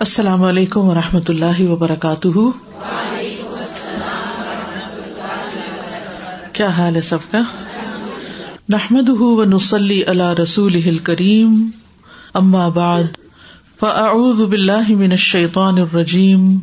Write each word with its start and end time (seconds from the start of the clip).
السلام 0.00 0.44
علیکم 0.44 0.80
و 0.80 0.94
رحمۃ 0.94 1.20
اللہ 1.28 1.60
وبرکاتہ۔ 1.60 2.28
کیا 6.52 6.68
حال 6.68 6.96
ہے 6.96 7.00
سب 7.00 7.18
کا؟ 7.30 7.40
نحمد 8.68 9.08
و 9.08 9.44
نسلی 9.44 10.04
اللہ 10.04 10.32
رسول 10.42 10.98
کریم 10.98 11.70
اما 12.34 12.68
بعد، 12.68 13.02
فاعوذ 13.80 14.42
باللہ 14.42 14.88
من 14.88 15.10
الشیطان 15.10 15.78
الرجیم۔ 15.78 16.58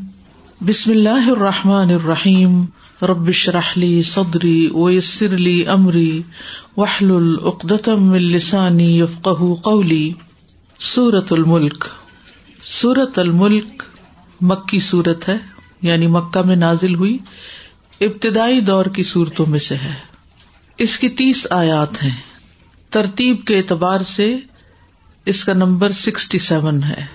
بسم 0.66 0.92
اللہ 0.92 1.30
الرحمٰن 1.30 1.90
الرحیم۔ 1.90 2.66
ربش 3.02 3.50
رحلی 3.50 4.02
صدری 4.02 4.70
ویسر 4.76 5.38
لی 5.38 5.68
امری۔ 5.68 6.22
وحل 6.78 7.12
العقدم 7.12 8.12
السانی 8.12 9.00
یفقہ 9.00 9.54
قولی۔ 9.54 10.14
سورت 10.80 11.34
الملک۔ 11.34 11.86
سورت 12.68 13.20
الملک 13.20 13.84
مکی 14.42 14.80
سورت 14.80 15.30
ہے 15.30 15.38
یعنی 15.82 16.08
مکہ 16.08 16.42
میں 16.42 16.56
نازل 16.56 16.96
ہوئی 16.96 17.18
ابتدائی 18.02 18.62
دور 18.62 18.86
کی 18.86 19.04
صورتوں 19.04 19.46
میں 19.46 19.60
سے 19.60 19.76
ہے۔ 19.76 19.94
اس 20.78 21.00
کی 21.00 21.10
تیس 21.10 21.48
آیات 21.50 22.04
ہیں۔ 22.04 22.22
ترتیب 22.90 23.46
کے 23.46 23.58
اعتبار 23.58 24.02
سے 24.02 24.38
اس 25.26 25.44
کا 25.44 25.54
نمبر 25.54 25.92
سکسٹی 25.92 26.38
سیون 26.38 26.84
ہے۔ 26.84 27.06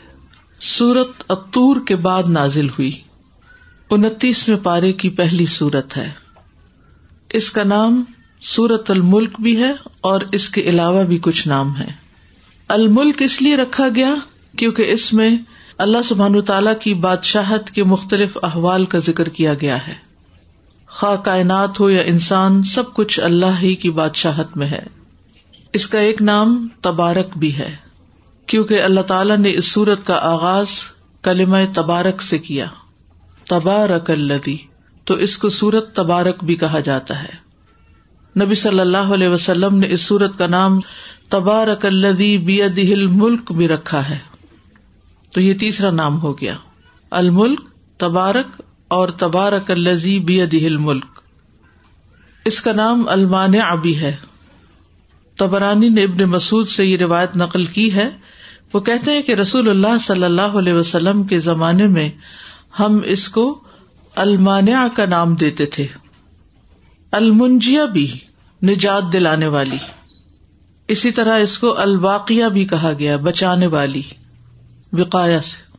سورت 0.60 1.22
اتور 1.28 1.76
کے 1.86 1.96
بعد 1.96 2.22
نازل 2.28 2.68
ہوئی۔ 2.68 2.98
انتیسویں 3.90 4.58
پارے 4.62 4.92
کی 4.92 5.10
پہلی 5.10 5.46
سورت 5.46 5.96
ہے۔ 5.96 6.10
اس 7.28 7.50
کا 7.50 7.64
نام 7.64 8.04
سورت 8.40 8.90
الملک 8.90 9.40
بھی 9.40 9.62
ہے 9.62 9.72
اور 10.00 10.20
اس 10.32 10.48
کے 10.48 10.60
علاوہ 10.60 11.04
بھی 11.04 11.18
کچھ 11.22 11.48
نام 11.48 11.76
ہے 11.76 11.88
الملک 12.68 13.22
اس 13.22 13.42
لیے 13.42 13.56
رکھا 13.56 13.88
گیا 13.94 14.14
کیونکہ 14.58 14.82
اس 14.82 15.12
میں 15.12 15.30
اللہ 15.80 16.02
سبحان 16.04 16.40
تعالی 16.40 16.70
کی 16.80 16.94
بادشاہت 16.94 17.70
کے 17.70 17.84
مختلف 17.84 18.38
احوال 18.42 18.84
کا 18.84 18.98
ذکر 18.98 19.28
کیا 19.28 19.54
گیا 19.54 19.86
ہے۔ 19.86 19.94
خواہ 20.88 21.16
کائنات 21.16 21.80
ہو 21.80 21.90
یا 21.90 22.02
انسان، 22.02 22.62
سب 22.62 22.94
کچھ 22.94 23.20
اللہ 23.20 23.60
ہی 23.62 23.74
کی 23.74 23.90
بادشاہت 23.90 24.56
میں 24.56 24.66
ہے۔ 24.66 24.82
اس 25.72 25.86
کا 25.86 26.00
ایک 26.00 26.22
نام 26.22 26.68
تبارک 26.80 27.36
بھی 27.36 27.58
ہے۔ 27.58 27.76
کیونکہ 28.46 28.82
اللہ 28.82 29.00
تعالی 29.00 29.36
نے 29.36 29.54
اس 29.54 29.64
سورت 29.64 30.06
کا 30.06 30.14
آغاز 30.14 30.68
کلم 31.22 31.56
تبارک 31.74 32.22
سے 32.22 32.38
کیا۔ 32.38 32.66
تبارک 33.48 34.10
الدی 34.10 34.56
تو 35.04 35.14
اس 35.14 35.38
کو 35.38 35.48
سورت 35.48 35.96
تبارک 35.96 36.44
بھی 36.44 36.54
کہا 36.54 36.80
جاتا 36.80 37.22
ہے۔ 37.22 37.50
نبی 38.44 38.54
صلی 38.54 38.80
اللہ 38.80 39.12
علیہ 39.14 39.28
وسلم 39.28 39.76
نے 39.76 39.86
اس 39.90 40.00
سورت 40.00 40.38
کا 40.38 40.46
نام 40.46 40.80
تبارک 41.28 41.86
الدی 41.86 42.38
بی 42.38 43.06
ملک 43.06 43.52
بھی 43.52 43.68
رکھا 43.68 44.08
ہے۔ 44.08 44.29
تو 45.32 45.40
یہ 45.40 45.54
تیسرا 45.54 45.90
نام 45.90 46.20
ہو 46.20 46.40
گیا۔ 46.40 46.54
الملک 47.10 47.60
تبارک 47.98 48.62
اور 48.88 49.08
تبارک 49.08 49.70
الزی 49.70 50.18
بی 50.18 50.46
دل 50.46 50.76
ملک 50.76 51.04
اس 52.44 52.60
کا 52.60 52.72
نام 52.72 53.08
المان 53.08 53.52
ابی 53.60 53.98
ہے۔ 53.98 54.16
تبرانی 55.36 55.88
نے 55.88 56.02
ابن 56.02 56.24
مسعد 56.24 56.68
سے 56.68 56.86
یہ 56.86 56.96
روایت 56.96 57.36
نقل 57.36 57.64
کی 57.64 57.94
ہے۔ 57.94 58.10
وہ 58.72 58.80
کہتے 58.80 59.12
ہیں 59.12 59.22
کہ 59.22 59.32
رسول 59.32 59.68
اللہ 59.68 59.98
صلی 60.00 60.24
اللہ 60.24 60.42
علیہ 60.42 60.72
وسلم 60.72 61.22
کے 61.22 61.38
زمانے 61.38 61.86
میں 61.86 62.08
ہم 62.78 63.00
اس 63.04 63.28
کو 63.28 63.60
المانیہ 64.14 64.96
کا 64.96 65.04
نام 65.06 65.34
دیتے 65.34 65.66
تھے۔ 65.66 65.86
المنجیا 67.12 67.84
بھی 67.84 68.18
نجات 68.62 69.12
دلانے 69.12 69.46
والی۔ 69.46 69.76
اسی 70.88 71.10
طرح 71.10 71.38
اس 71.38 71.58
کو 71.58 71.78
الباقیہ 71.78 72.44
بھی 72.44 72.64
کہا 72.64 72.92
گیا، 72.98 73.16
بچانے 73.16 73.66
والی۔ 73.66 74.02
وقایا 74.92 75.42
سے۔ 75.42 75.70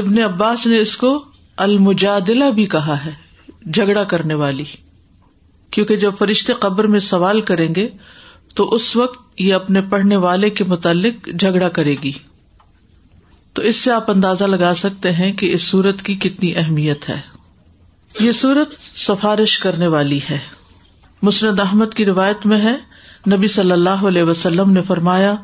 ابن 0.00 0.18
عباس 0.18 0.66
نے 0.66 0.78
اس 0.78 0.96
کو 0.96 1.24
المجادلہ 1.56 2.44
بھی 2.44 2.66
کہا 2.66 3.04
ہے، 3.04 3.10
جھگڑا 3.70 4.04
کرنے 4.04 4.34
والی۔ 4.34 4.64
کیونکہ 5.70 5.96
جب 5.96 6.12
فرشتے 6.18 6.52
قبر 6.52 6.86
میں 6.86 7.00
سوال 7.00 7.40
کریں 7.40 7.74
گے، 7.74 7.88
تو 8.54 8.74
اس 8.74 8.96
وقت 8.96 9.40
یہ 9.40 9.54
اپنے 9.54 9.80
پڑھنے 9.80 10.16
والے 10.16 10.50
کے 10.50 10.64
متعلق 10.64 11.28
جھگڑا 11.40 11.68
کرے 11.68 11.94
گی۔ 12.02 12.12
تو 13.52 13.62
اس 13.62 13.76
سے 13.76 13.92
آپ 13.92 14.10
اندازہ 14.10 14.44
لگا 14.44 14.74
سکتے 14.74 15.12
ہیں 15.12 15.32
کہ 15.32 15.52
اس 15.52 15.62
سورت 15.62 16.02
کی 16.02 16.14
کتنی 16.14 16.56
اہمیت 16.56 17.08
ہے۔ 17.08 17.20
یہ 18.20 18.32
سورت 18.32 18.98
سفارش 18.98 19.58
کرنے 19.58 19.86
والی 19.86 20.20
ہے۔ 20.30 20.38
مسرد 21.22 21.60
احمد 21.60 21.94
کی 21.94 22.04
روایت 22.04 22.46
میں 22.46 22.58
ہے، 22.58 22.76
نبی 23.36 23.46
صلی 23.46 23.70
اللہ 23.70 23.88
علیہ 23.90 24.22
وسلم 24.22 24.70
نے 24.70 24.82
فرمایا 24.82 25.34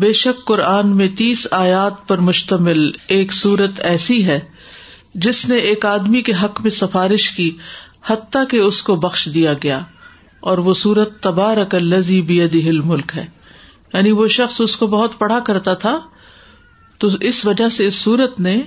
بے 0.00 0.12
شک 0.12 0.44
قرآن 0.44 0.96
میں 0.96 1.08
تیس 1.08 1.46
آیات 1.50 2.08
پر 2.08 2.18
مشتمل 2.18 2.90
ایک 3.08 3.32
سورت 3.32 3.80
ایسی 3.80 4.24
ہے 4.24 4.40
جس 5.14 5.48
نے 5.48 5.56
ایک 5.56 5.86
آدمی 5.86 6.22
کے 6.22 6.32
حق 6.42 6.60
میں 6.60 6.70
سفارش 6.70 7.30
کی 7.30 7.56
حتیٰ 8.06 8.44
کہ 8.48 8.56
اس 8.56 8.82
کو 8.82 8.96
بخش 8.96 9.28
دیا 9.34 9.52
گیا 9.52 9.80
اور 10.40 10.58
وہ 10.58 10.72
سورت 10.72 11.20
تبارک 11.20 11.74
الزی 11.74 12.48
دل 12.48 12.80
ملک 12.80 13.12
ہے۔ 13.16 13.26
یعنی 13.94 14.10
وہ 14.10 14.28
شخص 14.28 14.60
اس 14.60 14.76
کو 14.76 14.86
بہت 14.86 15.18
پڑھا 15.18 15.40
کرتا 15.40 15.74
تھا، 15.74 15.98
تو 16.98 17.08
اس 17.20 17.46
وجہ 17.46 17.68
سے 17.68 17.86
اس 17.86 17.94
سورت 17.94 18.40
نے 18.40 18.62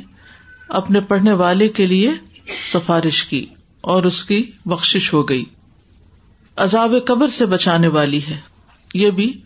اپنے 0.70 1.00
پڑھنے 1.00 1.32
والے 1.32 1.68
کے 1.68 1.86
لیے 1.86 2.12
سفارش 2.74 3.24
کی 3.24 3.46
اور 3.82 4.04
اس 4.04 4.24
کی 4.24 4.52
بخش 4.66 5.14
ہو 5.14 5.30
گئی۔ 5.30 5.44
عذاب 6.56 6.94
قبر 7.08 7.28
سے 7.28 7.46
بچانے 7.46 7.88
والی 7.88 8.20
ہے۔ 8.30 8.40
یہ 8.94 9.10
بھی 9.10 9.42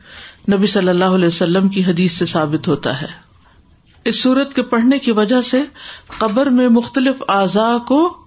نبی 0.54 0.68
صلی 0.68 0.90
اللہ 0.90 1.06
علیہ 1.06 1.28
وسلم 1.28 1.70
کی 1.70 1.84
حدیث 1.84 2.12
سے 2.12 2.26
ثابت 2.26 2.68
ہوتا 2.68 3.02
ہے۔ 3.02 3.08
اس 4.06 4.20
سورت 4.20 4.54
کے 4.54 4.62
پڑھنے 4.62 5.00
کی 5.00 5.12
وجہ 5.12 5.42
سے 5.42 5.62
قبر 6.18 6.46
میں 6.46 6.70
مختلف 6.70 7.24
اعضاء 7.28 7.78
کو 7.78 8.18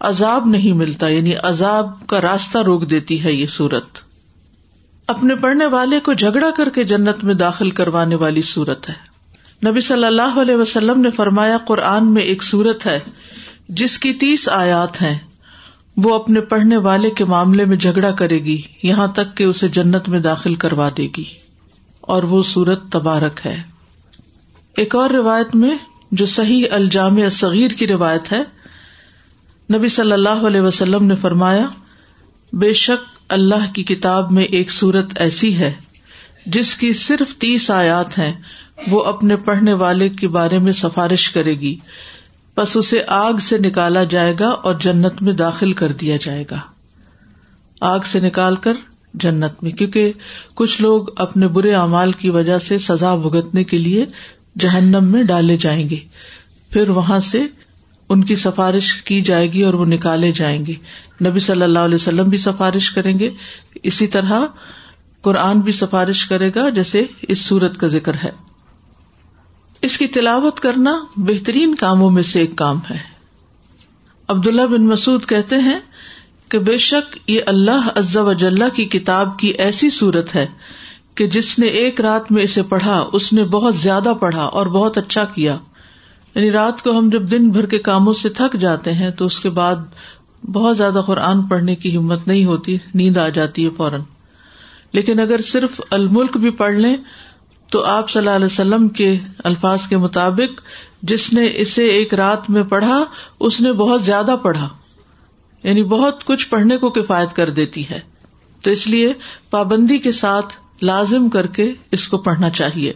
عذاب 0.00 0.46
نہیں 0.46 0.72
ملتا 0.72 1.08
یعنی 1.08 1.34
عذاب 1.42 2.06
کا 2.06 2.20
راستہ 2.20 2.58
روک 2.58 2.90
دیتی 2.90 3.24
ہے 3.24 3.32
یہ 3.32 3.46
سورت۔ 3.46 3.86
اپنے 5.06 5.34
پڑھنے 5.34 5.66
والے 5.66 6.00
کو 6.00 6.12
جھگڑا 6.12 6.50
کر 6.56 6.68
کے 6.68 6.84
جنت 6.84 7.24
میں 7.24 7.34
داخل 7.34 7.70
کروانے 7.70 8.14
والی 8.14 8.42
سورت 8.42 8.88
ہے۔ 8.88 9.10
نبی 9.70 9.80
صلی 9.80 10.04
اللہ 10.04 10.40
علیہ 10.42 10.56
وسلم 10.56 11.00
نے 11.00 11.10
فرمایا، 11.10 11.58
قرآن 11.58 12.14
میں 12.14 12.22
ایک 12.22 12.42
سورت 12.42 12.86
ہے، 12.86 13.00
جس 13.68 13.98
کی 13.98 14.12
تیس 14.12 14.48
آیات 14.48 15.02
ہیں۔ 15.02 15.18
وہ 15.96 16.14
اپنے 16.14 16.40
پڑھنے 16.40 16.76
والے 16.76 17.10
کے 17.10 17.24
معاملے 17.24 17.64
میں 17.64 17.76
جھگڑا 17.76 18.10
کرے 18.10 18.38
گی، 18.38 18.62
یہاں 18.82 19.06
تک 19.06 19.36
کہ 19.36 19.44
اسے 19.44 19.68
جنت 19.68 20.08
میں 20.08 20.20
داخل 20.20 20.54
کروا 20.54 20.88
دے 20.96 21.08
گی۔ 21.16 21.49
اور 22.10 22.22
وہ 22.22 22.42
سورت 22.42 22.92
تبارک 22.92 23.46
ہے۔ 23.46 23.62
ایک 24.76 24.94
اور 24.94 25.10
روایت 25.10 25.54
میں 25.54 25.76
جو 26.10 26.26
صحیح 26.26 26.64
الجام 26.70 27.28
صغیر 27.28 27.70
کی 27.70 27.86
روایت 27.86 28.32
ہے، 28.32 28.42
نبی 29.76 29.88
صلی 29.88 30.12
اللہ 30.12 30.46
علیہ 30.46 30.60
وسلم 30.60 31.04
نے 31.04 31.14
فرمایا، 31.14 31.66
بے 32.52 32.72
شک 32.72 33.18
اللہ 33.28 33.74
کی 33.74 33.82
کتاب 33.82 34.32
میں 34.32 34.44
ایک 34.44 34.70
سورت 34.70 35.06
ایسی 35.16 35.58
ہے، 35.58 35.72
جس 36.46 36.76
کی 36.76 36.92
صرف 36.92 37.34
تیس 37.34 37.70
آیات 37.70 38.18
ہیں، 38.18 38.32
وہ 38.88 39.04
اپنے 39.04 39.36
پڑھنے 39.36 39.72
والے 39.72 40.08
کے 40.08 40.28
بارے 40.28 40.58
میں 40.58 40.72
سفارش 40.72 41.30
کرے 41.30 41.54
گی۔ 41.54 41.76
بس 42.56 42.76
اسے 42.76 43.02
آگ 43.06 43.32
سے 43.32 43.58
نکالا 43.58 44.04
جائے 44.04 44.34
گا 44.40 44.48
اور 44.48 44.74
جنت 44.74 45.22
میں 45.22 45.32
داخل 45.32 45.72
کر 45.72 45.92
دیا 45.92 46.16
جائے 46.20 46.44
گا۔ 46.50 46.58
آگ 47.80 48.00
سے 48.00 48.20
نکال 48.20 48.56
کر 48.56 48.72
جنت 49.14 49.62
میں، 49.62 49.70
کیونکہ 49.70 50.12
کچھ 50.54 50.82
لوگ 50.82 51.06
اپنے 51.16 51.48
برے 51.48 51.74
اعمال 51.74 52.12
کی 52.12 52.30
وجہ 52.30 52.58
سے 52.58 52.78
سزا 52.78 53.14
بھگتنے 53.14 53.64
کے 53.64 53.78
لیے 53.78 54.06
جہنم 54.58 55.04
میں 55.04 55.22
ڈالے 55.22 55.56
جائیں 55.56 55.90
گے۔ 55.90 55.98
پھر 56.70 56.88
وہاں 56.88 57.18
سے 57.18 57.42
ان 58.08 58.24
کی 58.24 58.34
سفارش 58.34 59.02
کی 59.02 59.20
جائے 59.20 59.52
گی 59.52 59.62
اور 59.62 59.74
وہ 59.74 59.84
نکالے 59.84 60.32
جائیں 60.32 60.66
گے۔ 60.66 60.74
نبی 61.24 61.38
صلی 61.38 61.62
اللہ 61.62 61.78
علیہ 61.78 61.94
وسلم 61.94 62.28
بھی 62.28 62.38
سفارش 62.38 62.90
کریں 62.90 63.18
گے۔ 63.18 63.30
اسی 63.82 64.06
طرح 64.06 64.40
قرآن 65.20 65.60
بھی 65.60 65.72
سفارش 65.72 66.26
کرے 66.26 66.50
گا، 66.54 66.68
جیسے 66.68 67.04
اس 67.22 67.38
سورت 67.38 67.76
کا 67.76 67.86
ذکر 67.86 68.14
ہے۔ 68.24 68.30
اس 69.82 69.98
کی 69.98 70.06
تلاوت 70.06 70.60
کرنا 70.60 71.04
بہترین 71.16 71.74
کاموں 71.74 72.10
میں 72.10 72.22
سے 72.22 72.40
ایک 72.40 72.56
کام 72.56 72.78
ہے۔ 72.90 72.98
عبداللہ 74.28 74.62
بن 74.62 74.86
مسعد 74.86 75.28
کہتے 75.28 75.56
ہیں 75.56 75.80
کہ 76.50 76.58
بے 76.58 76.78
شک 76.78 77.30
یہ 77.30 77.40
اللہ 77.46 77.88
عزا 77.96 78.22
وجاللہ 78.22 78.68
کی 78.74 78.84
کتاب 78.84 79.38
کی 79.38 79.48
ایسی 79.48 79.90
صورت 79.90 80.34
ہے 80.34 80.46
کہ 81.14 81.26
جس 81.26 81.58
نے 81.58 81.66
ایک 81.66 82.00
رات 82.00 82.32
میں 82.32 82.42
اسے 82.42 82.62
پڑھا، 82.62 83.06
اس 83.12 83.32
نے 83.32 83.44
بہت 83.44 83.76
زیادہ 83.76 84.12
پڑھا 84.20 84.42
اور 84.42 84.66
بہت 84.66 84.98
اچھا 84.98 85.24
کیا۔ 85.24 85.56
یعنی 86.34 86.50
رات 86.50 86.82
کو 86.82 86.98
ہم 86.98 87.08
جب 87.08 87.30
دن 87.30 87.50
بھر 87.50 87.66
کے 87.66 87.78
کاموں 87.78 88.12
سے 88.12 88.28
تھک 88.28 88.56
جاتے 88.56 88.92
ہیں 88.92 89.10
تو 89.10 89.26
اس 89.26 89.40
کے 89.40 89.50
بعد 89.50 89.76
بہت 90.52 90.76
زیادہ 90.76 91.02
قرآن 91.06 91.42
پڑھنے 91.42 91.74
کی 91.74 91.96
ہمت 91.96 92.28
نہیں 92.28 92.44
ہوتی، 92.44 92.78
نیند 92.94 93.16
آ 93.16 93.28
جاتی 93.28 93.64
ہے 93.64 93.70
فوراً۔ 93.76 94.00
لیکن 94.92 95.20
اگر 95.20 95.40
صرف 95.40 95.80
الملک 95.90 96.36
بھی 96.36 96.50
پڑھ 96.50 96.74
لیں، 96.74 96.96
تو 97.70 97.84
آپ 97.84 98.10
صلی 98.10 98.20
اللہ 98.20 98.30
علیہ 98.30 98.46
وسلم 98.46 98.88
کے 98.88 99.18
الفاظ 99.44 99.86
کے 99.86 99.96
مطابق 99.96 100.60
جس 101.02 101.32
نے 101.32 101.52
اسے 101.54 101.84
ایک 101.84 102.14
رات 102.14 102.50
میں 102.50 102.62
پڑھا، 102.62 103.04
اس 103.40 103.60
نے 103.60 103.72
بہت 103.72 104.02
زیادہ 104.02 104.36
پڑھا۔ 104.42 104.68
یعنی 105.62 105.84
بہت 105.84 106.24
کچھ 106.24 106.48
پڑھنے 106.48 106.78
کو 106.78 106.90
کفایت 106.90 107.36
کر 107.36 107.50
دیتی 107.50 107.90
ہے۔ 107.90 108.00
تو 108.62 108.70
اس 108.70 108.86
لیے 108.86 109.12
پابندی 109.50 109.98
کے 109.98 110.12
ساتھ 110.12 110.54
لازم 110.82 111.28
کر 111.28 111.46
کے 111.46 111.72
اس 111.92 112.08
کو 112.08 112.18
پڑھنا 112.18 112.50
چاہیے۔ 112.50 112.92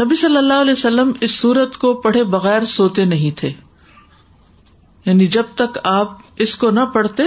نبی 0.00 0.16
صلی 0.16 0.36
اللہ 0.36 0.54
علیہ 0.54 0.72
وسلم 0.72 1.12
اس 1.20 1.30
سورت 1.30 1.76
کو 1.76 1.94
پڑھے 1.94 2.24
بغیر 2.24 2.64
سوتے 2.64 3.04
نہیں 3.04 3.38
تھے۔ 3.38 3.52
یعنی 5.04 5.26
جب 5.26 5.42
تک 5.54 5.78
آپ 5.84 6.18
اس 6.36 6.56
کو 6.56 6.70
نہ 6.70 6.80
پڑھتے، 6.80 7.22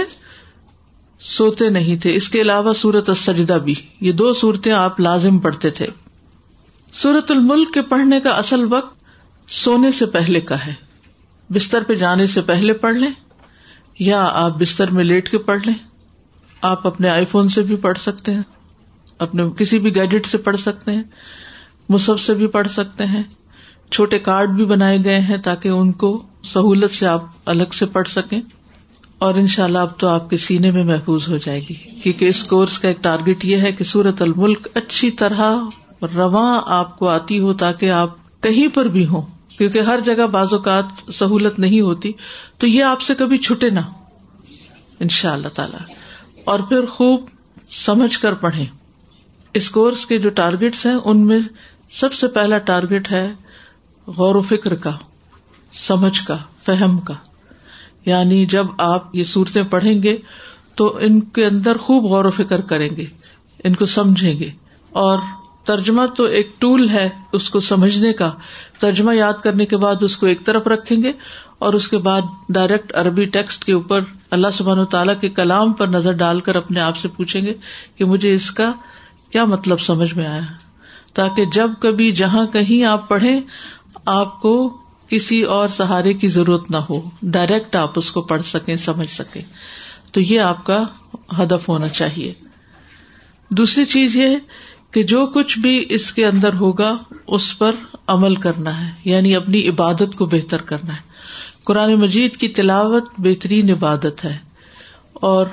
سوتے 1.20 1.68
نہیں 1.68 1.96
تھے۔ 1.96 2.14
اس 2.14 2.28
کے 2.28 2.40
علاوہ 2.40 2.72
سورت 2.72 3.08
السجدہ 3.08 3.52
بھی، 3.52 3.74
یہ 4.00 4.12
دو 4.12 4.32
صورتیں 4.32 4.72
آپ 4.72 5.00
لازم 5.00 5.38
پڑھتے 5.38 5.70
تھے۔ 5.70 5.86
سورت 6.92 7.30
الملک 7.30 7.74
کے 7.74 7.82
پڑھنے 7.82 8.20
کا 8.20 8.30
اصل 8.30 8.72
وقت 8.72 9.04
سونے 9.48 9.90
سے 9.90 10.06
پہلے 10.06 10.40
کا 10.40 10.66
ہے۔ 10.66 10.74
بستر 11.52 11.82
پہ 11.82 11.94
جانے 11.94 12.26
سے 12.26 12.42
پہلے 12.42 12.72
پڑھ 12.72 12.96
لیں۔ 12.96 13.10
یا 14.02 14.28
آپ 14.32 14.58
بستر 14.58 14.90
میں 14.90 15.04
لیٹ 15.04 15.30
کے 15.30 15.38
پڑھ 15.38 15.62
لیں؟ 15.66 15.74
آپ 16.62 16.86
اپنے 16.86 17.08
آئی 17.08 17.24
فون 17.24 17.48
سے 17.48 17.62
بھی 17.62 17.76
پڑھ 17.76 17.98
سکتے 17.98 18.34
ہیں، 18.34 18.42
اپنے 19.18 19.42
کسی 19.56 19.78
بھی 19.78 19.94
گیجٹ 19.94 20.26
سے 20.26 20.38
پڑھ 20.38 20.56
سکتے 20.56 20.92
ہیں، 20.92 21.02
مصحف 21.88 22.20
سے 22.20 22.34
بھی 22.34 22.46
پڑھ 22.46 22.68
سکتے 22.68 23.06
ہیں، 23.06 23.22
چھوٹے 23.90 24.18
کارڈ 24.18 24.50
بھی 24.50 24.64
بنائے 24.64 24.98
گئے 25.04 25.20
ہیں 25.20 25.36
تاکہ 25.36 25.68
ان 25.68 25.92
کو 25.92 26.22
سہولت 26.44 26.90
سے 26.90 27.06
آپ 27.06 27.24
الگ 27.44 27.72
سے 27.72 27.86
پڑھ 27.86 28.08
سکیں۔ 28.08 28.40
اور 29.18 29.34
ان 29.34 29.46
شاء 29.46 29.64
اللہ 29.64 29.78
اب 29.78 29.98
تو 29.98 30.08
آپ 30.08 30.30
کے 30.30 30.36
سینے 30.36 30.70
میں 30.70 30.84
محفوظ 30.84 31.28
ہو 31.28 31.36
جائے 31.36 31.60
گی۔ 31.60 31.74
کیونکہ 31.74 32.28
اس 32.28 32.44
کورس 32.44 32.78
کا 32.78 32.88
ایک 32.88 33.02
ٹارگیٹ 33.02 33.44
یہ 33.44 33.56
ہے 33.56 33.72
کہ 33.72 33.84
سورت 33.84 34.22
الملک 34.22 34.68
اچھی 34.74 35.10
طرح 35.10 35.56
رواں 36.14 36.60
آپ 36.66 36.98
کو 36.98 37.08
آتی 37.08 37.40
ہو 37.40 37.54
تاکہ 37.54 37.90
آپ 37.90 38.42
کہیں 38.42 38.68
پر 38.74 38.84
بھی 38.84 39.06
ہوں۔ 39.06 39.22
کیونکہ 39.58 39.78
ہر 39.78 40.00
جگہ 40.04 40.26
بعض 40.26 40.52
اوقات 40.52 40.84
سہولت 41.14 41.58
نہیں 41.58 41.80
ہوتی۔ 41.80 42.12
تو 42.62 42.68
یہ 42.68 42.84
آپ 42.84 43.00
سے 43.00 43.14
کبھی 43.14 43.38
چھٹے 43.38 43.70
نہ 43.70 43.80
ان 45.00 45.08
شاء 45.08 45.32
اللہ 45.32 45.48
تعالی۔ 45.48 45.92
اور 46.44 46.60
پھر 46.60 46.86
خوب 46.86 47.24
سمجھ 47.70 48.18
کر 48.18 48.34
پڑھیں۔ 48.34 48.66
اس 49.54 49.70
کورس 49.70 50.06
کے 50.06 50.18
جو 50.18 50.30
ٹارگیٹس 50.30 50.86
ہیں، 50.86 50.96
ان 51.04 51.26
میں 51.26 51.38
سب 51.90 52.12
سے 52.12 52.28
پہلا 52.28 52.58
ٹارگیٹ 52.58 53.12
ہے 53.12 53.32
غور 54.06 54.34
و 54.34 54.42
فکر 54.42 54.74
کا، 54.74 54.96
سمجھ 55.72 56.26
کا، 56.26 56.36
فہم 56.66 56.98
کا۔ 56.98 57.14
یعنی 58.06 58.46
جب 58.46 58.66
آپ 58.78 59.16
یہ 59.16 59.24
صورتیں 59.24 59.62
پڑھیں 59.70 60.02
گے 60.02 60.18
تو 60.74 60.96
ان 61.00 61.20
کے 61.20 61.46
اندر 61.46 61.76
خوب 61.76 62.04
غور 62.04 62.24
و 62.24 62.30
فکر 62.30 62.60
کریں 62.60 62.90
گے، 62.90 63.04
ان 63.64 63.74
کو 63.74 63.86
سمجھیں 63.86 64.38
گے۔ 64.38 64.50
اور 64.90 65.18
ترجمہ 65.64 66.06
تو 66.16 66.24
ایک 66.24 66.60
ٹول 66.60 66.88
ہے 66.88 67.08
اس 67.32 67.50
کو 67.50 67.60
سمجھنے 67.60 68.12
کا۔ 68.12 68.32
ترجمہ 68.78 69.14
یاد 69.14 69.32
کرنے 69.44 69.66
کے 69.66 69.76
بعد 69.76 69.94
اس 70.00 70.16
کو 70.16 70.26
ایک 70.26 70.46
طرف 70.46 70.66
رکھیں 70.66 71.02
گے 71.02 71.12
اور 71.58 71.72
اس 71.72 71.88
کے 71.88 71.98
بعد 71.98 72.20
ڈائریکٹ 72.48 72.92
عربی 72.94 73.24
ٹیکسٹ 73.24 73.64
کے 73.64 73.72
اوپر 73.72 74.00
اللہ 74.30 74.46
سبحان 74.52 74.78
و 74.78 74.84
تعالیٰ 74.84 75.14
کے 75.20 75.28
کلام 75.28 75.72
پر 75.72 75.86
نظر 75.86 76.12
ڈال 76.12 76.40
کر 76.40 76.54
اپنے 76.54 76.80
آپ 76.80 76.96
سے 76.96 77.08
پوچھیں 77.08 77.42
گے 77.42 77.54
کہ 77.96 78.04
مجھے 78.04 78.34
اس 78.34 78.50
کا 78.50 78.72
کیا 79.30 79.44
مطلب 79.44 79.80
سمجھ 79.80 80.14
میں 80.14 80.26
آیا۔ 80.26 80.40
تاکہ 81.14 81.44
جب 81.44 81.70
کبھی 81.80 82.12
جہاں 82.12 82.46
کہیں 82.46 82.84
آپ 82.84 83.08
پڑھیں، 83.08 83.40
آپ 84.06 84.40
کو 84.40 84.76
کسی 85.08 85.42
اور 85.42 85.68
سہارے 85.68 86.14
کی 86.14 86.28
ضرورت 86.28 86.70
نہ 86.70 86.76
ہو۔ 86.76 87.10
ڈائریکٹ 87.22 87.76
آپ 87.76 87.98
اس 87.98 88.10
کو 88.10 88.22
پڑھ 88.22 88.42
سکیں، 88.42 88.76
سمجھ 88.76 89.10
سکیں۔ 89.10 89.42
تو 90.12 90.20
یہ 90.20 90.40
آپ 90.40 90.66
کا 90.66 90.82
ہدف 91.38 91.68
ہونا 91.68 91.88
چاہیے۔ 91.88 92.34
دوسری 93.48 93.84
چیز 93.84 94.16
یہ 94.16 94.36
کہ 94.92 95.02
جو 95.02 95.26
کچھ 95.26 95.58
بھی 95.58 95.84
اس 95.88 96.12
کے 96.12 96.26
اندر 96.26 96.54
ہوگا، 96.54 96.96
اس 97.26 97.58
پر 97.58 97.72
عمل 98.06 98.34
کرنا 98.34 98.86
ہے 98.86 98.92
یعنی 99.04 99.36
اپنی 99.36 99.68
عبادت 99.68 100.16
کو 100.18 100.26
بہتر 100.26 100.62
کرنا 100.62 100.92
ہے۔ 100.92 101.12
قرآن 101.64 101.94
مجید 101.94 102.36
کی 102.36 102.48
تلاوت 102.48 103.04
بہترین 103.18 103.70
عبادت 103.70 104.24
ہے۔ 104.24 104.38
اور 105.12 105.46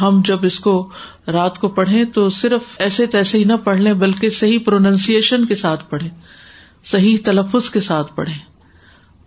ہم 0.00 0.22
جب 0.24 0.38
اس 0.42 0.60
کو 0.60 0.88
رات 1.32 1.58
کو 1.58 1.68
پڑھیں 1.68 2.04
تو 2.04 2.28
صرف 2.28 2.62
ایسے 2.78 3.06
تیسے 3.06 3.38
ہی 3.38 3.44
نہ 3.44 3.52
پڑھ 3.64 3.78
لیں، 3.78 3.92
بلکہ 3.92 4.28
صحیح 4.28 4.58
پروننسیشن 4.64 5.46
کے 5.46 5.54
ساتھ 5.54 5.90
پڑھیں، 5.90 6.08
صحیح 6.84 7.16
تلفظ 7.24 7.70
کے 7.70 7.80
ساتھ 7.80 8.16
پڑھیں، 8.16 8.38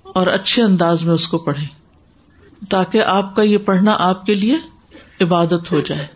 اور 0.04 0.27
اچھے 0.27 0.63
انداز 0.63 1.04
میں 1.04 1.13
اس 1.13 1.27
کو 1.27 1.38
پڑھیں، 1.38 1.68
تاکہ 2.69 3.04
آپ 3.04 3.36
کا 3.36 3.42
یہ 3.42 3.57
پڑھنا 3.57 3.95
آپ 4.00 4.25
کے 4.25 4.33
لیے 4.33 4.57
عبادت 5.22 5.72
ہو 5.72 5.81
جائے۔ 5.81 6.14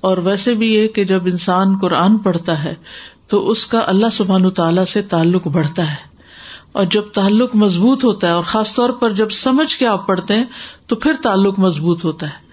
اور 0.00 0.18
ویسے 0.18 0.54
بھی 0.54 0.74
یہ 0.74 0.88
کہ 0.88 1.04
جب 1.04 1.24
انسان 1.24 1.78
قرآن 1.80 2.18
پڑھتا 2.18 2.64
ہے 2.64 2.74
تو 3.28 3.50
اس 3.50 3.66
کا 3.66 3.80
اللہ 3.86 4.06
سبحان 4.12 4.50
تعالی 4.50 4.82
سے 4.88 5.02
تعلق 5.02 5.46
بڑھتا 5.46 5.90
ہے۔ 5.90 6.16
اور 6.72 6.84
جب 6.84 7.02
تعلق 7.02 7.56
مضبوط 7.56 8.04
ہوتا 8.04 8.26
ہے 8.26 8.32
اور 8.32 8.44
خاص 8.44 8.74
طور 8.74 8.90
پر 8.90 9.12
جب 9.12 9.30
سمجھ 9.30 9.76
کے 9.76 9.86
آپ 9.86 10.06
پڑھتے 10.06 10.34
ہیں 10.34 10.44
تو 10.86 10.96
پھر 10.96 11.12
تعلق 11.22 11.58
مضبوط 11.58 12.04
ہوتا 12.04 12.26
ہے۔ 12.26 12.46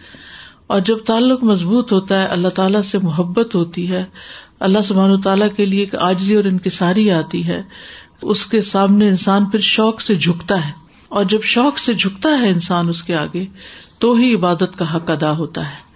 اور 0.67 0.79
جب 0.79 0.97
تعلق 0.97 1.43
مضبوط 1.43 1.91
ہوتا 1.91 2.19
ہے 2.19 2.25
اللہ 2.25 2.47
تعالیٰ 2.47 2.81
سے 2.81 2.97
محبت 2.97 3.55
ہوتی 3.55 3.91
ہے، 3.91 4.05
اللہ 4.59 4.79
سبحان 4.85 5.21
تعالیٰ 5.21 5.47
کے 5.57 5.65
لیے 5.65 5.79
ایک 5.79 5.95
آجزی 5.95 6.35
اور 6.35 6.43
انکساری 6.43 7.11
آتی 7.11 7.47
ہے، 7.47 7.63
اس 8.21 8.45
کے 8.45 8.61
سامنے 8.61 9.09
انسان 9.09 9.45
پھر 9.45 9.59
شوق 9.59 10.01
سے 10.01 10.15
جھکتا 10.15 10.67
ہے۔ 10.67 10.71
اور 11.09 11.23
جب 11.23 11.41
شوق 11.41 11.79
سے 11.79 11.93
جھکتا 11.93 12.29
ہے 12.29 12.49
انسان 12.49 12.89
اس 12.89 13.03
کے 13.03 13.15
آگے، 13.15 13.45
تو 13.99 14.13
ہی 14.13 14.35
عبادت 14.35 14.77
کا 14.77 14.95
حق 14.95 15.11
ادا 15.11 15.31
ہوتا 15.31 15.69
ہے۔ 15.69 15.92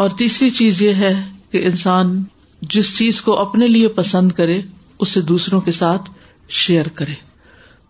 اور 0.00 0.10
تیسری 0.10 0.50
چیز 0.50 0.82
یہ 0.82 0.94
ہے 0.94 1.24
کہ 1.50 1.64
انسان 1.64 2.24
جس 2.62 2.98
چیز 2.98 3.22
کو 3.22 3.38
اپنے 3.38 3.66
لیے 3.66 3.88
پسند 3.88 4.32
کرے، 4.32 4.62
اسے 4.98 5.20
دوسروں 5.20 5.60
کے 5.60 5.70
ساتھ 5.70 6.10
شیئر 6.48 6.88
کرے۔ 6.88 7.14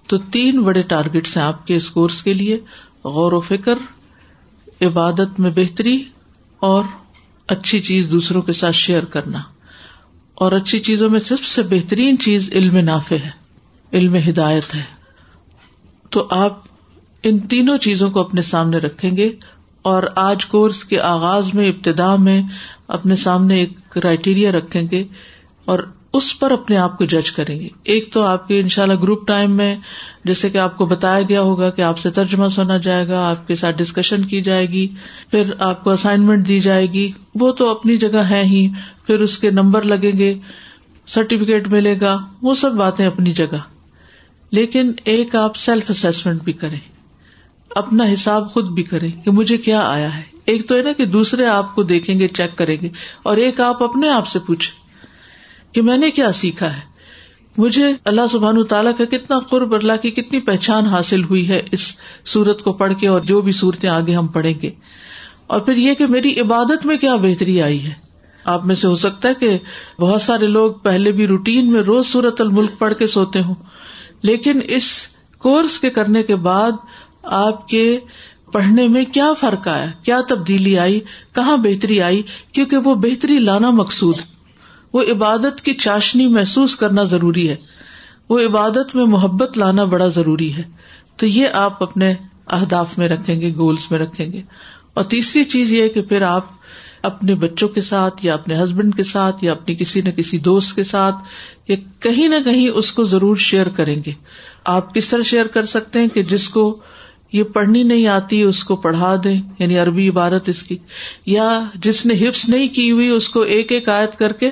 تو 0.07 0.19
تین 0.19 0.62
بڑے 0.62 0.83
ٹارگیٹس 0.83 1.37
ہیں 1.37 1.45
آپ 1.45 1.67
کے 1.67 1.77
اس 1.77 1.91
کورس 1.91 2.23
کے 2.23 2.33
لیے، 2.33 2.55
غور 3.05 3.33
و 3.33 3.41
فکر، 3.41 3.75
عبادت 4.83 5.41
میں 5.41 5.51
بہتری 5.57 6.05
اور 6.59 6.85
اچھی 7.49 7.81
چیز 7.81 8.09
دوسروں 8.11 8.43
کے 8.43 8.53
ساتھ 8.53 8.77
شیئر 8.77 9.05
کرنا۔ 9.05 9.39
اور 10.35 10.53
اچھی 10.53 10.79
چیزوں 10.79 11.11
میں 11.11 11.21
سب 11.21 11.41
سے 11.41 11.63
بہترین 11.63 12.19
چیز 12.19 12.51
علم 12.53 12.77
نافع 12.77 13.17
ہے، 13.17 13.31
علم 13.93 14.17
ہدایت 14.29 14.75
ہے۔ 14.75 14.83
تو 16.11 16.29
آپ 16.31 16.63
ان 17.23 17.39
تینوں 17.39 17.79
چیزوں 17.79 18.11
کو 18.11 18.21
اپنے 18.21 18.43
سامنے 18.43 18.79
رکھیں 18.79 19.17
گے۔ 19.17 19.33
اور 19.82 20.03
آج 20.17 20.47
کورس 20.47 20.85
کے 20.85 21.00
آغاز 21.00 21.55
میں 21.55 21.69
ابتدا 21.69 22.17
میں 22.17 22.43
اپنے 22.88 23.17
سامنے 23.17 23.56
ایک 23.56 23.91
کرائٹیریا 23.91 24.53
رکھیں 24.53 24.82
گے 24.91 25.05
اور 25.65 25.79
اس 26.12 26.38
پر 26.38 26.50
اپنے 26.50 26.77
آپ 26.77 26.99
کو 26.99 27.05
جج 27.05 27.31
کریں 27.31 27.61
گے۔ 27.61 27.69
ایک 27.82 28.12
تو 28.12 28.23
آپ 28.23 28.49
کے 28.49 28.61
ان 28.61 28.69
شاء 28.69 28.82
اللہ 28.82 28.94
گروپ 28.94 29.27
ٹائم 29.27 29.50
میں 29.53 29.77
جیسے 30.25 30.50
کہ 30.50 30.59
آپ 30.59 30.77
کو 30.77 30.87
بتایا 30.87 31.23
گیا 31.23 31.43
ہوگا 31.43 31.71
کہ 31.71 31.82
آپ 31.82 31.99
سے 31.99 32.11
ترجمہ 32.11 32.49
سنا 32.49 32.77
جائے 32.77 33.09
گا، 33.09 33.31
آپ 33.31 33.49
کے 33.49 33.55
ساتھ 33.55 33.77
ڈسکشن 33.77 34.23
کی 34.23 34.41
جائے 34.41 34.69
گی، 34.69 34.88
پھر 35.31 35.53
آپ 35.59 35.85
کو 35.85 35.91
اسائنمنٹ 35.91 36.49
دی 36.49 36.61
جائے 36.61 36.87
گی۔ 36.87 37.12
وہ 37.35 37.53
تو 37.53 37.71
اپنی 37.71 37.97
جگہ 37.97 38.19
ہے 38.19 38.44
ہی، 38.44 38.69
پھر 39.06 39.21
اس 39.21 39.38
کے 39.38 39.50
نمبر 39.50 39.82
لگیں 39.82 40.19
گے 40.19 40.38
سرٹیفکیٹ 41.06 41.73
ملے 41.73 41.94
گا، 42.00 42.19
وہ 42.43 42.55
سب 42.55 42.73
باتیں 42.73 43.06
اپنی 43.06 43.32
جگہ۔ 43.32 43.59
لیکن 44.53 44.93
ایک 45.05 45.37
آپ 45.37 45.56
سیلف 45.56 45.91
اسسمنٹ 45.91 46.43
بھی 46.43 46.53
کریں۔ 46.53 47.00
اپنا 47.77 48.05
حساب 48.12 48.53
خود 48.53 48.69
بھی 48.69 48.82
کریں 48.82 49.10
کہ 49.24 49.31
مجھے 49.31 49.56
کیا 49.58 49.81
آیا 49.82 50.17
ہے۔ 50.17 50.22
ایک 50.44 50.69
تو 50.69 50.77
ہے 50.77 50.82
نا 50.82 50.93
کہ 50.93 51.05
دوسرے 51.06 51.46
آپ 51.46 51.74
کو 51.74 51.82
دیکھیں 51.82 52.15
گے 52.20 52.29
چیک 52.29 52.56
کریں 52.58 52.77
گے، 52.81 52.89
اور 53.22 53.36
ایک 53.36 53.60
آپ 53.60 53.82
اپنے 53.82 54.08
آپ 54.10 54.27
سے 54.27 54.39
پوچھیں 54.39 54.79
کہ 55.74 55.82
میں 55.82 55.96
نے 55.98 56.10
کیا 56.10 56.32
سیکھا 56.32 56.74
ہے۔ 56.77 56.89
مجھے 57.56 57.93
اللہ 58.05 58.27
سبحان 58.32 58.62
تعالیٰ 58.65 58.93
کا 58.98 59.05
کتنا 59.05 59.39
قرب، 59.41 59.74
اللہ 59.74 59.96
کی 60.03 60.10
کتنی 60.10 60.41
پہچان 60.41 60.86
حاصل 60.86 61.24
ہوئی 61.24 61.48
ہے 61.48 61.60
اس 61.72 61.81
سورت 62.24 62.62
کو 62.62 62.72
پڑھ 62.72 62.94
کے، 63.00 63.08
اور 63.08 63.20
جو 63.20 63.41
بھی 63.41 63.53
صورتیں 63.53 63.89
آگے 63.91 64.15
ہم 64.15 64.27
پڑھیں 64.27 64.55
گے۔ 64.62 64.70
اور 65.46 65.60
پھر 65.60 65.77
یہ 65.77 65.94
کہ 65.94 66.06
میری 66.06 66.39
عبادت 66.41 66.86
میں 66.86 66.96
کیا 66.96 67.15
بہتری 67.17 67.60
آئی 67.62 67.84
ہے۔ 67.84 67.94
آپ 68.44 68.67
میں 68.67 68.74
سے 68.74 68.86
ہو 68.86 68.96
سکتا 68.96 69.29
ہے 69.29 69.34
کہ 69.34 69.58
بہت 70.00 70.22
سارے 70.22 70.46
لوگ 70.46 70.72
پہلے 70.82 71.12
بھی 71.12 71.27
روٹین 71.27 71.70
میں 71.72 71.81
روز 71.81 72.06
سورت 72.06 72.41
الملک 72.41 72.79
پڑھ 72.79 72.94
کے 72.94 73.06
سوتے 73.06 73.43
ہوں، 73.43 73.55
لیکن 74.22 74.60
اس 74.67 74.93
کورس 75.41 75.79
کے 75.81 75.91
کرنے 75.91 76.22
کے 76.22 76.36
بعد 76.36 76.72
آپ 77.22 77.69
کے 77.69 77.98
پڑھنے 78.53 78.89
میں 78.89 79.05
کیا 79.05 79.32
فرق 79.32 79.69
آیا؟ 79.69 79.86
کیا 80.03 80.20
تبدیلی 80.29 80.79
آئی؟ 80.79 81.00
کہاں 81.34 81.56
بہتری 81.56 82.03
آئی؟ 82.03 82.22
کیونکہ 82.53 82.77
وہ 82.77 82.94
بہتری 82.94 83.39
لانا 83.39 83.70
مقصود۔ 83.70 84.15
وہ 84.93 85.03
عبادت 85.03 85.60
کی 85.60 85.74
چاشنی 85.74 86.27
محسوس 86.27 86.77
کرنا 86.77 87.03
ضروری 87.03 87.48
ہے۔ 87.48 87.56
وہ 88.29 88.41
عبادت 88.41 88.94
میں 88.94 89.05
محبت 89.05 89.58
لانا 89.58 89.84
بڑا 89.84 90.06
ضروری 90.06 90.56
ہے۔ 90.56 90.62
تو 91.17 91.27
یہ 91.27 91.48
آپ 91.53 91.82
اپنے 91.82 92.15
اہداف 92.46 92.98
میں 92.98 93.08
رکھیں 93.08 93.41
گے 93.41 93.55
گولس 93.55 93.91
میں 93.91 93.98
رکھیں 93.98 94.32
گے۔ 94.32 94.43
اور 94.94 95.05
تیسری 95.05 95.44
چیز 95.44 95.72
یہ 95.72 95.89
کہ 95.89 96.03
پھر 96.03 96.22
آپ 96.22 96.44
اپنے 97.03 97.34
بچوں 97.34 97.69
کے 97.69 97.81
ساتھ 97.81 98.24
یا 98.24 98.34
اپنے 98.34 98.62
ہسبینڈ 98.62 98.96
کے 98.96 99.05
ساتھ 99.05 99.44
یا 99.44 99.53
اپنی 99.53 99.74
کسی 99.74 100.00
نہ 100.00 100.08
کسی 100.08 100.39
دوست 100.39 100.74
کے 100.74 100.84
ساتھ 100.84 101.17
یا 101.69 101.77
کہیں 102.00 102.29
نہ 102.29 102.36
کہیں 102.44 102.69
اس 102.69 102.93
کو 102.93 103.05
ضرور 103.05 103.36
شیئر 103.36 103.69
کریں 103.69 103.96
گے۔ 104.06 104.12
آپ 104.65 104.94
کس 104.94 105.08
طرح 105.08 105.22
شیئر 105.22 105.46
کر 105.46 105.65
سکتے 105.65 105.98
ہیں 105.98 106.08
کہ 106.08 106.22
جس 106.22 106.48
کو 106.48 106.81
یہ 107.32 107.43
پڑھنی 107.43 107.82
نہیں 107.82 108.06
آتی 108.06 108.43
اس 108.43 108.63
کو 108.65 108.77
پڑھا 108.77 109.15
دیں 109.25 109.39
یعنی 109.58 109.79
عربی 109.79 110.08
عبارت 110.08 110.49
اس 110.49 110.63
کی، 110.63 110.77
یا 111.27 111.60
جس 111.75 112.06
نے 112.06 112.15
حفظ 112.15 112.49
نہیں 112.49 112.69
کی 112.69 112.91
ہوئی 112.91 113.08
اس 113.08 113.29
کو 113.29 113.41
ایک 113.41 113.72
ایک 113.72 113.89
آیت 113.89 114.19
کر 114.19 114.32
کے 114.32 114.51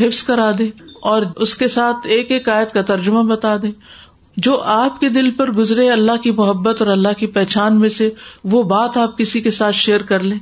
حفظ 0.00 0.22
کرا 0.22 0.50
دے 0.58 0.68
اور 1.02 1.22
اس 1.36 1.54
کے 1.54 1.68
ساتھ 1.68 2.06
ایک 2.06 2.30
ایک 2.30 2.48
آیت 2.48 2.72
کا 2.72 2.82
ترجمہ 2.82 3.22
بتا 3.22 3.56
دے 3.56 3.68
جو 4.36 4.60
آپ 4.62 5.00
کے 5.00 5.08
دل 5.08 5.30
پر 5.30 5.50
گزرے 5.50 5.90
اللہ 5.90 6.16
کی 6.22 6.30
محبت 6.30 6.82
اور 6.82 6.90
اللہ 6.90 7.12
کی 7.18 7.26
پہچان 7.26 7.80
میں 7.80 7.88
سے 7.88 8.10
وہ 8.44 8.62
بات 8.62 8.96
آپ 8.96 9.18
کسی 9.18 9.40
کے 9.40 9.50
ساتھ 9.50 9.76
شیئر 9.76 10.02
کر 10.02 10.20
لیں۔ 10.20 10.38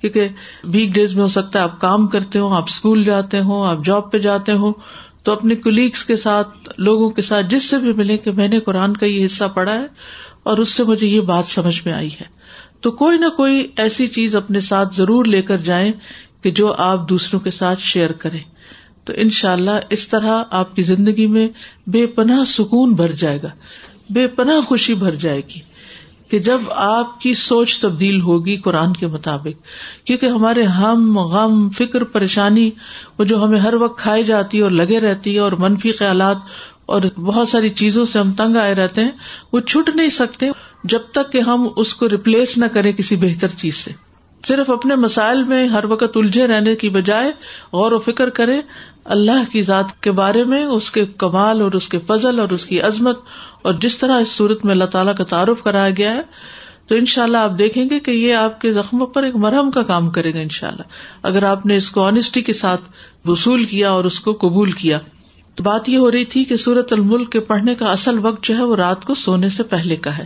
کیونکہ 0.00 0.28
ویک 0.64 0.90
ڈیز 0.90 1.14
میں 1.14 1.22
ہو 1.22 1.28
سکتا 1.28 1.58
ہے 1.58 1.64
آپ 1.64 1.80
کام 1.80 2.06
کرتے 2.06 2.38
ہو 2.38 2.52
آپ 2.54 2.64
اسکول 2.68 3.04
جاتے 3.04 3.40
ہو 3.40 3.62
آپ 3.62 3.84
جاب 3.84 4.10
پہ 4.12 4.18
جاتے 4.18 4.52
ہو 4.52 4.72
تو 5.22 5.32
اپنے 5.32 5.54
کولیگس 5.56 6.04
کے 6.04 6.16
ساتھ، 6.16 6.68
لوگوں 6.78 7.08
کے 7.10 7.22
ساتھ، 7.22 7.46
جس 7.46 7.64
سے 7.64 7.78
بھی 7.78 7.92
ملے 7.92 8.16
کہ 8.16 8.30
میں 8.30 8.48
نے 8.48 8.60
قرآن 8.60 8.96
کا 8.96 9.06
یہ 9.06 9.24
حصہ 9.26 9.44
پڑھا 9.54 9.74
ہے 9.74 9.86
اور 10.44 10.58
اس 10.58 10.68
سے 10.68 10.84
مجھے 10.84 11.06
یہ 11.06 11.20
بات 11.20 11.44
سمجھ 11.46 11.82
میں 11.84 11.92
آئی 11.92 12.08
ہے۔ 12.08 12.34
تو 12.80 12.90
کوئی 12.90 13.18
نہ 13.18 13.28
کوئی 13.28 13.66
ایسی 13.76 14.06
چیز 14.06 14.36
اپنے 14.36 14.60
ساتھ 14.60 14.96
ضرور 14.96 15.24
لے 15.24 15.42
کر 15.42 15.56
جائیں 15.56 15.92
کہ 16.42 16.50
جو 16.50 16.74
آپ 16.78 17.08
دوسروں 17.08 17.40
کے 17.40 17.50
ساتھ 17.50 17.80
شیئر 17.80 18.12
کریں۔ 18.12 18.40
تو 19.04 19.12
ان 19.16 19.30
شاء 19.30 19.52
اللہ 19.52 19.70
اس 19.90 20.08
طرح 20.08 20.44
آپ 20.50 20.76
کی 20.76 20.82
زندگی 20.82 21.26
میں 21.26 21.48
بے 21.86 22.06
پناہ 22.06 22.44
سکون 22.44 22.92
بھر 22.92 23.12
جائے 23.12 23.42
گا۔ 23.42 23.48
بے 24.10 24.26
پناہ 24.26 24.60
خوشی 24.60 24.94
بھر 24.94 25.14
جائے 25.14 25.40
گی 25.54 25.60
کہ 26.28 26.38
جب 26.38 26.60
آپ 26.70 27.20
کی 27.20 27.34
سوچ 27.34 27.80
تبدیل 27.80 28.20
ہوگی 28.20 28.56
قرآن 28.56 28.92
کے 28.92 29.06
مطابق۔ 29.06 29.62
کیونکہ 30.06 30.26
ہمارے 30.26 30.62
ہم، 30.62 31.18
غم، 31.18 31.70
فکر، 31.70 32.04
پریشانی 32.04 32.70
وہ 33.18 33.24
جو 33.24 33.44
ہمیں 33.44 33.58
ہر 33.58 33.74
وقت 33.74 33.98
کھائی 33.98 34.24
جاتی 34.24 34.58
ہے 34.58 34.62
اور 34.62 34.70
لگے 34.70 35.00
رہتی 35.00 35.34
ہے 35.34 35.38
اور 35.38 35.52
منفی 35.52 35.92
خیالات 35.92 36.36
اور 36.86 37.02
بہت 37.16 37.48
ساری 37.48 37.68
چیزوں 37.68 38.04
سے 38.04 38.18
ہم 38.18 38.32
تنگ 38.32 38.56
آئے 38.56 38.74
رہتے 38.74 39.04
ہیں، 39.04 39.10
وہ 39.52 39.60
چھٹ 39.60 39.96
نہیں 39.96 40.08
سکتے 40.08 40.50
جب 40.84 41.00
تک 41.10 41.32
کہ 41.32 41.38
ہم 41.38 41.68
اس 41.76 41.94
کو 41.94 42.08
ریپلیس 42.08 42.58
نہ 42.58 42.64
کریں 42.72 42.92
کسی 42.92 43.16
بہتر 43.16 43.48
چیز 43.56 43.74
سے۔ 43.74 43.92
صرف 44.46 44.70
اپنے 44.70 44.94
مسائل 44.94 45.44
میں 45.44 45.66
ہر 45.68 45.84
وقت 45.84 46.16
الجھے 46.16 46.46
رہنے 46.46 46.74
کی 46.76 46.88
بجائے 46.88 47.30
غور 47.72 47.92
و 47.92 47.98
فکر 47.98 48.30
کرے 48.30 48.60
اللہ 49.04 49.52
کی 49.52 49.62
ذات 49.62 50.02
کے 50.02 50.12
بارے 50.12 50.44
میں، 50.44 50.64
اس 50.64 50.90
کے 50.90 51.04
کمال 51.06 51.60
اور 51.60 51.72
اس 51.72 51.88
کے 51.88 51.98
فضل 51.98 52.40
اور 52.40 52.48
اس 52.48 52.66
کی 52.66 52.80
عظمت 52.80 53.18
اور 53.62 53.74
جس 53.74 53.98
طرح 53.98 54.20
اس 54.20 54.28
صورت 54.28 54.64
میں 54.64 54.72
اللہ 54.72 54.84
تعالیٰ 54.84 55.14
کا 55.16 55.24
تعارف 55.24 55.62
کرایا 55.62 55.90
گیا 55.90 56.14
ہے، 56.16 56.22
تو 56.86 56.94
ان 56.94 57.06
شاء 57.06 57.22
اللہ 57.22 57.38
آپ 57.38 57.58
دیکھیں 57.58 57.90
گے 57.90 58.00
کہ 58.00 58.10
یہ 58.10 58.34
آپ 58.34 58.60
کے 58.60 58.72
زخموں 58.72 59.06
پر 59.06 59.22
ایک 59.22 59.36
مرہم 59.36 59.70
کا 59.70 59.82
کام 59.82 60.10
کرے 60.10 60.34
گا 60.34 60.38
ان 60.38 60.48
شاء 60.48 60.68
اللہ 60.68 61.26
اگر 61.26 61.44
آپ 61.44 61.66
نے 61.66 61.76
اس 61.76 61.90
کو 61.90 62.04
آنےسٹی 62.04 62.42
کے 62.42 62.52
ساتھ 62.52 62.82
وصول 63.28 63.64
کیا 63.64 63.90
اور 63.90 64.04
اس 64.04 64.20
کو 64.20 64.32
قبول 64.32 64.70
کیا 64.70 64.98
تو 65.54 65.64
بات 65.64 65.88
یہ 65.88 65.98
ہو 65.98 66.10
رہی 66.10 66.24
تھی 66.24 66.44
کہ 66.44 66.56
سورت 66.56 66.92
الملک 66.92 67.32
کے 67.32 67.40
پڑھنے 67.40 67.74
کا 67.74 67.86
اصل 67.86 68.18
وقت 68.22 68.44
جو 68.44 68.56
ہے 68.56 68.62
وہ 68.62 68.76
رات 68.76 69.04
کو 69.04 69.14
سونے 69.14 69.48
سے 69.48 69.62
پہلے 69.62 69.96
کا 69.96 70.18
ہے۔ 70.18 70.24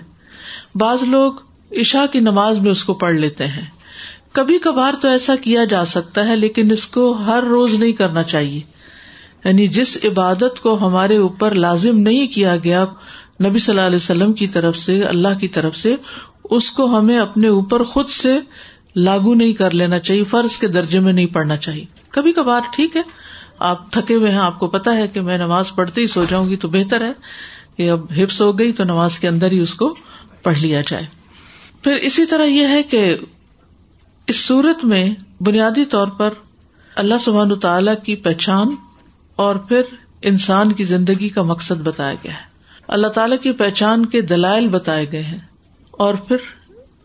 بعض 0.74 1.02
لوگ 1.02 1.32
عشا 1.76 2.06
کی 2.12 2.20
نماز 2.20 2.58
میں 2.58 2.70
اس 2.70 2.84
کو 2.84 2.94
پڑھ 2.94 3.14
لیتے 3.14 3.46
ہیں۔ 3.46 3.64
کبھی 4.32 4.58
کبھار 4.58 4.92
تو 5.00 5.08
ایسا 5.08 5.36
کیا 5.36 5.64
جا 5.64 5.84
سکتا 5.84 6.28
ہے، 6.28 6.36
لیکن 6.36 6.70
اس 6.70 6.86
کو 6.86 7.12
ہر 7.12 7.42
روز 7.42 7.74
نہیں 7.74 7.92
کرنا 7.92 8.22
چاہیے۔ 8.22 8.60
یعنی 9.44 9.66
جس 9.66 9.98
عبادت 10.04 10.62
کو 10.62 10.86
ہمارے 10.86 11.16
اوپر 11.16 11.54
لازم 11.54 11.98
نہیں 11.98 12.26
کیا 12.26 12.56
گیا 12.64 12.84
نبی 13.44 13.58
صلی 13.58 13.72
اللہ 13.72 13.86
علیہ 13.86 13.96
وسلم 13.96 14.32
کی 14.32 14.46
طرف 14.46 14.76
سے، 14.76 15.02
اللہ 15.02 15.38
کی 15.40 15.48
طرف 15.48 15.76
سے، 15.76 15.96
اس 16.44 16.70
کو 16.70 16.98
ہمیں 16.98 17.18
اپنے 17.18 17.48
اوپر 17.48 17.82
خود 17.82 18.08
سے 18.08 18.38
لاگو 18.96 19.34
نہیں 19.34 19.52
کر 19.52 19.70
لینا 19.70 19.98
چاہیے، 19.98 20.24
فرض 20.24 20.56
کے 20.56 20.68
درجے 20.68 21.00
میں 21.00 21.12
نہیں 21.12 21.26
پڑھنا 21.26 21.56
چاہیے۔ 21.56 21.84
کبھی 22.10 22.32
کبھار 22.32 22.60
ٹھیک 22.72 22.96
ہے 22.96 23.02
آپ 23.58 23.92
تھکے 23.92 24.14
ہوئے 24.14 24.30
ہیں، 24.30 24.38
آپ 24.38 24.58
کو 24.58 24.68
پتا 24.68 24.96
ہے 24.96 25.08
کہ 25.08 25.20
میں 25.20 25.38
نماز 25.38 25.74
پڑھتے 25.74 26.00
ہی 26.00 26.06
سو 26.06 26.24
جاؤں 26.30 26.48
گی 26.48 26.56
تو 26.56 26.68
بہتر 26.68 27.00
ہے 27.00 27.12
کہ 27.76 27.90
اب 27.90 28.00
ہپس 28.12 28.40
ہو 28.40 28.58
گئی 28.58 28.72
تو 28.72 28.84
نماز 28.84 29.18
کے 29.18 29.28
اندر 29.28 29.50
ہی 29.50 29.58
اس 29.58 29.74
کو 29.74 29.94
پڑھ 30.42 30.58
لیا 30.58 30.80
جائے۔ 30.86 31.06
پھر 31.82 31.94
اسی 31.94 32.26
طرح 32.26 32.44
یہ 32.44 32.68
ہے 32.68 32.82
کہ 32.82 33.16
اس 34.26 34.40
صورت 34.40 34.84
میں 34.84 35.14
بنیادی 35.40 35.84
طور 35.84 36.08
پر 36.08 36.30
اللہ 36.96 37.14
سبحان 37.20 37.58
تعالی 37.58 37.90
کی 38.04 38.16
پہچان 38.16 38.68
اور 39.36 39.56
پھر 39.56 39.82
انسان 40.22 40.72
کی 40.72 40.84
زندگی 40.84 41.28
کا 41.28 41.42
مقصد 41.42 41.80
بتایا 41.82 42.14
گیا 42.24 42.32
ہے۔ 42.32 42.48
اللہ 42.88 43.06
تعالی 43.06 43.36
کی 43.36 43.52
پہچان 43.52 44.06
کے 44.06 44.20
دلائل 44.20 44.68
بتائے 44.68 45.12
گئے 45.12 45.22
ہیں 45.22 45.38
اور 45.90 46.14
پھر 46.14 46.36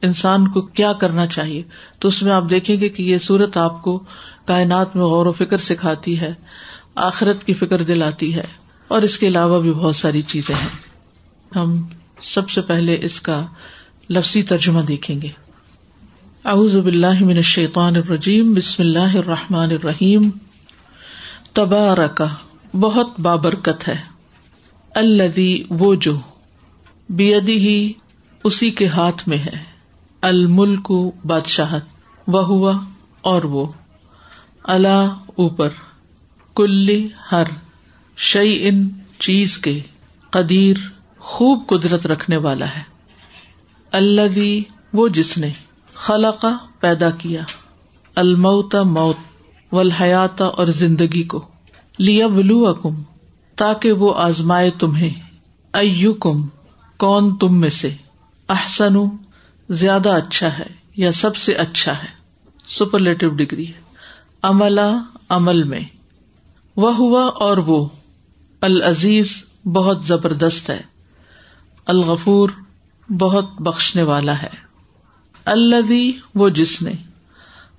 انسان 0.01 0.47
کو 0.47 0.61
کیا 0.61 0.93
کرنا 0.93 1.27
چاہیے۔ 1.27 1.63
تو 1.99 2.07
اس 2.07 2.23
میں 2.23 2.31
آپ 2.31 2.43
دیکھیں 2.49 2.81
گے 2.81 2.89
کہ 2.89 3.03
یہ 3.03 3.17
صورت 3.17 3.57
آپ 3.57 3.81
کو 3.81 4.03
کائنات 4.45 4.95
میں 4.95 5.03
غور 5.03 5.25
و 5.25 5.31
فکر 5.31 5.57
سکھاتی 5.57 6.19
ہے، 6.19 6.33
آخرت 6.95 7.43
کی 7.43 7.53
فکر 7.53 7.81
دلاتی 7.81 8.35
ہے، 8.35 8.43
اور 8.87 9.01
اس 9.01 9.17
کے 9.17 9.27
علاوہ 9.27 9.61
بھی 9.61 9.73
بہت 9.73 9.95
ساری 9.95 10.21
چیزیں 10.21 10.55
ہیں۔ 10.55 10.69
ہم 11.55 11.83
سب 12.21 12.49
سے 12.49 12.61
پہلے 12.61 12.99
اس 13.01 13.21
کا 13.21 13.45
لفظی 14.09 14.43
ترجمہ 14.43 14.81
دیکھیں 14.81 15.21
گے۔ 15.21 15.27
اعوذ 16.45 16.77
باللہ 16.77 17.23
من 17.23 17.35
الشیطان 17.35 17.95
الرجیم، 17.95 18.53
بسم 18.53 18.83
اللہ 18.83 19.17
الرحمٰن 19.17 19.71
الرحیم۔ 19.71 20.29
تبارکا 21.53 22.25
بہت 22.73 23.19
بابرکت 23.19 23.87
ہے۔ 23.87 23.95
الدی 24.95 25.63
وہ 25.69 25.95
جو 25.95 26.19
بیدی 27.09 27.57
ہی 27.57 27.93
اسی 28.43 28.71
کے 28.71 28.87
ہاتھ 28.87 29.27
میں 29.29 29.37
ہے۔ 29.37 29.63
الملک 30.21 30.91
بادشاہت، 31.25 31.83
وہ 32.27 32.45
ہوا 32.45 32.73
اور 33.21 33.43
وہ۔ 33.43 33.67
اللہ 34.63 35.17
اوپر، 35.35 35.69
کلی 36.55 37.07
ہر 37.31 37.43
شعی 38.17 38.67
ان 38.67 38.89
چیز 39.19 39.57
کے 39.57 39.81
قدیر 40.29 40.77
خوب 41.19 41.63
قدرت 41.67 42.07
رکھنے 42.07 42.37
والا 42.37 42.65
ہے۔ 42.67 42.81
اللہ 43.91 44.59
وہ 44.93 45.07
جس 45.07 45.37
نے 45.37 45.49
خلقہ 45.93 46.57
پیدا 46.79 47.09
کیا، 47.09 47.41
الموت 48.15 48.75
موت 48.75 49.15
و 49.71 49.79
اور 50.39 50.67
زندگی 50.67 51.23
کو۔ 51.23 51.47
لیا 51.99 52.27
بلو 52.27 52.73
کم 52.73 53.03
تاکہ 53.55 53.91
وہ 53.91 54.13
آزمائے 54.15 54.69
تمہیں۔ 54.69 55.21
او 55.73 56.13
کم 56.13 56.47
کون 56.97 57.37
تم 57.37 57.59
میں 57.59 57.69
سے۔ 57.69 57.91
احسن 58.49 58.93
زیادہ 59.69 60.09
اچھا 60.09 60.57
ہے 60.59 60.67
یا 60.95 61.11
سب 61.11 61.35
سے 61.35 61.53
اچھا 61.53 62.03
ہے۔ 62.03 62.09
سپرلیٹو 62.67 63.29
ڈگری 63.29 63.67
ہے۔ 63.67 63.82
عملہ 64.43 65.03
عمل 65.29 65.63
میں۔ 65.63 65.81
وہ 66.75 66.95
ہوا 66.95 67.23
اور 67.25 67.57
وہ۔ 67.57 67.87
العزیز 68.61 69.43
بہت 69.65 70.05
زبردست 70.05 70.69
ہے۔ 70.69 70.81
الغفور 71.85 72.49
بہت 73.09 73.49
بخشنے 73.59 74.03
والا 74.03 74.41
ہے۔ 74.41 74.49
الدی 75.45 76.11
وہ 76.35 76.49
جس 76.49 76.81
نے 76.81 76.91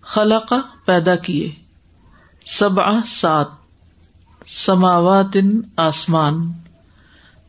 خلق 0.01 0.53
پیدا 0.85 1.17
کیے۔ 1.17 1.53
سب 2.47 2.81
سات۔ 3.07 3.47
سماوات 4.47 5.37
آسمان۔ 5.77 6.53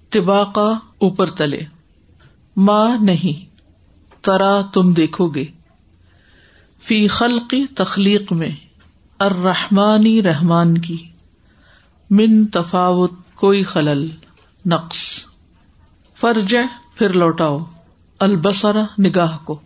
طباقہ 0.10 0.74
اوپر 0.98 1.30
تلے۔ 1.30 1.62
ماں 2.58 2.98
نہیں، 3.02 3.56
ترا 4.22 4.62
تم 4.74 4.94
دیکھو 4.94 5.28
گے۔ 5.28 5.46
فی 6.84 7.08
خلقی 7.08 7.68
تخلیق 7.68 8.32
میں۔ 8.34 8.65
ارحمانی 9.20 10.24
رحمان 10.24 10.78
کی۔ 10.78 11.08
من 12.10 12.46
تفاوت 12.46 13.12
کوئی 13.36 13.64
خلل، 13.64 14.08
نقص۔ 14.66 15.26
فرج 16.16 16.56
پھر 16.96 17.14
لوٹاؤ۔ 17.14 17.60
البسرا 18.20 18.84
نگاہ 19.00 19.38
کو۔ 19.38 19.60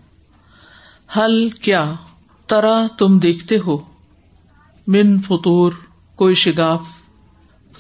حل 1.18 1.50
کیا، 1.50 1.94
ترا 2.48 2.88
تم 2.98 3.20
دیکھتے 3.20 3.58
ہو۔ 3.68 3.78
من 4.88 5.22
فطور، 5.22 5.72
کوئی 6.16 6.36
شگاف۔ 6.36 6.82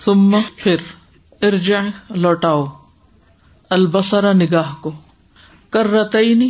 ثم 0.05 0.37
پھر 0.55 0.75
ارجع، 1.41 1.81
لوٹاؤ۔ 2.09 2.65
البسرا 3.69 4.33
نگاہ 4.33 4.73
کو۔ 4.81 4.91
کر 5.69 5.87
رتعینی 5.87 6.49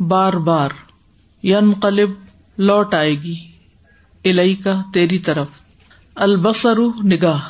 بار 0.00 0.32
بار۔ 0.32 0.70
ین 1.42 1.72
قلب 1.82 2.10
لوٹ 2.58 2.94
آئے 2.94 3.14
گی۔ 3.14 3.53
الئی 4.24 4.54
کا 4.54 4.82
تیری 4.92 5.18
طرف۔ 5.18 5.48
البسر 6.14 6.78
نگاہ 7.04 7.40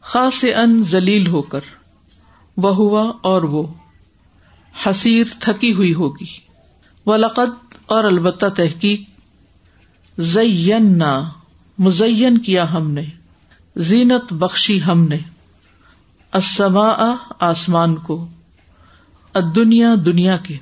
خاص 0.00 0.44
ان 0.44 0.84
ذلیل 0.84 1.26
ہو 1.26 1.42
کر۔ 1.42 1.60
وہ 2.56 2.74
ہوا 2.74 3.12
اور 3.22 3.42
وہ، 3.42 3.66
حسیر 4.86 5.24
تھکی 5.40 5.72
ہوئی 5.72 5.94
ہوگی۔ 5.94 6.24
و 7.06 7.16
لقت 7.16 7.76
اور 7.86 8.04
البتہ 8.04 8.46
تحقیق 8.46 9.00
زینا 10.18 11.30
مزین 11.78 12.38
کیا 12.38 12.72
ہم 12.72 12.90
نے۔ 12.90 13.04
زینت 13.76 14.32
بخشی 14.32 14.82
ہم 14.82 15.08
نے۔ 15.08 15.18
اسما 16.32 17.14
آسمان 17.40 17.96
کو۔ 17.96 18.28
دنیا 19.56 19.94
دنیا 20.06 20.36
کے۔ 20.36 20.56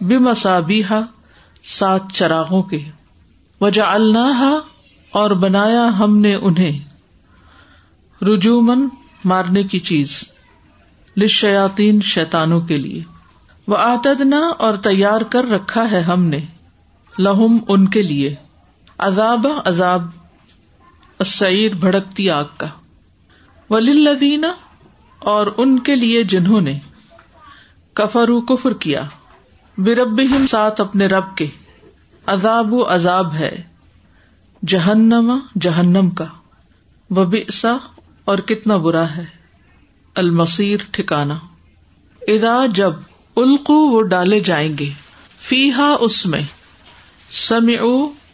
بے 0.00 0.18
مسابیہ 0.18 0.92
سات 1.64 2.02
چراغوں 2.12 2.62
کے۔ 2.62 2.90
وجہ 3.60 3.82
اللہ 3.82 4.58
اور 5.10 5.30
بنایا 5.30 5.98
ہم 5.98 6.16
نے 6.18 6.34
انہیں۔ 6.34 6.94
رجومن 8.24 8.88
مارنے 9.24 9.62
کی 9.62 9.78
چیز۔ 9.78 10.24
لشیاتین 11.16 12.00
شیتانوں 12.00 12.60
کے 12.60 12.76
لیے۔ 12.76 13.02
وہ 13.68 13.76
آتدنا 13.76 14.38
اور 14.38 14.76
تیار 14.76 15.20
کر 15.20 15.50
رکھا 15.50 15.90
ہے 15.90 16.00
ہم 16.00 16.24
نے۔ 16.24 16.40
لہم 17.18 17.58
ان 17.68 17.88
کے 17.88 18.02
لیے۔ 18.02 18.34
عذاب 18.98 19.46
عذاب۔ 19.64 20.02
سعید 21.26 21.72
بھڑکتی 21.72 22.30
آگ 22.30 22.44
کا۔ 22.56 22.66
ولیدینہ 23.70 24.46
اور 25.18 25.46
ان 25.56 25.78
کے 25.78 25.96
لیے 25.96 26.22
جنہوں 26.22 26.60
نے 26.60 26.78
کفرو 27.94 28.40
کفر 28.40 28.72
کیا۔ 28.72 29.02
برب 29.78 30.20
ساتھ 30.50 30.80
اپنے 30.80 31.06
رب 31.06 31.36
کے۔ 31.36 31.46
عذاب 32.26 32.72
و 32.72 32.94
عذاب 32.94 33.34
ہے۔ 33.34 33.62
جہنم 34.66 35.38
جہنم 35.60 36.10
کا۔ 36.10 36.24
و 37.10 37.24
بسا 37.24 37.76
اور 38.24 38.38
کتنا 38.38 38.76
برا 38.76 39.16
ہے۔ 39.16 39.24
المسیر 40.14 40.80
ٹھکانا 40.90 41.38
ادا 42.28 42.66
جب 42.66 42.92
القو 43.36 43.74
وہ 43.74 44.02
ڈالے 44.02 44.40
جائیں 44.40 44.78
گے 44.78 44.90
فی 45.38 45.72
ہا 45.72 45.96
اس 46.00 46.26
میں۔ 46.26 46.42
سم 47.30 47.70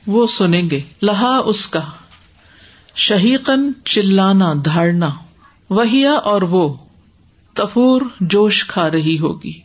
وہ 0.07 0.27
سنیں 0.27 0.71
گے۔ 0.71 0.81
لہا 1.03 1.41
اس 1.45 1.67
کا۔ 1.67 1.81
شہیقن 2.95 3.85
چلانا، 3.85 4.53
دھاڑنا۔ 4.65 5.11
وہیا 5.71 6.13
اور 6.13 6.43
وہ۔ 6.43 6.75
تفور 7.55 8.01
جوش 8.21 8.67
کھا 8.67 8.91
رہی 8.91 9.19
ہوگی۔ 9.19 9.61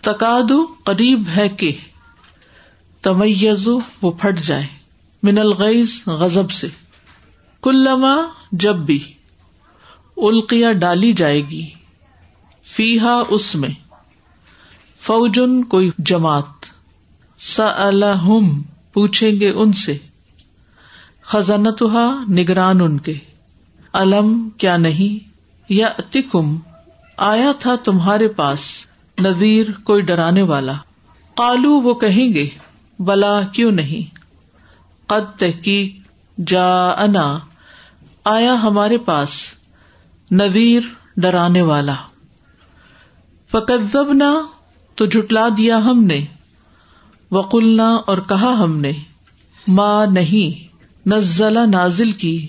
تقادو 0.00 0.66
قریب 0.84 1.22
ہے 1.36 1.48
کہ 1.48 1.76
تمیزو، 3.08 3.78
وہ 4.02 4.10
پھٹ 4.10 4.46
جائے 4.46 4.66
من 5.22 5.38
الغیز 5.38 6.02
غزب 6.06 6.50
سے۔ 6.50 6.68
کلما، 7.62 8.16
جب 8.52 8.76
بھی۔ 8.76 9.12
القیا 10.16 10.72
ڈالی 10.72 11.12
جائے 11.12 11.40
گی۔ 11.40 11.70
فی 12.62 12.98
اس 13.28 13.54
میں۔ 13.54 13.68
فوجن، 15.00 15.64
کوئی 15.64 15.90
جماعت۔ 15.98 16.66
سم 17.38 18.62
پوچھیں 18.92 19.32
گے 19.40 19.50
ان 19.50 19.72
سے۔ 19.72 19.98
خزانت 21.22 21.82
نگران 22.30 22.80
ان 22.80 22.98
کے۔ 22.98 23.14
علم 23.92 24.50
کیا 24.50 24.76
نہیں؟ 24.76 25.28
یا 25.68 25.88
تکم 26.10 26.56
آیا 27.16 27.52
تھا 27.58 27.76
تمہارے 27.76 28.28
پاس۔ 28.28 28.60
نذیر، 29.18 29.66
کوئی 29.84 30.02
ڈرانے 30.02 30.42
والا۔ 30.42 30.72
کالو 31.36 31.72
وہ 31.72 31.94
کہیں 31.94 32.34
گے۔ 32.34 32.48
بلا 32.98 33.42
کیوں 33.42 33.70
نہیں؟ 33.70 34.16
قد 35.06 35.38
تحقیق 35.38 36.08
جا 36.46 36.90
انا 36.90 37.38
آیا 38.24 38.54
ہمارے 38.62 38.98
پاس 38.98 39.30
نذیر 40.30 40.82
ڈرانے 41.16 41.62
والا۔ 41.62 41.94
فقت 43.50 43.96
نہ 43.96 44.46
تو 44.94 45.06
جٹلا 45.06 45.48
دیا 45.56 45.78
ہم 45.78 46.04
نے۔ 46.04 46.26
وقلنا 47.30 47.96
اور 47.96 48.18
کہا 48.18 48.56
ہم 48.60 48.80
نے۔ 48.80 48.92
ماں 49.68 50.06
نہیں 50.06 50.68
نزلہ 51.08 51.60
نازل 51.66 52.12
کی۔ 52.12 52.46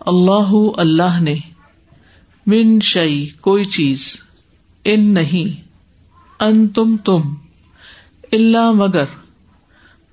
اللہ 0.00 0.52
اللہ 0.76 1.20
نے۔ 1.20 1.34
من 2.46 2.80
شعی 2.80 3.26
کوئی 3.26 3.64
چیز۔ 3.64 4.16
ان 4.84 5.14
نہیں۔ 5.14 5.68
ان 6.40 6.68
تم۔ 6.68 6.96
تم 6.96 7.20
اللہ 8.32 8.72
مگر۔ 8.72 9.04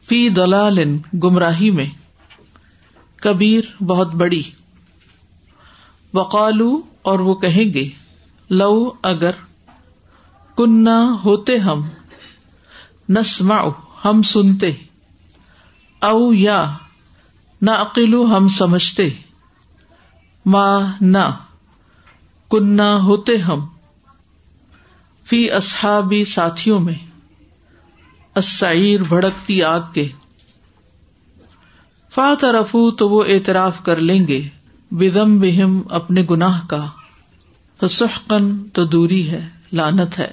فی 0.08 0.30
دلال 0.30 0.80
گمراہی 1.24 1.72
میں۔ 1.72 1.86
کبیر 3.16 3.84
بہت 3.84 4.16
بڑی۔ 4.16 4.42
وقالو، 6.14 6.82
اور 7.02 7.20
وہ 7.20 7.36
کہیں 7.36 7.74
گے، 7.74 7.90
لو 8.50 8.92
اگر 9.04 9.32
کنہ 10.58 11.16
ہوتے 11.26 11.58
ہم 11.58 11.82
نسما 13.10 13.58
ہم 14.06 14.22
سنتے۔ 14.22 14.72
او 16.02 16.34
یا 16.34 16.74
نہ 17.62 17.72
عقلو 17.72 18.38
ہم 18.38 18.48
سمجھتے۔ 18.48 19.10
ماں 20.46 20.80
نہ 21.02 21.38
کنہ 22.52 22.82
ہوتے 22.82 23.38
ہم۔ 23.38 23.60
فی 25.26 25.52
اصحابی 25.52 26.26
ساتھیوں 26.26 26.80
میں۔ 26.80 27.13
اسعیر 28.36 29.04
بھڑکتی 29.04 29.64
آگ 29.64 29.82
کے۔ 29.94 30.08
فا 32.14 32.34
طرف 32.42 32.76
تو 32.98 33.10
وہ 33.10 33.24
اعتراف 33.28 33.84
کر 33.84 33.96
لیں 33.96 34.28
گے 34.28 34.50
بدم 34.92 35.40
بہم 35.40 35.82
اپنے 35.90 36.24
گناہ 36.30 36.68
کا۔ 36.68 36.86
فسحقن 37.80 38.70
تو 38.70 38.86
دوری 38.86 39.30
ہے 39.30 39.50
لانت 39.74 40.20
ہے۔ 40.20 40.32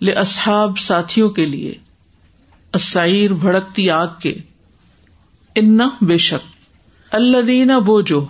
لے 0.00 0.12
اصحاب 0.12 0.78
ساتھیوں 0.78 1.30
کے 1.30 1.46
لیے۔ 1.46 1.74
اسعیر 2.74 3.32
بھڑکتی 3.32 3.90
آگ 3.90 4.08
کے۔ 4.22 4.36
ان 5.54 5.78
بے 6.00 6.16
شک۔ 6.16 6.48
اللہ 7.14 7.42
دینا 7.42 7.78
وہ 7.86 8.00
جو 8.00 8.26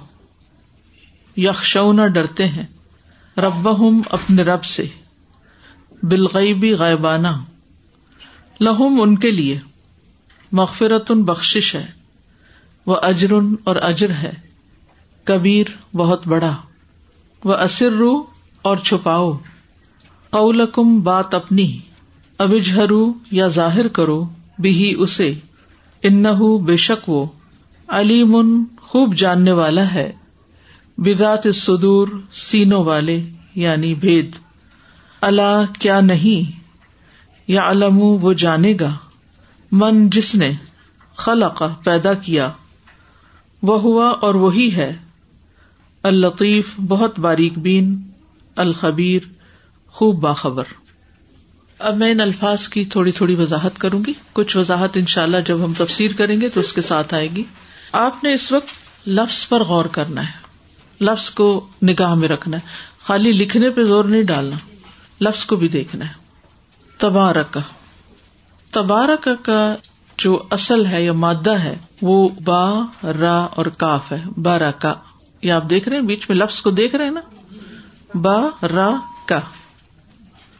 یکشونا 1.37 2.07
ڈرتے 2.07 2.49
ہیں 2.49 2.67
رب 3.37 3.69
اپنے 4.11 4.43
رب 4.43 4.65
سے۔ 4.65 4.85
بالغیبی 6.03 6.73
غائبانہ 6.73 7.29
لہم 8.61 9.01
ان 9.01 9.17
کے 9.17 9.31
لیے۔ 9.31 9.59
مغفرت 10.53 11.11
ان 11.11 11.23
بخش 11.23 11.75
ہے، 11.75 11.87
وہ 12.87 12.97
اجرن 13.03 13.55
اور 13.65 13.77
اجر 13.77 14.11
ہے۔ 14.11 14.33
کبیر 15.25 15.67
بہت 15.97 16.27
بڑا۔ 16.27 16.57
وہ 17.45 17.55
اصر 17.55 17.91
رو 17.91 18.23
اور 18.63 18.77
چھپاؤ۔ 18.77 19.39
قولکم 20.31 21.01
بات 21.01 21.35
اپنی۔ 21.35 21.79
ابجہرو 22.39 23.13
یا 23.31 23.47
ظاہر 23.47 23.89
کرو 23.89 24.29
بھی 24.59 24.95
اسے۔ 24.99 25.35
ان 26.03 26.25
بے 26.65 26.77
شک 26.77 27.09
وہ۔ 27.09 27.27
علیم 27.89 28.65
خوب 28.83 29.15
جاننے 29.15 29.53
والا 29.53 29.95
ہے۔ 29.95 30.13
بذات 30.99 31.55
سدور 31.55 32.09
سینوں 32.33 32.85
والے 32.85 33.23
یعنی 33.55 33.95
بھید۔ 33.95 34.37
اللہ 35.21 35.65
کیا 35.79 36.01
نہیں۔ 36.01 36.60
یا 37.51 37.69
علم 37.71 37.99
وہ 38.23 38.33
جانے 38.33 38.75
گا 38.81 38.91
من 39.73 40.09
جس 40.11 40.35
نے 40.35 40.51
خلق 41.17 41.63
پیدا 41.85 42.15
کیا 42.15 42.51
وہ 43.63 43.81
ہوا 43.81 44.09
اور 44.21 44.35
وہی 44.35 44.75
ہے 44.75 44.93
الطیف 46.05 46.75
بہت 46.89 47.19
باریک 47.19 47.59
بین 47.59 47.95
الخبیر 48.57 49.29
خوب 49.95 50.21
باخبر 50.21 50.65
اب 51.81 51.97
میں 51.97 52.11
ان 52.11 52.21
الفاظ 52.21 52.69
کی 52.69 52.85
تھوڑی 52.85 53.13
تھوڑی 53.13 53.35
وضاحت 53.35 53.79
کروں 53.79 54.05
گی 54.05 54.13
کچھ 54.33 54.57
وضاحت 54.57 54.97
ان 54.97 55.07
شاء 55.07 55.23
اللہ 55.23 55.37
جب 55.47 55.65
ہم 55.65 55.73
تفسیر 55.77 56.13
کریں 56.17 56.41
گے 56.41 56.49
تو 56.49 56.61
اس 56.61 56.73
کے 56.73 56.83
ساتھ 56.83 57.15
آئے 57.15 57.29
گی 57.31 57.43
آپ 57.93 58.25
نے 58.25 58.33
اس 58.33 58.51
وقت 58.53 59.09
لفظ 59.09 59.49
پر 59.49 59.63
غور 59.65 59.85
کرنا 59.85 60.27
ہے 60.27 61.05
لفظ 61.05 61.31
کو 61.31 61.49
نگاہ 61.83 62.15
میں 62.15 62.29
رکھنا 62.29 62.57
ہے 62.57 62.89
خالی 63.03 63.33
لکھنے 63.33 63.71
پہ 63.71 63.85
زور 63.85 64.05
نہیں 64.05 64.23
ڈالنا 64.23 64.57
لفظ 65.21 65.45
کو 65.45 65.57
بھی 65.57 65.69
دیکھنا 65.69 66.09
ہے 66.09 66.20
تبارک۔ 67.01 67.59
تبارک 68.71 69.29
کا 69.43 69.75
جو 70.19 70.39
اصل 70.51 70.87
ہے 70.87 71.05
یا 71.05 71.13
مادہ 71.13 71.51
ہے، 71.51 71.79
وہ 72.03 72.29
با، 72.45 72.83
را 73.21 73.37
اور 73.37 73.67
کاف 73.67 74.13
ہے۔ 74.13 74.41
بارہ 74.43 74.71
کا 74.71 74.95
یہ 75.43 75.53
آپ 75.53 75.71
دیکھ 75.71 75.89
رہے 75.89 75.97
ہیں، 75.97 76.05
بیچ 76.05 76.29
میں 76.29 76.37
لفظ 76.37 76.61
کو 76.61 76.71
دیکھ 76.71 76.95
رہے 76.95 77.05
ہیں 77.05 77.13
نا؟ 77.13 77.21
با، 78.15 78.67
را، 78.75 78.91
کا۔ 79.27 79.41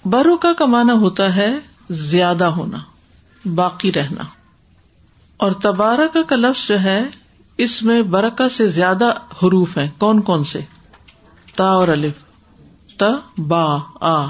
بروکا 0.05 0.53
کا 0.53 0.67
مانا 0.67 0.93
ہوتا 0.93 1.37
ہے 1.37 1.59
زیادہ 1.91 2.45
ہونا، 2.45 2.79
باقی 3.55 3.93
رہنا۔ 3.93 4.23
اور 5.37 5.53
تبارک 5.53 6.19
کا 6.29 6.37
لفظ 6.37 6.69
جو 6.69 6.81
ہے، 6.81 7.05
اس 7.57 7.83
میں 7.83 8.03
برکا 8.03 8.49
سے 8.49 8.69
زیادہ 8.69 9.07
حروف 9.43 9.79
ہیں۔ 9.79 9.89
کون 9.99 10.21
کون 10.21 10.45
سے؟ 10.45 10.61
تا 11.57 11.71
اور 11.71 11.89
الف۔ 11.89 12.25
تا، 12.97 13.09
با، 13.39 13.79
آ۔ 14.01 14.27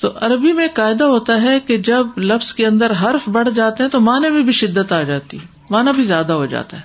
تو 0.00 0.08
عربی 0.20 0.52
میں 0.52 0.68
قاعدہ 0.74 1.04
ہوتا 1.04 1.42
ہے 1.42 1.60
کہ 1.60 1.78
جب 1.78 2.06
لفظ 2.16 2.52
کے 2.52 2.66
اندر 2.66 2.92
حرف 3.02 3.28
بڑھ 3.28 3.48
جاتے 3.54 3.82
ہیں 3.82 3.90
تو 3.90 4.00
معنی 4.00 4.30
میں 4.30 4.42
بھی 4.42 4.52
شدت 4.52 4.92
آ 4.92 5.02
جاتی 5.02 5.38
مانا 5.70 5.90
بھی 5.90 6.02
زیادہ 6.02 6.32
ہو 6.32 6.46
جاتا 6.46 6.76
ہے۔ 6.76 6.82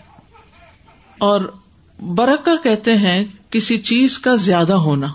اور 1.18 1.54
برکا 2.00 2.52
کہتے 2.64 2.98
ہیں 2.98 3.26
کسی 3.50 3.78
چیز 3.78 4.18
کا 4.20 4.36
زیادہ 4.36 4.74
ہونا، 4.74 5.08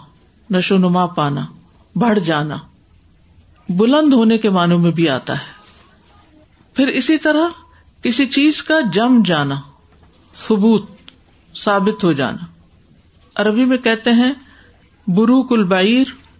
نشو 0.51 0.77
نما 0.77 1.07
پانا، 1.07 1.47
بڑھ 1.95 2.21
جانا، 2.21 2.57
بلند 3.69 4.13
ہونے 4.13 4.39
کے 4.39 4.51
معنوں 4.51 4.79
میں 4.79 4.91
بھی 4.91 5.09
آتا 5.09 5.33
ہے۔ 5.33 5.53
پھر 6.75 6.87
اسی 6.87 7.19
طرح 7.19 7.49
کسی 8.03 8.27
چیز 8.27 8.63
کا 8.63 8.81
جم 8.93 9.23
جانا، 9.25 9.55
ثبوت، 10.49 10.91
ثابت 11.57 12.05
ہو 12.05 12.13
جانا۔ 12.13 12.47
عربی 13.35 13.65
میں 13.65 13.79
کہتے 13.79 14.11
ہیں 14.11 14.33
برو 15.07 15.43
کل 15.43 15.73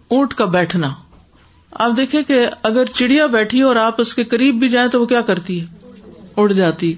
اونٹ 0.07 0.33
کا 0.33 0.45
بیٹھنا۔ 0.45 0.93
آپ 1.71 1.91
دیکھیں 1.97 2.23
کہ 2.23 2.47
اگر 2.63 2.85
چڑیا 2.85 3.25
بیٹھی 3.25 3.61
اور 3.61 3.75
آپ 3.75 4.01
اس 4.01 4.13
کے 4.13 4.23
قریب 4.23 4.55
بھی 4.55 4.69
جائیں 4.69 4.89
تو 4.89 5.01
وہ 5.01 5.05
کیا 5.05 5.21
کرتی 5.21 5.61
ہے؟ 5.61 5.65
اڑ 6.37 6.51
جاتی 6.51 6.93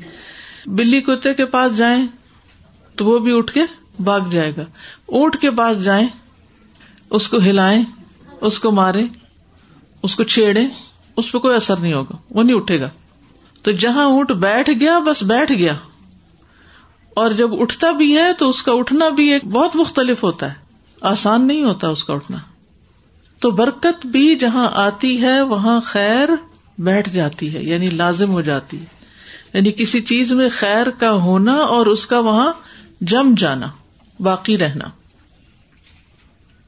بلی 0.65 1.01
کتے 1.01 1.33
کے 1.33 1.45
پاس 1.45 1.77
جائیں 1.77 2.07
تو 2.95 3.05
وہ 3.05 3.19
بھی 3.19 3.38
اٹھ 3.38 3.53
کے 3.53 3.62
بھاگ 4.03 4.19
جائے 4.31 4.51
گا۔ 4.57 4.62
اونٹ 5.05 5.41
کے 5.41 5.51
پاس 5.51 5.83
جائیں، 5.83 6.07
اس 7.09 7.27
کو 7.27 7.38
ہلائیں، 7.38 7.83
اس 8.41 8.59
کو 8.59 8.71
مارے 8.71 9.05
اس 10.03 10.15
کو 10.15 10.23
چھیڑے 10.23 10.67
اس 11.17 11.31
پہ 11.31 11.38
کوئی 11.38 11.55
اثر 11.55 11.77
نہیں 11.77 11.93
ہوگا، 11.93 12.15
وہ 12.29 12.43
نہیں 12.43 12.55
اٹھے 12.55 12.79
گا۔ 12.79 12.89
تو 13.62 13.71
جہاں 13.71 14.05
اونٹ 14.05 14.31
بیٹھ 14.31 14.69
گیا، 14.79 14.99
بس 14.99 15.23
بیٹھ 15.23 15.51
گیا۔ 15.51 15.73
اور 17.09 17.31
جب 17.31 17.62
اٹھتا 17.62 17.91
بھی 17.91 18.17
ہے 18.17 18.33
تو 18.33 18.49
اس 18.49 18.63
کا 18.63 18.71
اٹھنا 18.71 19.09
بھی 19.09 19.29
ایک 19.33 19.45
بہت 19.45 19.75
مختلف 19.75 20.23
ہوتا 20.23 20.49
ہے۔ 20.49 20.55
آسان 21.01 21.47
نہیں 21.47 21.63
ہوتا 21.63 21.88
اس 21.88 22.03
کا 22.03 22.13
اٹھنا۔ 22.13 22.38
تو 23.43 23.51
برکت 23.51 24.06
بھی 24.06 24.36
جہاں 24.36 24.69
آتی 24.73 25.21
ہے 25.21 25.41
وہاں 25.41 25.82
خیر 25.84 26.29
بیٹھ 26.77 27.10
جاتی 27.10 27.56
ہے 27.56 27.63
یعنی 27.63 27.89
لازم 27.89 28.32
ہو 28.32 28.41
جاتی 28.41 28.79
ہے۔ 28.79 28.86
یعنی 29.53 29.71
کسی 29.71 30.01
چیز 30.01 30.32
میں 30.32 30.49
خیر 30.51 30.89
کا 30.89 31.12
ہونا 31.12 31.53
اور 31.53 31.86
اس 31.86 32.06
کا 32.06 32.19
وہاں 32.19 32.53
جم 33.01 33.34
جانا، 33.38 33.67
باقی 34.19 34.58
رہنا۔ 34.58 34.86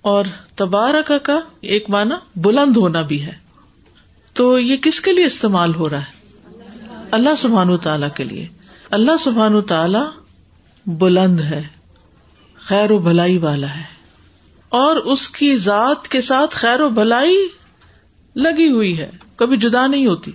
اور 0.02 0.26
تبارک 0.56 1.12
کا 1.24 1.40
ایک 1.62 1.90
معنی 1.90 2.16
بلند 2.36 2.78
ہونا 2.78 3.02
بھی 3.02 3.26
ہے۔ 3.26 3.34
تو 4.34 4.60
یہ 4.60 4.78
کس 4.78 5.02
کے 5.02 5.14
لیے 5.14 5.26
استعمال 5.26 5.76
ہو 5.76 5.90
رہا 5.90 6.00
ہے؟ 6.00 6.38
اللہ 7.12 7.36
سبحان 7.38 7.78
تعالی 7.78 8.08
کے 8.16 8.24
لیے۔ 8.24 8.48
اللہ 8.92 9.18
سبحان 9.20 9.62
تعالی 9.62 10.20
بلند 10.86 11.40
ہے، 11.40 11.64
خیر 12.56 12.92
و 12.92 12.98
بھلائی 12.98 13.38
والا 13.38 13.76
ہے۔ 13.76 13.95
اور 14.76 14.96
اس 14.96 15.30
کی 15.30 15.58
ذات 15.58 16.08
کے 16.08 16.22
ساتھ 16.22 16.56
خیر 16.56 16.82
و 16.82 16.90
بھلائی 16.90 17.48
لگی 18.36 18.72
ہوئی 18.72 19.00
ہے، 19.00 19.12
کبھی 19.36 19.58
جدا 19.58 19.88
نہیں 19.88 20.08
ہوتی۔ 20.08 20.32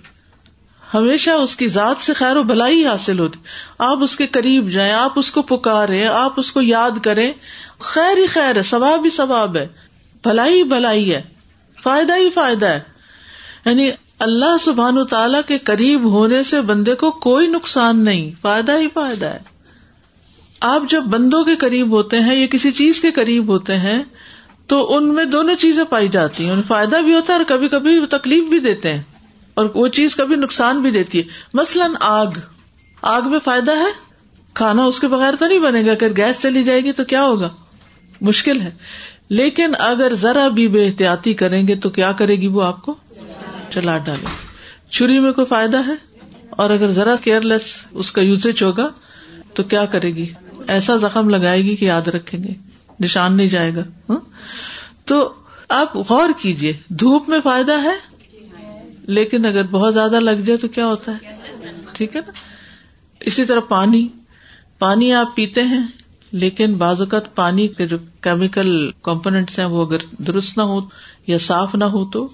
ہمیشہ 0.93 1.29
اس 1.29 1.55
کی 1.55 1.67
ذات 1.67 1.95
سے 1.99 2.13
خیر 2.13 2.37
و 2.37 2.43
بھلائی 2.43 2.87
حاصل 2.87 3.19
ہوتی۔ 3.19 3.39
آپ 3.79 4.03
اس 4.03 4.15
کے 4.15 4.27
قریب 4.27 4.69
جائیں، 4.69 4.93
آپ 4.93 5.19
اس 5.19 5.31
کو 5.31 5.41
پکارے 5.41 6.07
آپ 6.07 6.33
اس 6.37 6.51
کو 6.51 6.61
یاد 6.61 6.91
کریں۔ 7.03 7.31
خیر 7.79 8.17
ہی 8.17 8.27
خیر 8.27 8.55
ہے، 8.55 8.61
ثواب 8.61 9.05
ہی 9.05 9.09
ثواب 9.09 9.57
ہے۔ 9.57 9.67
بھلائی 10.23 10.63
بھلائی 10.63 11.13
ہے، 11.13 11.21
فائدہ 11.83 12.15
ہی 12.15 12.29
فائدہ 12.29 12.65
ہے۔ 12.65 12.79
یعنی 13.65 13.91
اللہ 14.19 14.57
سبحان 14.59 14.97
و 14.97 15.03
تعالی 15.03 15.37
کے 15.47 15.57
قریب 15.57 16.03
ہونے 16.03 16.43
سے 16.43 16.61
بندے 16.61 16.95
کو 16.95 17.11
کوئی 17.11 17.47
نقصان 17.47 17.99
نہیں، 17.99 18.31
فائدہ 18.41 18.77
ہی 18.77 18.87
فائدہ 18.93 19.25
ہے۔ 19.25 19.39
آپ 20.59 20.81
جب 20.89 21.03
بندوں 21.03 21.43
کے 21.43 21.55
قریب 21.55 21.91
ہوتے 21.91 22.19
ہیں 22.19 22.35
یا 22.35 22.47
کسی 22.47 22.71
چیز 22.71 23.01
کے 23.01 23.11
قریب 23.11 23.47
ہوتے 23.47 23.77
ہیں 23.77 24.03
تو 24.71 24.95
ان 24.95 25.13
میں 25.13 25.25
دونوں 25.25 25.55
چیزیں 25.55 25.83
پائی 25.83 26.07
جاتی 26.07 26.45
ہیں۔ 26.45 26.51
ان 26.51 26.61
فائدہ 26.67 26.95
بھی 26.95 27.13
ہوتا 27.13 27.33
ہے 27.33 27.37
اور 27.37 27.45
کبھی 27.45 27.67
کبھی 27.67 28.05
تکلیف 28.05 28.49
بھی 28.49 28.59
دیتے 28.59 28.93
ہیں۔ 28.93 29.01
اور 29.53 29.65
وہ 29.73 29.87
چیز 29.87 30.15
کبھی 30.15 30.35
نقصان 30.35 30.81
بھی 30.81 30.91
دیتی 30.91 31.17
ہے۔ 31.17 31.23
مثلاً 31.53 31.91
آگ۔ 31.99 32.27
آگ 33.01 33.21
میں 33.21 33.39
فائدہ 33.39 33.71
ہے؟ 33.71 33.91
کھانا 34.53 34.83
اس 34.83 34.99
کے 34.99 35.07
بغیر 35.07 35.33
تو 35.39 35.47
نہیں 35.47 35.59
بنے 35.59 35.85
گا۔ 35.85 35.91
اگر 35.91 36.17
گیس 36.17 36.41
چلی 36.41 36.63
جائے 36.63 36.81
گی 36.81 36.91
تو 36.91 37.03
کیا 37.03 37.23
ہوگا؟ 37.23 37.49
مشکل 38.21 38.61
ہے۔ 38.61 38.71
لیکن 39.29 39.71
اگر 39.79 40.13
ذرا 40.15 40.47
بھی 40.47 40.67
بے 40.67 40.85
احتیاطی 40.85 41.33
کریں 41.33 41.67
گے 41.67 41.75
تو 41.75 41.89
کیا 41.89 42.11
کرے 42.11 42.35
گی 42.35 42.47
وہ 42.47 42.63
آپ 42.63 42.81
کو؟ 42.81 42.95
چلا 43.73 43.97
ڈالے۔ 43.97 44.25
چھری 44.91 45.19
میں 45.19 45.31
کوئی 45.31 45.45
فائدہ 45.45 45.87
ہے؟ 45.87 45.95
اور 46.49 46.69
اگر 46.69 46.91
ذرا 46.91 47.15
کیئر 47.15 47.41
لیس 47.41 47.85
اس 47.91 48.11
کا 48.11 48.21
یوزیج 48.21 48.63
ہوگا 48.63 48.87
تو 49.53 49.63
کیا 49.63 49.85
کرے 49.85 50.15
گی؟ 50.15 50.33
ایسا 50.67 50.95
زخم 50.95 51.29
لگائے 51.29 51.63
گی 51.63 51.75
کہ 51.75 51.85
یاد 51.85 52.07
رکھیں 52.07 52.43
گے۔ 52.43 52.71
نشان 52.99 53.37
نہیں 53.37 53.47
جائے 53.47 53.75
گا۔ 53.75 53.81
ہاں؟ 54.09 54.19
تو 55.11 55.33
آپ 55.69 55.95
غور 55.95 56.29
کیجیے 56.41 56.73
دھوپ 56.87 57.29
میں 57.29 57.39
فائدہ 57.43 57.83
ہے؟ 57.83 57.95
لیکن 59.07 59.45
اگر 59.45 59.63
بہت 59.71 59.93
زیادہ 59.93 60.19
لگ 60.19 60.43
جائے 60.45 60.57
تو 60.57 60.67
کیا 60.67 60.85
ہوتا 60.85 61.11
ہے؟ 61.11 61.31
ٹھیک 61.93 62.15
ہے 62.15 62.21
نا؟ 62.27 62.31
اسی 63.19 63.45
طرح 63.45 63.59
پانی 63.59 64.07
پانی 64.79 65.13
آپ 65.13 65.35
پیتے 65.35 65.63
ہیں، 65.63 65.87
لیکن 66.31 66.73
بعض 66.73 67.01
اوقات 67.01 67.35
پانی 67.35 67.67
کے 67.67 67.87
جو 67.87 67.97
کیمیکل 68.21 68.91
کمپونیٹس 69.01 69.59
ہیں، 69.59 69.65
وہ 69.65 69.85
اگر 69.85 69.97
درست 70.17 70.57
نہ 70.57 70.63
ہو 70.63 70.79
یا 71.27 71.37
صاف 71.37 71.75
نہ 71.75 71.83
ہو 71.83 72.05
تو، 72.05 72.27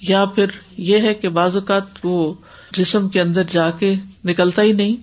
یا 0.00 0.24
پھر 0.24 0.46
یہ 0.76 0.98
ہے 0.98 1.14
کہ 1.14 1.28
بعض 1.28 1.56
اوقات 1.56 1.84
وہ 2.04 2.34
جسم 2.72 3.08
کے 3.08 3.20
اندر 3.20 3.42
جا 3.42 3.70
کے 3.70 3.94
نکلتا 4.24 4.62
ہی 4.62 4.72
نہیں 4.72 4.96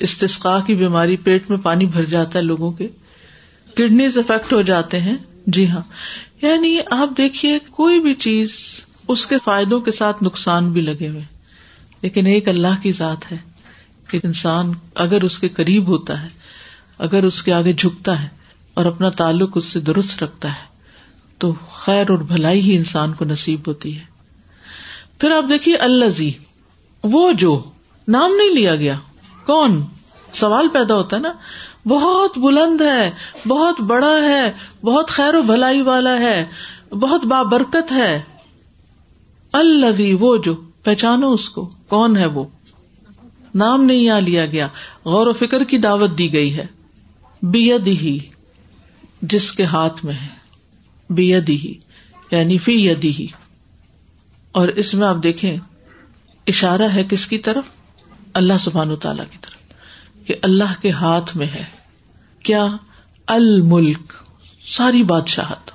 استسقا 0.00 0.60
کی 0.60 0.74
بیماری 0.74 1.16
پیٹ 1.16 1.50
میں 1.50 1.58
پانی 1.58 1.86
بھر 1.86 2.04
جاتا 2.04 2.38
ہے 2.38 2.44
لوگوں 2.44 2.72
کے 2.72 2.88
کڈنیز 3.74 4.18
افیکٹ 4.18 4.52
ہو 4.52 4.62
جاتے 4.62 5.00
ہیں۔ 5.00 5.16
جی 5.46 5.68
ہاں۔ 5.68 5.80
یعنی 6.42 6.78
آپ 6.90 7.08
دیکھیے 7.18 7.58
کوئی 7.70 8.00
بھی 8.00 8.14
چیز 8.14 8.50
اس 9.08 9.26
کے 9.26 9.36
فائدوں 9.44 9.80
کے 9.80 9.92
ساتھ 9.92 10.22
نقصان 10.22 10.72
بھی 10.72 10.80
لگے 10.80 11.08
ہوئے۔ 11.08 11.20
لیکن 12.02 12.26
ایک 12.26 12.48
اللہ 12.48 12.82
کی 12.82 12.92
ذات 12.92 13.32
ہے 13.32 13.36
کہ 14.08 14.18
انسان 14.24 14.72
اگر 14.94 15.22
اس 15.22 15.38
کے 15.38 15.48
قریب 15.48 15.88
ہوتا 15.88 16.22
ہے، 16.22 16.28
اگر 16.98 17.22
اس 17.22 17.42
کے 17.42 17.52
آگے 17.52 17.72
جھکتا 17.72 18.22
ہے 18.22 18.28
اور 18.74 18.86
اپنا 18.86 19.08
تعلق 19.08 19.50
اس 19.54 19.64
سے 19.64 19.80
درست 19.80 20.22
رکھتا 20.22 20.48
ہے، 20.48 20.66
تو 21.38 21.54
خیر 21.70 22.10
اور 22.10 22.18
بھلائی 22.18 22.60
ہی 22.60 22.76
انسان 22.76 23.12
کو 23.12 23.24
نصیب 23.24 23.60
ہوتی 23.66 23.98
ہے۔ 23.98 24.04
پھر 25.18 25.30
آپ 25.30 25.44
دیکھیے 25.48 25.76
اللہ 25.76 26.04
زی 26.04 26.30
وہ 27.02 27.32
جو 27.32 27.70
نام 28.08 28.30
نہیں 28.36 28.54
لیا 28.54 28.76
گیا، 28.76 28.98
کون؟ 29.46 29.84
سوال 30.32 30.68
پیدا 30.68 30.94
ہوتا 30.94 31.16
ہے 31.16 31.20
نا۔ 31.20 31.32
بہت 31.86 32.38
بلند 32.38 32.80
ہے، 32.80 33.10
بہت 33.48 33.80
بڑا 33.80 34.16
ہے، 34.22 34.52
بہت 34.82 35.10
خیر 35.10 35.34
و 35.34 35.42
بھلائی 35.42 35.82
والا 35.82 36.18
ہے، 36.18 36.44
بہت 36.90 37.26
بابرکت 37.26 37.92
ہے۔ 37.92 38.22
الوی 39.52 40.14
وہ 40.20 40.36
جو، 40.36 40.54
پہچانو 40.54 41.32
اس 41.32 41.50
کو، 41.50 41.70
کون 41.88 42.16
ہے 42.16 42.26
وہ؟ 42.26 42.44
نام 43.54 43.84
نہیں 43.84 43.96
یہاں 43.96 44.20
لیا 44.20 44.46
گیا، 44.46 44.68
غور 45.04 45.26
و 45.26 45.32
فکر 45.32 45.64
کی 45.64 45.78
دعوت 45.78 46.18
دی 46.18 46.32
گئی 46.32 46.58
ہے۔ 46.58 46.66
بید 47.42 47.86
ہی 47.86 48.18
جس 49.22 49.52
کے 49.52 49.64
ہاتھ 49.64 50.04
میں 50.04 50.14
ہے۔ 50.14 50.42
بید 51.10 51.48
ہی 51.48 51.74
یعنی 52.30 52.58
فی 52.58 52.86
یدی 52.88 53.10
ہی 53.10 53.26
اور 54.52 54.68
اس 54.68 54.94
میں 54.94 55.06
آپ 55.06 55.16
دیکھیں، 55.22 55.56
اشارہ 56.46 56.88
ہے 56.94 57.04
کس 57.10 57.26
کی 57.26 57.38
طرف؟ 57.38 57.64
اللہ 58.34 58.52
سبحان 58.60 58.96
تعالی 58.96 59.22
کی 59.30 59.38
طرف۔ 59.40 59.51
کہ 60.26 60.34
اللہ 60.42 60.82
کے 60.82 60.90
ہاتھ 60.90 61.36
میں 61.36 61.46
ہے۔ 61.46 61.64
کیا 62.42 62.66
الملک، 63.26 64.12
ساری 64.66 65.02
بادشاہت۔ 65.02 65.70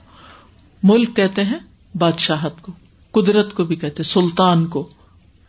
ملک 0.84 1.16
کہتے 1.16 1.44
ہیں 1.44 1.60
بادشاہت 1.98 2.62
کو، 2.62 2.72
قدرت 3.12 3.54
کو 3.54 3.64
بھی 3.64 3.76
کہتے 3.76 4.04
سلطان 4.04 4.66
کو۔ 4.66 4.90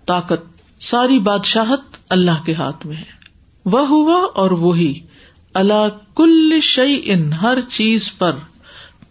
طاقت، 0.07 0.41
ساری 0.81 1.19
بادشاہت 1.19 1.81
اللہ 2.11 2.43
کے 2.45 2.55
ہاتھ 2.55 2.87
میں 2.87 2.97
ہے۔ 2.97 3.19
وہ 3.65 3.89
ہوا 3.89 4.29
اور 4.35 4.51
وہی۔ 4.51 5.01
اللہ 5.55 5.89
کل 6.15 6.61
شعی 6.63 7.01
ان 7.05 7.33
ہر 7.33 7.61
چیز 7.61 8.13
پر 8.19 8.37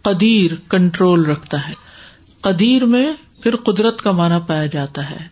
قدیر، 0.02 0.50
کنٹرول 0.68 1.26
رکھتا 1.26 1.68
ہے۔ 1.68 1.74
قدیر 2.40 2.84
میں 2.84 3.12
پھر 3.42 3.56
قدرت 3.56 4.02
کا 4.02 4.10
مانا 4.10 4.38
پایا 4.38 4.66
جاتا 4.66 5.10
ہے۔ 5.10 5.28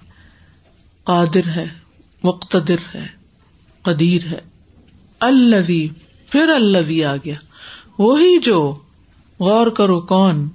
قادر 1.04 1.48
ہے، 1.48 1.66
مقتدر 2.22 2.76
ہے۔ 2.94 3.15
قدیر 3.86 4.26
ہے۔ 4.26 4.40
الوی 5.20 5.88
پھر 6.30 6.48
الوی 6.48 7.04
آ 7.04 7.16
گیا۔ 7.16 7.34
وہی 7.98 8.38
جو، 8.38 8.74
غور 9.40 9.66
کرو 9.66 10.00
کون، 10.00 10.48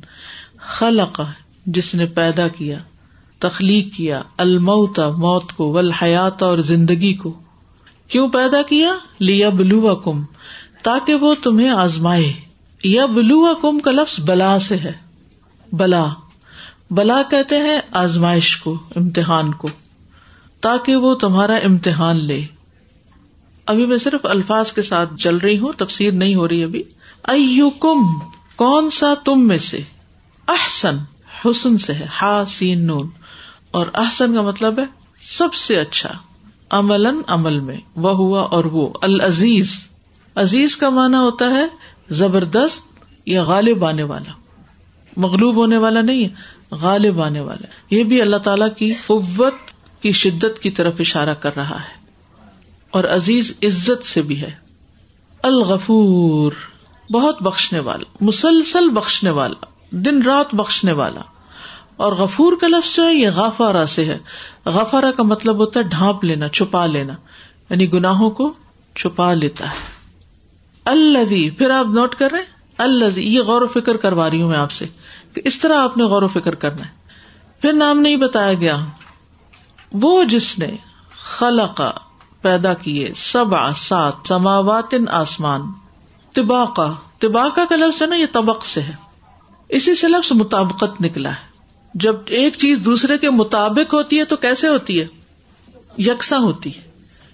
خلق، 0.58 1.22
جس 1.66 1.96
نے 1.96 2.06
پیدا 2.06 2.48
کیا، 2.48 2.78
تخلیق 3.40 3.96
کیا 3.96 4.22
الموتا 4.38 5.10
موت 5.10 5.54
کو 5.54 5.72
ولحیات 5.72 6.44
اور 6.44 6.58
زندگی 6.58 7.14
کو۔ 7.14 7.34
کیوں 8.08 8.30
پیدا 8.30 8.62
کیا؟ 8.62 8.94
لیا 9.20 9.50
بلو 9.50 9.96
کم 9.96 10.24
تاکہ 10.84 11.16
وہ 11.16 11.36
تمہیں 11.36 11.70
آزمائے۔ 11.70 12.34
یا 12.84 13.06
بلو 13.06 13.56
کم 13.62 13.80
کا 13.80 13.92
لفظ 13.92 14.20
بلا 14.20 14.60
سے 14.60 14.78
ہے۔ 14.78 14.92
بلا۔ 15.72 16.06
بلا 16.92 17.22
کہتے 17.32 17.58
ہیں 17.58 17.80
آزمائش 17.92 18.58
کو، 18.58 18.78
امتحان 18.96 19.54
کو۔ 19.54 19.68
تاکہ 20.62 20.96
وہ 20.96 21.16
تمہارا 21.16 21.56
امتحان 21.56 22.26
لے۔ 22.26 22.46
ابھی 23.72 23.86
میں 23.86 23.98
صرف 23.98 24.26
الفاظ 24.26 24.74
کے 24.74 24.82
ساتھ 24.82 25.18
چل 25.18 25.38
رہی 25.38 25.60
ہوں، 25.60 25.74
تفسیر 25.78 26.12
نہیں 26.12 26.36
ہو 26.36 26.48
رہی 26.48 26.64
ابھی۔ 26.64 26.84
او 27.24 27.70
کم 27.70 28.20
کون 28.56 28.90
سا 28.90 29.14
تم 29.26 29.48
میں 29.48 29.58
سے؟ 29.58 29.80
احسن، 30.48 30.98
حسن 31.46 31.78
سے 31.78 31.94
ہے 31.94 32.06
ہا 32.22 32.44
سین 32.48 32.88
نون 32.88 33.10
اور 33.72 33.86
احسن 33.94 34.34
کا 34.34 34.42
مطلب 34.42 34.80
ہے 34.80 34.84
سب 35.28 35.54
سے 35.54 35.80
اچھا 35.80 36.10
عمل 36.70 37.08
عمل 37.28 37.60
میں 37.60 37.78
وہ 37.96 38.12
ہوا 38.12 38.42
اور 38.42 38.66
وہ، 38.66 38.90
العزیز۔ 39.02 39.88
عزیز 40.36 40.78
کا 40.78 40.90
مانا 40.90 41.22
ہوتا 41.22 41.46
ہے 41.50 41.66
زبردست 42.10 43.06
یا 43.26 43.44
غالب 43.44 43.86
آنے 43.86 44.04
والا۔ 44.04 44.32
مغلوب 45.18 45.56
ہونے 45.56 45.78
والا 45.78 46.02
نہیں 46.02 46.24
ہے، 46.24 46.30
غالب 46.72 47.22
آنے 47.22 47.40
والا۔ 47.40 47.96
یہ 47.96 48.04
بھی 48.04 48.22
اللہ 48.22 48.38
تعالی 48.38 48.66
کی 48.78 48.94
قوت 49.08 49.54
کی 50.02 50.12
شدت 50.12 50.60
کی 50.60 50.70
طرف 50.70 50.96
اشارہ 51.00 51.34
کر 51.34 51.56
رہا 51.56 51.76
ہے۔ 51.76 52.01
اور 52.92 53.04
عزیز 53.04 53.54
عزت 53.64 54.06
سے 54.06 54.22
بھی 54.22 54.42
ہے۔ 54.42 54.52
الغفور، 55.44 56.52
بہت 57.12 57.42
بخشنے 57.42 57.80
والا، 57.80 58.18
مسلسل 58.22 58.90
بخشنے 58.90 59.30
والا، 59.30 59.66
دن 59.90 60.22
رات 60.22 60.56
بخشنے 60.56 60.92
والا۔ 60.92 61.22
اور 61.96 62.14
غفور 62.14 62.54
کا 62.62 62.68
لفظ 62.68 62.96
جو 62.96 63.06
ہے، 63.06 63.14
یہ 63.14 63.30
غافارا 63.36 63.86
سے 63.86 64.06
ہے۔ 64.06 64.20
غفارا 64.66 65.12
کا 65.12 65.24
مطلب 65.24 65.56
ہوتا 65.56 65.80
ہے 65.80 65.86
ڈھانپ 65.86 66.24
لینا، 66.24 66.48
چھپا 66.48 66.86
لینا 66.86 67.14
یعنی 67.70 67.94
گناہوں 67.94 68.30
کو 68.30 68.54
چھپا 68.96 69.34
لیتا 69.34 69.70
ہے۔ 69.70 70.02
اللہ 70.86 71.58
پھر 71.58 71.70
آپ 71.70 71.86
نوٹ 71.86 72.16
کر 72.16 72.32
رہے 72.32 72.42
اللہ 72.78 73.20
یہ 73.20 73.42
غور 73.42 73.62
و 73.62 73.68
فکر 73.68 73.98
کروا 73.98 74.30
رہی 74.30 74.42
ہوں 74.42 74.50
میں 74.50 74.58
آپ 74.58 74.72
سے 74.72 74.86
کہ 75.34 75.42
اس 75.46 75.60
طرح 75.60 75.80
آپ 75.80 75.98
نے 75.98 76.04
غور 76.04 76.22
و 76.22 76.28
فکر 76.28 76.56
کرنا 76.56 76.86
ہے۔ 76.86 76.92
پھر 77.62 77.74
نام 77.74 78.00
نہیں 78.00 78.16
بتایا 78.16 78.54
گیا۔ 78.54 78.78
وہ 79.94 80.24
جس 80.24 80.60
نے 80.60 80.68
خلقا 81.20 81.92
پیدا 82.42 82.74
کیے 82.74 83.14
سب 83.16 83.46
سات، 83.78 84.14
سماوات، 84.28 84.96
آسمان۔ 85.10 85.62
تباقا 86.34 86.94
تباقا 87.20 87.66
کا 87.70 87.76
لفظ 87.76 88.02
ہے 88.02 88.08
نا، 88.08 88.16
یہ 88.16 88.26
طبق 88.32 88.66
سے 88.66 88.82
ہے۔ 88.82 88.94
اسی 89.70 89.96
سے 89.96 90.08
لفظ 90.08 90.32
مطابقت 90.32 91.02
نکلا 91.02 91.30
ہے۔ 91.30 91.52
جب 91.94 92.16
ایک 92.26 92.54
چیز 92.54 92.80
دوسرے 92.80 93.18
کے 93.18 93.30
مطابق 93.30 93.94
ہوتی 93.94 94.20
ہے 94.20 94.26
تو 94.26 94.38
کیسے 94.38 94.68
ہوتی 94.68 95.02
ہے؟ 95.02 95.08
یکساں 95.98 96.40
ہوتی 96.40 96.78
ہے۔ 96.78 96.82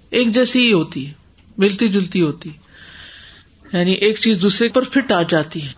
ایک 0.10 0.32
جیسی 0.32 0.68
ہی 0.68 0.74
ہوتی 0.74 1.08
ہے، 1.08 1.12
ملتی 1.58 1.90
جلتی 1.90 2.22
ہوتی 2.22 2.50
یعنی 3.74 3.92
ایک 3.92 4.20
چیز 4.20 4.42
دوسرے 4.42 4.70
پر 4.70 4.84
فٹ 4.84 5.12
آ 5.12 5.22
جاتی 5.22 5.64
ہے۔ 5.64 5.72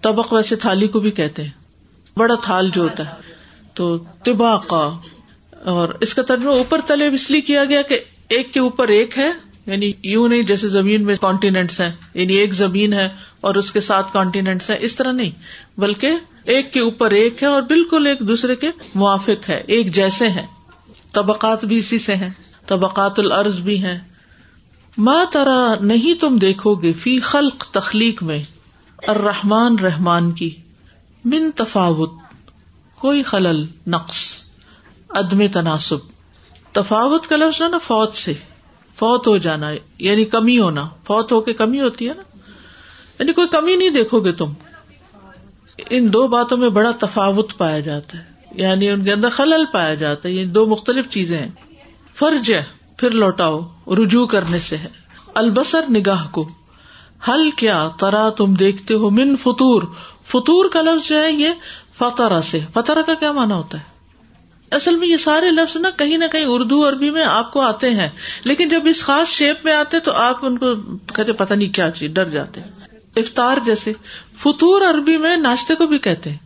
طبق 0.00 0.32
ویسے 0.32 0.56
تھالی 0.56 0.88
کو 0.88 1.00
بھی 1.00 1.10
کہتے 1.10 1.44
ہیں۔ 1.44 1.50
بڑا 2.16 2.34
تھال 2.42 2.70
جو 2.74 2.82
ہوتا 2.82 3.06
ہے۔ 3.06 3.14
تو 3.74 4.04
طباقہ 4.22 4.98
اور 5.64 5.88
اس 6.00 6.14
کا 6.14 6.22
ترجمہ 6.22 6.50
اوپر 6.50 6.80
تلے 6.80 7.06
اس 7.06 7.30
لیے 7.30 7.40
کیا 7.40 7.64
گیا 7.64 7.82
کہ 7.82 8.00
ایک 8.28 8.54
کے 8.54 8.60
اوپر 8.60 8.88
ایک 8.88 9.18
ہے 9.18 9.30
یعنی 9.66 9.92
یوں 10.02 10.28
نہیں 10.28 10.42
جیسے 10.42 10.68
زمین 10.68 11.04
میں 11.04 11.16
کانٹینٹس 11.20 11.80
ہیں 11.80 11.92
یعنی 12.14 12.32
ایک 12.32 12.54
زمین 12.54 12.92
ہے 12.92 13.08
اور 13.40 13.54
اس 13.54 13.72
کے 13.72 13.80
ساتھ 13.80 14.12
کانٹینٹس 14.12 14.70
ہیں، 14.70 14.76
اس 14.80 14.96
طرح 14.96 15.12
نہیں۔ 15.12 15.30
بلکہ 15.78 16.10
ایک 16.44 16.72
کے 16.72 16.80
اوپر 16.80 17.10
ایک 17.10 17.42
ہے 17.42 17.48
اور 17.48 17.62
بالکل 17.62 18.06
ایک 18.06 18.20
دوسرے 18.20 18.56
کے 18.56 18.70
موافق 18.94 19.48
ہے، 19.48 19.62
ایک 19.66 19.94
جیسے 19.94 20.28
ہیں۔ 20.28 20.46
طبقات 21.12 21.64
بھی 21.64 21.76
اسی 21.76 21.98
سے 21.98 22.16
ہیں، 22.16 22.30
طبقات 22.66 23.18
العرض 23.18 23.60
بھی 23.60 23.84
ہیں۔ 23.84 23.98
ماں 24.98 25.24
ترا 25.32 25.74
نہیں 25.80 26.20
تم 26.20 26.36
دیکھو 26.36 26.74
گے 26.74 26.92
فی 26.92 27.20
خلق 27.20 27.64
تخلیق 27.70 28.22
میں 28.22 28.42
الرحمن 29.06 29.78
رحمان 29.78 30.32
کی 30.32 30.56
من 31.24 31.50
تفاوت، 31.50 32.12
کوئی 32.98 33.22
خلل، 33.22 33.66
نقص، 33.86 34.34
عدم 35.08 35.46
تناسب۔ 35.46 36.11
تفاوت 36.72 37.26
کا 37.26 37.36
لفظ 37.36 37.62
ہے 37.62 37.68
نا، 37.68 37.78
فوت 37.78 38.14
سے۔ 38.14 38.34
فوت 38.98 39.26
ہو 39.26 39.36
جانا 39.36 39.70
یعنی 39.98 40.24
کمی 40.24 40.58
ہونا۔ 40.58 40.88
فوت 41.06 41.32
ہو 41.32 41.40
کے 41.40 41.52
کمی 41.52 41.80
ہوتی 41.80 42.08
ہے 42.08 42.14
نا۔ 42.14 42.22
یعنی 43.18 43.32
کوئی 43.32 43.48
کمی 43.48 43.76
نہیں 43.76 43.90
دیکھو 43.90 44.20
گے 44.20 44.32
تم۔ 44.32 44.52
ان 45.90 46.12
دو 46.12 46.26
باتوں 46.28 46.56
میں 46.56 46.68
بڑا 46.68 46.90
تفاوت 47.00 47.58
پایا 47.58 47.80
جاتا 47.80 48.18
ہے۔ 48.18 48.24
یعنی 48.50 48.90
ان 48.90 49.04
کے 49.04 49.12
اندر 49.12 49.30
خلل 49.30 49.64
پایا 49.72 49.94
جاتا 49.94 50.28
ہے۔ 50.28 50.34
یہ 50.34 50.46
دو 50.46 50.66
مختلف 50.66 51.08
چیزیں 51.08 51.38
ہیں۔ 51.38 51.50
فرض 52.14 52.50
ہے، 52.50 52.64
پھر 52.96 53.10
لوٹاؤ۔ 53.10 53.60
رجوع 53.86 54.26
کرنے 54.26 54.58
سے 54.58 54.76
ہے۔ 54.76 54.88
البسر 55.34 55.84
نگاہ 55.90 56.28
کو۔ 56.30 56.48
حل 57.28 57.50
کیا، 57.50 57.88
ترا 57.98 58.28
تم 58.28 58.54
دیکھتے 58.54 58.94
ہو 58.94 59.10
من 59.10 59.36
فطور۔ 59.36 59.82
فطور 60.26 60.68
کا 60.68 60.82
لفظ 60.82 61.08
جو 61.08 61.22
ہے، 61.22 61.32
یہ 61.32 61.48
فتح 61.98 62.40
سے۔ 62.44 62.60
فتح 62.74 62.92
کا 63.06 63.14
کیا 63.14 63.32
مانا 63.32 63.54
ہوتا 63.54 63.78
ہے؟ 63.78 63.91
اصل 64.72 64.96
میں 64.96 65.08
یہ 65.08 65.16
سارے 65.16 65.50
لفظ 65.50 65.76
نا 65.76 65.90
کہیں 65.90 66.18
نہ 66.18 66.24
کہیں 66.32 66.44
اردو 66.46 66.88
عربی 66.88 67.10
میں 67.10 67.24
آپ 67.24 67.52
کو 67.52 67.60
آتے 67.60 67.90
ہیں۔ 67.90 68.08
لیکن 68.44 68.68
جب 68.68 68.82
اس 68.84 69.02
خاص 69.02 69.28
شیپ 69.28 69.64
میں 69.64 69.72
آتے 69.72 70.00
تو 70.00 70.12
آپ 70.12 70.36
ان 70.42 70.58
کو 70.58 70.74
کہتے 71.14 71.32
پتہ 71.32 71.54
نہیں 71.54 71.74
کیا 71.74 71.90
چیز، 71.90 72.10
ڈر 72.10 72.28
جاتے۔ 72.28 72.60
افطار 73.16 73.56
جیسے، 73.64 73.92
فطور 74.38 74.82
عربی 74.82 75.16
میں 75.16 75.36
ناشتے 75.36 75.74
کو 75.74 75.86
بھی 75.86 75.98
کہتے 75.98 76.30
ہیں۔ 76.30 76.38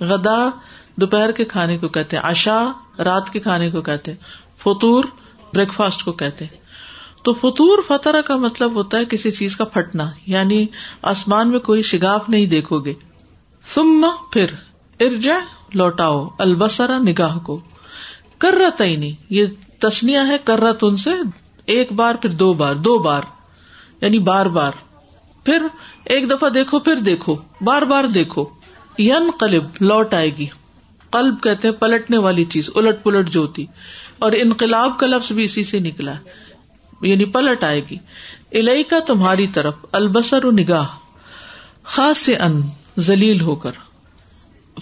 غدا 0.00 0.48
دوپہر 0.96 1.32
کے 1.32 1.44
کھانے 1.44 1.78
کو 1.78 1.88
کہتے 1.88 2.16
ہیں 2.16 2.24
آشا 2.24 2.72
رات 2.98 3.32
کے 3.32 3.40
کھانے 3.40 3.70
کو 3.70 3.82
کہتے 3.82 4.14
فطور 4.58 5.04
بریک 5.54 5.72
فاسٹ 5.72 6.04
کو 6.04 6.12
کہتے 6.12 6.44
تو 7.22 7.32
فطور 7.32 7.78
فتح 7.88 8.20
کا 8.26 8.36
مطلب 8.36 8.74
ہوتا 8.74 8.98
ہے 8.98 9.04
کسی 9.04 9.30
چیز 9.30 9.56
کا 9.56 9.64
پھٹنا 9.64 10.10
یعنی 10.26 10.66
آسمان 11.02 11.50
میں 11.50 11.60
کوئی 11.60 11.82
شگاف 11.82 12.28
نہیں 12.28 12.46
دیکھو 12.46 12.78
گے۔ 12.78 12.94
ثم 13.74 14.06
پھر 14.32 14.46
ارجا 15.00 15.38
لوٹاؤ 15.74 16.28
البسرا 16.38 16.98
نگاہ 16.98 17.38
کو۔ 17.38 17.60
کر 18.38 18.52
رہا 18.52 18.84
یہ 19.30 19.46
تسنیا 19.80 20.28
ہے 20.28 20.36
کر 20.44 20.58
رہا 20.58 20.96
سے، 20.96 21.10
ایک 21.66 21.92
بار 21.92 22.14
پھر 22.14 22.30
دو 22.30 22.52
بار 22.52 22.74
دو 22.74 22.98
بار 22.98 23.22
یعنی 24.00 24.18
بار 24.18 24.46
بار۔ 24.46 24.72
پھر 25.44 25.66
ایک 26.04 26.30
دفعہ 26.30 26.48
دیکھو، 26.48 26.78
پھر 26.78 26.96
دیکھو، 26.96 27.36
بار 27.60 27.82
بار 27.82 28.04
دیکھو۔ 28.04 28.44
ین 28.98 29.30
قلب، 29.40 29.64
لوٹ 29.80 30.14
آئے 30.14 30.36
گی۔ 30.36 30.46
قلب 31.10 31.42
کہتے 31.42 31.68
ہیں 31.68 31.74
پلٹنے 31.74 32.18
والی 32.18 32.44
چیز، 32.44 32.70
الٹ 32.74 33.02
پلٹ 33.02 33.28
جو 33.28 33.40
ہوتی۔ 33.40 33.66
اور 34.18 34.32
انقلاب 34.32 34.98
کا 34.98 35.06
لفظ 35.06 35.32
بھی 35.32 35.44
اسی 35.44 35.64
سے 35.64 35.78
نکلا۔ 35.78 36.12
یعنی 37.02 37.24
پلٹ 37.24 37.64
آئے 37.64 37.80
گی۔ 37.90 37.96
الہی 38.52 38.82
کا 38.82 38.98
تمہاری 39.06 39.46
طرف 39.46 39.74
البسر 39.92 40.44
و 40.44 40.50
نگاہ 40.50 40.86
خاص 41.84 42.18
سے 42.18 42.36
ان 42.36 42.62
ذلیل 42.98 43.40
ہو 43.40 43.54
کر۔ 43.54 43.70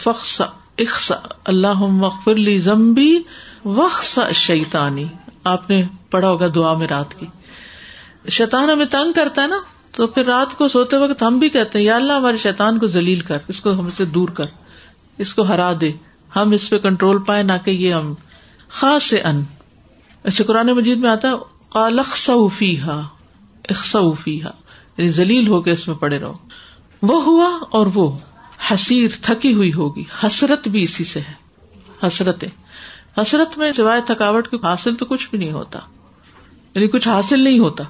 فخص 0.01 0.43
اخسا 0.81 1.15
اللہ 1.45 1.75
مغفر 1.75 2.37
لی 2.37 2.59
زمبی 2.59 3.19
وخص 3.65 4.19
شیتانی 4.35 5.05
آپ 5.45 5.71
نے 5.71 5.85
پڑھا 6.11 6.29
ہوگا 6.29 6.47
دعا 6.55 6.75
میں 6.75 6.87
رات 6.87 7.21
کی۔ 7.21 7.27
شیتان 8.29 8.71
ہمیں 8.71 8.87
تنگ 8.87 9.13
کرتا 9.13 9.43
ہے 9.43 9.47
نا، 9.47 9.57
تو 9.93 10.07
پھر 10.07 10.25
رات 10.25 10.59
کو 10.59 10.69
سوتے 10.69 10.97
وقت 10.97 11.23
ہم 11.23 11.39
بھی 11.39 11.49
کہتے 11.49 11.79
ہیں، 11.79 11.87
یا 11.87 11.97
اللہ 11.97 12.13
ہمارے 12.13 12.37
شیتان 12.37 12.79
کو 12.79 12.87
ذلیل 12.87 13.21
کر، 13.21 13.39
اس 13.49 13.61
کو 13.61 13.73
ہم 13.73 13.91
سے 13.97 14.05
دور 14.05 14.29
کر، 14.29 14.45
اس 15.19 15.35
کو 15.35 15.43
ہرا 15.43 15.73
دے۔ 15.81 15.93
ہم 16.37 16.51
اس 16.51 16.71
پہ 16.71 16.79
کنٹرول 16.79 17.23
پائے 17.23 17.43
نہ 17.43 17.53
کہ 17.65 17.71
یہ 17.71 17.95
ہم۔ 17.95 18.15
خاص 18.69 19.15
ان 19.25 19.43
اچھا 20.25 20.45
قرآن 20.45 20.67
مجید 20.67 20.99
میں 20.99 21.11
آتا 21.11 21.29
ہے 21.29 21.35
ہا 22.79 23.09
اخصوفی 23.69 24.43
ہا 24.43 24.51
یعنی 24.97 25.11
ذلیل 25.11 25.49
ہو 25.49 25.61
کے 25.61 25.71
اس 25.71 25.89
میں 25.89 25.97
پڑے 25.97 26.19
رہو۔ 26.19 26.33
وہ 27.03 27.25
ہوا 27.25 27.59
اور 27.71 27.87
وہ۔ 27.95 28.19
حسیر 28.73 29.09
تھکی 29.23 29.55
ہوئی 29.55 29.73
ہوگی۔ 29.73 30.05
حسرت 30.27 30.69
بھی 30.69 30.83
اسی 30.83 31.05
سے 31.05 31.21
ہے۔ 31.21 31.51
حسرت 32.07 32.45
حسرت 33.23 33.59
میں 33.59 33.73
سوائے 33.73 34.01
تھکاوٹ 34.07 34.49
کے 34.49 34.57
حاصل 34.63 34.95
تو 34.95 35.05
کچھ 35.05 35.31
بھی 35.31 35.39
نہیں 35.39 35.53
ہوتا۔ 35.53 35.79
یعنی 36.75 36.89
کچھ 36.89 37.09
حاصل 37.09 37.41
نہیں 37.41 37.59
ہوتا۔ 37.59 37.85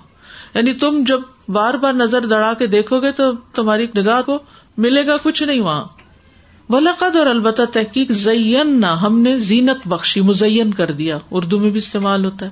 یعنی 0.55 0.73
تم 0.73 1.05
جب 1.07 1.21
بار 1.49 1.75
بار 1.75 1.93
نظر 1.93 2.27
دڑا 2.27 2.55
کے 2.55 2.67
دیکھو 2.67 3.01
گے 3.01 3.13
تو 3.13 3.33
تمہاری 3.33 3.87
نگاہ 3.97 4.23
کو 4.23 4.39
ملے 4.77 5.07
گا 5.07 5.17
کچھ 5.23 5.43
نہیں 5.43 5.61
وہاں۔ 5.61 5.85
بلاقد 6.71 7.17
اور 7.17 7.27
البتہ 7.27 7.63
تحقیق 7.63 8.13
زین 8.13 8.81
نہ 8.81 8.87
ہم 8.87 9.21
نے 9.21 9.39
زینت 9.39 9.89
بخشی، 9.89 10.21
مزین 10.21 10.75
کر 10.75 10.93
دیا۔ 10.93 11.19
اردو 11.31 11.59
میں 11.59 11.71
بھی 11.71 11.79
استعمال 11.79 12.25
ہوتا 12.25 12.47
ہے۔ 12.47 12.51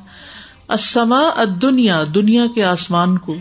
اسما 0.68 1.22
دنیا 1.62 2.04
دنیا 2.14 2.46
کے 2.54 2.64
آسمان 2.64 3.18
کو۔ 3.18 3.36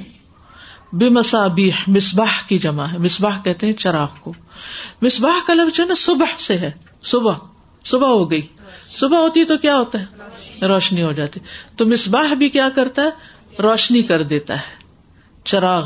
بے 0.93 1.09
مسابی 1.09 1.71
مسباہ 1.87 2.49
کی 2.49 2.57
جمع 2.57 2.85
ہے۔ 2.85 2.97
مسباہ 2.97 3.39
کہتے 3.43 3.65
ہیں 3.65 3.73
چراغ 3.73 4.07
کو۔ 4.19 4.33
مسباہ 5.01 5.47
کا 5.47 5.53
لفظ 5.53 5.77
جو 5.77 5.83
ہے 5.83 5.87
نا، 5.87 5.95
صبح 5.97 6.37
سے 6.37 6.57
ہے۔ 6.57 6.71
صبح 7.03 7.33
صبح 7.85 8.07
ہو 8.07 8.31
گئی۔ 8.31 8.41
صبح 8.91 9.17
ہوتی 9.17 9.45
تو 9.45 9.57
کیا 9.57 9.75
ہوتا 9.77 10.01
ہے؟ 10.01 10.05
روشنی 10.65 11.03
ہو 11.03 11.11
جاتی۔ 11.11 11.39
تو 11.77 11.85
مسباہ 11.85 12.33
بھی 12.33 12.49
کیا 12.49 12.69
کرتا 12.75 13.01
ہے؟ 13.01 13.09
روشنی 13.61 14.01
کر 14.01 14.23
دیتا 14.23 14.55
ہے۔ 14.55 14.83
چراغ۔ 15.45 15.85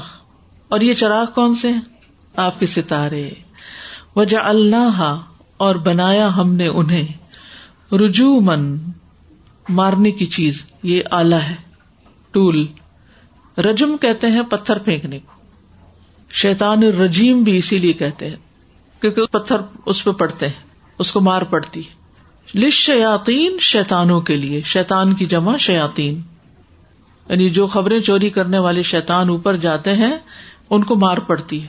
اور 0.67 0.81
یہ 0.81 0.93
چراغ 0.93 1.25
کون 1.35 1.55
سے 1.55 1.71
ہیں؟ 1.71 1.81
آپ 2.35 2.59
کے 2.59 2.65
ستارے۔ 2.65 3.29
وجہ 4.15 4.37
اللہ 4.37 5.21
اور 5.57 5.75
بنایا 5.75 6.35
ہم 6.37 6.53
نے 6.53 6.67
انہیں۔ 6.67 7.07
رجو 7.95 8.39
من 8.39 8.77
مارنے 9.69 10.11
کی 10.11 10.25
چیز۔ 10.25 10.65
یہ 10.83 11.01
آلہ 11.11 11.35
ہے، 11.35 11.55
ٹول۔ 12.31 12.67
رجم 13.57 13.97
کہتے 13.97 14.27
ہیں 14.27 14.43
پتھر 14.43 14.79
پھینکنے 14.79 15.19
کو۔ 15.19 15.31
شیتان 16.33 16.83
رجیم 16.83 17.43
بھی 17.43 17.57
اسی 17.57 17.77
لیے 17.77 17.93
کہتے 17.93 18.29
ہیں۔ 18.29 18.35
کیونکہ 19.01 19.25
پتھر 19.25 19.55
اس 19.85 20.03
پہ 20.03 20.11
پڑتے 20.11 20.47
ہیں، 20.47 20.63
اس 20.99 21.11
کو 21.11 21.21
مار 21.21 21.41
پڑتی 21.41 21.81
لش 22.55 22.73
شیاتین 22.73 23.57
شیتانوں 23.59 24.21
کے 24.21 24.35
لیے 24.35 24.61
شیتان 24.61 25.13
کی 25.13 25.25
جمع 25.25 25.57
شیاتین 25.57 26.21
یعنی 27.29 27.49
جو 27.49 27.67
خبریں 27.67 27.99
چوری 27.99 28.29
کرنے 28.29 28.59
والے 28.59 28.83
شیتان 28.83 29.29
اوپر 29.29 29.57
جاتے 29.57 29.93
ہیں، 29.93 30.17
ان 30.69 30.83
کو 30.83 30.95
مار 30.95 31.17
پڑتی 31.17 31.63
ہے۔ 31.63 31.67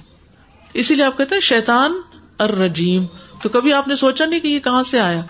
اسی 0.75 0.95
لیے 0.95 1.05
آپ 1.05 1.19
کہتے 1.19 1.35
ہیں 1.35 1.41
شیتان 1.41 1.93
الرجیم۔ 2.39 3.05
تو 3.43 3.49
کبھی 3.49 3.73
آپ 3.73 3.89
نے 3.89 3.97
سوچا 3.97 4.27
نہیں 4.27 4.41
کہ 4.41 4.49
یہ 4.49 4.61
کہاں 4.61 4.83
سے 4.83 5.01
آیا؟ 5.01 5.23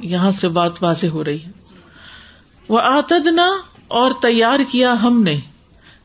یہاں 0.00 0.30
سے 0.30 0.48
بات 0.48 0.82
واضح 0.82 1.06
ہو 1.06 1.24
رہی 1.24 1.42
ہے۔ 1.42 1.50
وہ 2.68 2.80
آتدنا 2.80 3.48
اور 3.88 4.10
تیار 4.22 4.60
کیا 4.70 5.02
ہم 5.02 5.22
نے، 5.22 5.40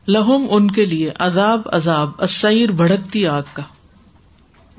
لہم 0.08 0.46
ان 0.50 0.70
کے 0.70 0.84
لیے 0.84 1.10
عذاب 1.18 1.60
عذاب 1.72 2.10
اسیر 2.18 2.70
بھڑکتی 2.70 3.26
آگ 3.26 3.42
کا۔ 3.52 3.62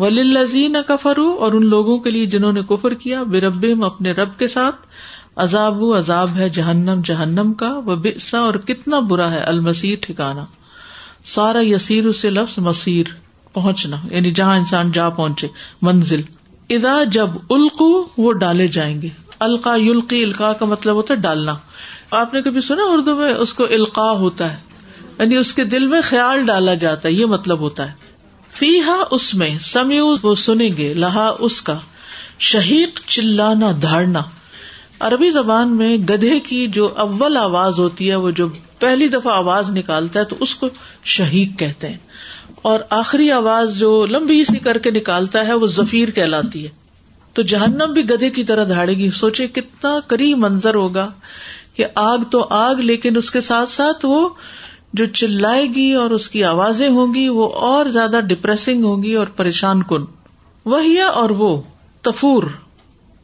ولزین 0.01 0.75
کفرو 0.87 1.37
اور 1.39 1.53
ان 1.53 1.65
لوگوں 1.65 1.97
کے 1.97 2.09
لیے 2.09 2.25
جنہوں 2.25 2.51
نے 2.51 2.61
کفر 2.69 2.93
کیا 2.93 3.23
بے 3.23 3.41
رب 3.41 3.83
اپنے 3.85 4.11
رب 4.11 4.39
کے 4.39 4.47
ساتھ، 4.47 4.75
عذاب 5.35 5.83
و 5.83 5.97
عذاب 5.97 6.29
ہے 6.35 6.49
جہنم 6.49 7.01
جہنم 7.05 7.53
کا 7.53 7.79
وہ 7.85 7.95
بسا 7.95 8.39
اور 8.39 8.53
کتنا 8.53 8.99
برا 8.99 9.31
ہے 9.31 9.39
المسیر 9.39 9.97
ٹھکانا۔ 10.01 10.45
سارا 11.25 11.65
یسیر 11.65 12.05
اسے 12.05 12.29
لفظ 12.29 12.53
مسیر، 12.57 13.05
پہنچنا 13.53 13.97
یعنی 14.11 14.31
جہاں 14.31 14.57
انسان 14.57 14.91
جا 14.91 15.09
پہنچے، 15.09 15.47
منزل۔ 15.81 16.21
ادا 16.69 17.03
جب 17.03 17.27
القو، 17.49 18.03
وہ 18.17 18.33
ڈالے 18.33 18.67
جائیں 18.67 19.01
گے۔ 19.01 19.09
القا 19.39 19.75
یلقی، 19.75 20.23
القا 20.23 20.53
کا 20.53 20.65
مطلب 20.65 20.95
ہوتا 20.95 21.13
ہے 21.13 21.19
ڈالنا۔ 21.19 21.55
آپ 22.11 22.33
نے 22.33 22.41
کبھی 22.41 22.61
سنا 22.61 22.83
اردو 22.85 23.15
میں، 23.15 23.33
اس 23.33 23.53
کو 23.53 23.63
القا 23.63 24.11
ہوتا 24.11 24.53
ہے 24.53 24.57
یعنی 25.19 25.37
اس 25.37 25.53
کے 25.53 25.63
دل 25.63 25.87
میں 25.87 26.01
خیال 26.03 26.45
ڈالا 26.45 26.73
جاتا 26.73 27.07
ہے، 27.09 27.13
یہ 27.13 27.25
مطلب 27.25 27.59
ہوتا 27.59 27.91
ہے۔ 27.91 28.11
فی 28.53 28.81
ہا 28.81 29.03
اس 29.11 29.33
میں 29.33 29.57
سمیو 29.57 30.15
وہ 30.23 30.35
سنیں 30.35 30.77
گے، 30.77 30.93
لہا 30.93 31.35
اس 31.39 31.61
کا۔ 31.61 31.79
شہید 32.39 32.89
چلانا، 33.07 33.71
دھاڑنا۔ 33.81 34.21
عربی 34.99 35.31
زبان 35.31 35.75
میں 35.75 35.97
گدھے 35.97 36.39
کی 36.39 36.67
جو 36.67 36.93
اول 36.97 37.37
آواز 37.37 37.79
ہوتی 37.79 38.09
ہے، 38.09 38.15
وہ 38.15 38.31
جو 38.31 38.47
پہلی 38.79 39.07
دفعہ 39.07 39.33
آواز 39.33 39.69
نکالتا 39.69 40.19
ہے، 40.19 40.25
تو 40.25 40.35
اس 40.39 40.55
کو 40.55 40.69
شہید 41.05 41.59
کہتے 41.59 41.89
ہیں۔ 41.89 41.97
اور 42.55 42.79
آخری 42.89 43.31
آواز 43.31 43.77
جو 43.77 44.05
لمبی 44.05 44.43
سی 44.43 44.57
کر 44.57 44.77
کے 44.77 44.91
نکالتا 44.91 45.47
ہے، 45.47 45.53
وہ 45.53 45.67
ظفیر 45.67 46.09
کہلاتی 46.09 46.63
ہے۔ 46.63 46.69
تو 47.33 47.41
جہنم 47.41 47.93
بھی 47.93 48.09
گدے 48.09 48.29
کی 48.29 48.43
طرح 48.43 48.65
دھاڑے 48.69 48.93
گی۔ 48.93 49.11
سوچے 49.11 49.47
کتنا 49.47 49.99
قریب 50.07 50.37
منظر 50.37 50.75
ہوگا 50.75 51.11
کہ 51.75 51.85
آگ 51.95 52.19
تو 52.31 52.47
آگ، 52.49 52.75
لیکن 52.75 53.17
اس 53.17 53.31
کے 53.31 53.41
ساتھ 53.41 53.69
ساتھ 53.69 54.05
وہ 54.05 54.29
جو 54.93 55.06
چلائے 55.06 55.65
گی 55.65 55.93
اور 55.93 56.10
اس 56.10 56.30
کی 56.30 56.43
آوازیں 56.43 56.89
ہوں 56.89 57.13
گی 57.13 57.30
وہ 57.30 57.49
اور 57.54 57.86
زیادہ 57.86 58.19
ڈپریسنگ 58.27 58.84
ہوں 58.84 59.04
گی 59.04 59.13
اور 59.13 59.27
پریشان 59.27 59.84
کن۔ 59.84 60.01
وہی 60.65 61.01
اور 61.01 61.30
وہ، 61.30 61.62
تفور۔ 62.01 62.43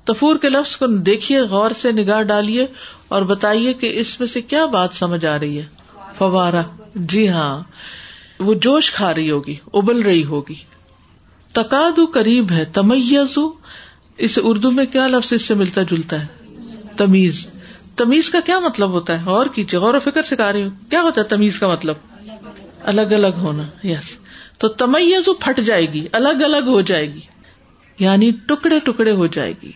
تفور 0.03 0.35
کے 0.35 0.49
لفظ 0.49 0.77
کو 0.77 0.87
دیکھیے، 0.87 1.41
غور 1.41 1.71
سے 1.71 1.91
نگاہ 1.91 2.21
ڈالیے 2.21 2.67
اور 3.07 3.21
بتائیے 3.21 3.73
کہ 3.73 3.99
اس 3.99 4.19
میں 4.19 4.27
سے 4.27 4.41
کیا 4.41 4.65
بات 4.65 4.89
سمجھ 4.93 5.25
آ 5.25 5.39
رہی 5.39 5.59
ہے۔ 5.59 5.65
فوارا 6.17 6.61
جی 6.95 7.29
ہاں 7.29 7.63
وہ 8.39 8.53
جوش 8.53 8.91
کھا 8.91 9.13
رہی 9.13 9.31
ہوگی، 9.31 9.55
ابل 9.73 10.01
رہی 10.01 10.25
ہوگی۔ 10.25 10.55
تقاد 11.53 11.99
قریب 12.13 12.51
ہے، 12.51 12.65
تمیزو۔ 12.65 13.51
اس 14.17 14.39
اردو 14.43 14.71
میں 14.71 14.85
کیا 14.85 15.07
لفظ 15.07 15.33
اس 15.33 15.41
سے 15.41 15.53
ملتا 15.53 15.81
جلتا 15.83 16.21
ہے؟ 16.21 16.25
تمیز۔ 16.97 17.47
تمیز 17.97 18.29
کا 18.29 18.39
کیا 18.39 18.59
مطلب 18.59 18.89
ہوتا 18.89 19.25
ہے؟ 19.25 19.29
اور 19.29 19.45
کیجیے، 19.45 19.79
غور 19.79 19.93
و 19.93 19.99
فکر 19.99 20.23
سکھا 20.23 20.53
رہی 20.53 20.63
ہو 20.63 20.69
کیا 20.89 21.01
ہوتا 21.01 21.21
ہے 21.21 21.25
تمیز 21.25 21.59
کا 21.59 21.67
مطلب؟ 21.67 21.95
الگ 22.81 23.01
الگ 23.01 23.37
ہونا 23.37 23.87
یس 23.87 24.17
تو 24.57 24.67
تمیز 24.67 25.29
پھٹ 25.39 25.59
جائے 25.59 25.93
گی، 25.93 26.07
الگ 26.11 26.43
الگ 26.43 26.67
ہو 26.67 26.81
جائے 26.81 27.13
گی 27.13 27.21
یعنی 27.99 28.31
ٹکڑے 28.31 28.79
ٹکڑے 28.79 29.11
ہو 29.11 29.27
جائے 29.27 29.53
گی۔ 29.63 29.71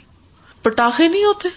پٹاخے 0.62 1.07
نہیں 1.07 1.23
ہوتے؟ 1.23 1.49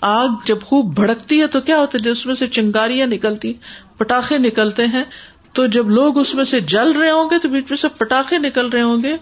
آگ 0.00 0.28
جب 0.46 0.60
خوب 0.60 0.94
بھڑکتی 0.94 1.40
ہے 1.40 1.46
تو 1.46 1.60
کیا 1.60 1.78
ہوتا 1.78 1.98
ہے؟ 2.04 2.10
اس 2.10 2.26
میں 2.26 2.34
سے 2.34 2.46
چنگاریاں 2.46 3.06
نکلتی، 3.06 3.52
پٹاخے 3.96 4.38
نکلتے 4.38 4.86
ہیں۔ 4.86 5.04
تو 5.52 5.66
جب 5.66 5.90
لوگ 5.90 6.18
اس 6.18 6.34
میں 6.34 6.44
سے 6.44 6.60
جل 6.60 6.90
رہے 6.90 7.10
ہوں 7.10 7.30
گے 7.30 7.38
تو 7.38 7.48
بیچ 7.48 7.64
میں 7.70 7.76
سے 7.76 7.88
پٹاخے 7.88 8.38
نکل 8.38 8.68
رہے 8.68 8.82
ہوں 8.82 9.02
گے 9.02 9.16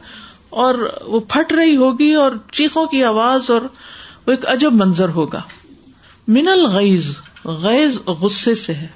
اور 0.50 0.98
وہ 1.06 1.20
پھٹ 1.20 1.52
رہی 1.52 1.76
ہوگی 1.76 2.14
اور 2.14 2.32
چیخوں 2.52 2.86
کی 2.86 3.04
آواز 3.04 3.50
اور 3.50 3.60
وہ 4.26 4.30
ایک 4.30 4.40
عجب 4.46 4.72
منظر 4.72 5.08
ہوگا۔ 5.08 5.40
من 6.28 6.48
الغیز 6.48 7.18
غیز 7.44 7.98
غصے 8.06 8.54
سے 8.54 8.74
ہے۔ 8.74 8.86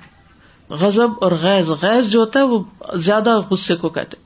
غزب 0.69 1.09
اور 1.21 1.33
غیز 1.33 1.71
غیز 1.71 2.11
جو 2.11 2.21
ہوتا 2.21 2.39
ہے 2.39 2.45
وہ 2.45 2.65
زیادہ 2.95 3.41
غصے 3.51 3.77
کو 3.77 3.89
کہتے 3.89 4.17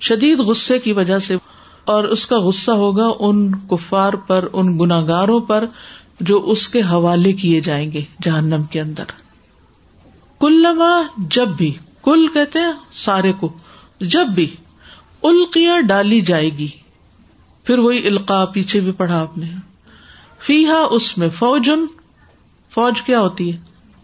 شدید 0.00 0.38
غصے 0.38 0.78
کی 0.78 0.92
وجہ 0.92 1.18
سے 1.18 1.36
اور 1.84 2.04
اس 2.04 2.26
کا 2.26 2.38
غصہ 2.38 2.70
ہوگا 2.70 3.08
ان 3.18 3.54
کفار 3.68 4.12
پر، 4.12 4.48
ان 4.52 4.78
گناگاروں 4.78 5.40
پر 5.40 5.64
جو 6.20 6.42
اس 6.44 6.68
کے 6.68 6.80
حوالے 6.80 7.32
کیے 7.32 7.60
جائیں 7.60 7.92
گے 7.92 8.02
جہنم 8.22 8.62
کے 8.62 8.80
اندر۔ 8.80 9.04
کل 10.40 10.66
جب 11.18 11.48
بھی۔ 11.48 11.74
کل 12.02 12.26
کہتے 12.28 12.58
ہیں 12.58 12.72
سارے 12.94 13.32
کو۔ 13.32 13.52
جب 14.00 14.26
بھی۔ 14.26 14.56
القیا 15.22 15.80
ڈالی 15.80 16.20
جائے 16.20 16.48
گی۔ 16.48 16.68
پھر 17.64 17.78
وہی 17.78 18.06
القا 18.06 18.44
پیچھے 18.44 18.80
بھی 18.80 18.92
پڑھا 18.92 19.20
آپ 19.20 19.38
نے۔ 19.38 19.46
فی 20.40 20.66
ہا 20.66 20.86
اس 20.90 21.18
میں 21.18 21.28
فوجن 21.28 21.86
فوج 22.74 23.02
کیا 23.02 23.20
ہوتی 23.20 23.52
ہے؟ 23.52 23.58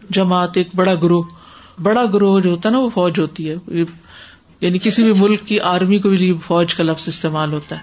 جماعت 0.09 0.57
ایک 0.57 0.67
بڑا 0.75 0.95
گروہ 0.95 1.23
بڑا 1.81 2.05
گروہ 2.05 2.39
جو 2.39 2.49
ہوتا 2.49 2.69
ہے 2.69 2.73
نا 2.73 2.79
وہ 2.79 2.89
فوج 2.89 3.19
ہوتی 3.19 3.49
ہے۔ 3.49 3.55
یعنی 4.61 4.79
کسی 4.83 5.03
بھی 5.03 5.13
ملک 5.13 5.47
کی 5.47 5.59
آرمی 5.59 5.99
کو 5.99 6.09
بھی 6.09 6.33
فوج 6.43 6.75
کا 6.75 6.83
لفظ 6.83 7.07
استعمال 7.07 7.53
ہوتا 7.53 7.77
ہے۔ 7.77 7.81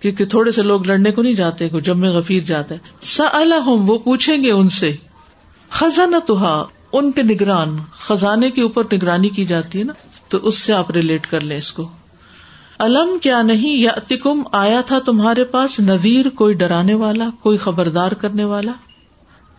کیونکہ 0.00 0.24
تھوڑے 0.24 0.52
سے 0.52 0.62
لوگ 0.62 0.86
لڑنے 0.86 1.10
کو 1.10 1.22
نہیں 1.22 1.34
جاتے 1.34 1.68
کو 1.68 1.78
غفیر 1.94 2.42
جاتا 2.42 2.74
ہے۔ 2.74 2.78
س 3.02 3.20
وہ 3.66 3.98
پوچھیں 3.98 4.44
گے 4.44 4.50
ان 4.50 4.68
سے۔ 4.68 4.96
خزانہ 5.70 6.16
تو 6.26 6.38
ان 6.92 7.12
کے 7.12 7.22
نگران، 7.22 7.76
خزانے 7.92 8.50
کے 8.50 8.62
اوپر 8.62 8.84
نگرانی 8.92 9.28
کی 9.28 9.44
جاتی 9.44 9.78
ہے 9.78 9.84
نا؟ 9.84 9.92
تو 10.28 10.38
اس 10.42 10.58
سے 10.58 10.72
آپ 10.72 10.90
ریلیٹ 10.90 11.26
کر 11.26 11.40
لیں 11.40 11.58
اس 11.58 11.72
کو۔ 11.72 11.88
الم 12.78 13.18
کیا 13.22 13.42
نہیں 13.42 13.76
یا 13.76 13.90
اتکم 13.90 14.42
آیا 14.52 14.80
تھا 14.80 14.98
تمہارے 14.98 15.44
پاس 15.44 15.80
نذیر، 15.80 16.28
کوئی 16.28 16.54
ڈرانے 16.54 16.94
والا، 16.94 17.28
کوئی 17.42 17.58
خبردار 17.58 18.12
کرنے 18.12 18.44
والا؟ 18.44 18.72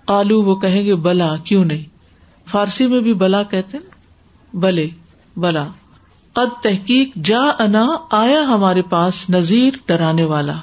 کالو 0.07 0.41
وہ 0.41 0.55
کہیں 0.55 0.85
گے 0.85 0.95
بلا، 0.95 1.35
کیوں 1.35 1.65
نہیں؟ 1.65 1.83
فارسی 2.49 2.87
میں 2.87 2.99
بھی 2.99 3.13
بلا 3.13 3.43
کہتے 3.43 3.77
بلے، 4.53 4.89
بلا۔ 5.37 5.67
قد 6.33 6.63
تحقیق 6.63 7.15
جا 7.15 7.41
انا 7.59 7.87
آیا 8.11 8.41
ہمارے 8.41 8.81
پاس 8.81 9.29
نذیر 9.29 9.73
ڈرانے 9.87 10.23
والا۔ 10.23 10.55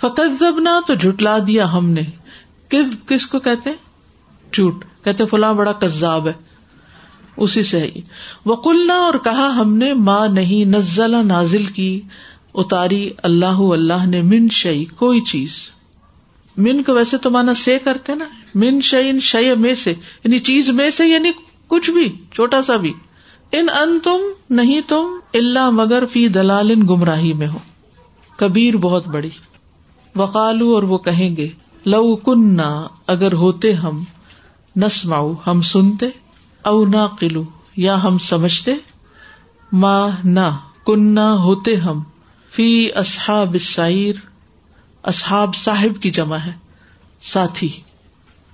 فقط 0.00 0.38
زبنا 0.38 0.80
تو 0.86 0.94
جٹلا 0.94 1.38
دیا 1.46 1.72
ہم 1.72 1.90
نے۔ 1.90 2.02
کس 2.68 3.08
کس 3.08 3.26
کو 3.26 3.38
کہتے 3.38 3.70
جھوٹ۔ 4.52 4.84
کہتے 5.04 5.26
فلاں 5.26 5.54
بڑا 5.54 5.72
کزاب 5.72 6.28
ہے۔ 6.28 6.32
اسی 7.36 7.62
سے 7.62 7.80
ہی 7.80 8.00
وکلنا 8.46 8.94
اور 8.94 9.14
کہا 9.14 9.48
ہم 9.56 9.76
نے 9.76 9.94
ماں 9.94 10.28
نہیں، 10.28 10.64
نزل، 10.64 11.26
نازل 11.26 11.66
کی، 11.66 12.00
اتاری 12.54 13.10
اللہ 13.22 13.46
اللہ 13.46 14.06
نے 14.06 14.22
من 14.22 14.48
شعی 14.48 14.84
کوئی 14.84 15.20
چیز۔ 15.20 15.50
من 16.56 16.82
کو 16.82 16.94
ویسے 16.94 17.18
تو 17.18 17.30
مانا 17.30 17.54
سے 17.54 17.78
کرتے 17.78 18.14
نا۔ 18.14 18.24
من 18.54 18.80
شعین 18.80 19.20
شعی 19.20 19.54
میں 19.54 19.74
سے 19.74 19.90
یعنی 19.90 20.38
چیز 20.38 20.70
میں 20.70 20.90
سے 20.90 21.06
یعنی 21.06 21.30
کچھ 21.66 21.90
بھی، 21.90 22.08
چھوٹا 22.32 22.62
سا 22.62 22.76
بھی۔ 22.76 22.92
ان 23.52 23.66
ان 23.80 23.98
تم 24.00 24.18
نہیں 24.50 24.80
تم 24.88 25.18
اللہ 25.34 25.70
مگر 25.70 26.06
فی 26.06 26.28
دلال 26.28 26.72
گمراہی 26.90 27.32
میں 27.32 27.46
ہو۔ 27.46 27.58
کبیر 28.36 28.76
بہت 28.76 29.08
بڑی۔ 29.08 29.30
وقالو، 30.16 30.74
اور 30.74 30.82
وہ 30.82 30.98
کہیں 30.98 31.36
گے، 31.36 31.48
لو 31.86 32.16
کن 32.16 32.60
اگر 33.06 33.32
ہوتے 33.32 33.72
ہم 33.72 34.04
نسماؤ 34.76 35.32
ہم 35.46 35.62
سنتے، 35.62 36.06
او 36.62 36.84
نہ 36.84 37.06
قلو 37.20 37.44
یا 37.76 38.02
ہم 38.02 38.18
سمجھتے 38.18 38.74
ماں 39.72 40.08
نہ 40.24 40.56
کنہ 40.86 41.20
ہوتے 41.20 41.76
ہم، 41.76 42.02
فی 42.52 42.92
اصحاب 42.94 43.56
سائر 43.60 44.35
اصحاب 45.06 45.56
صاحب 45.56 46.02
کی 46.02 46.10
جمع 46.10 46.36
ہے، 46.36 46.52
ساتھی، 47.22 47.68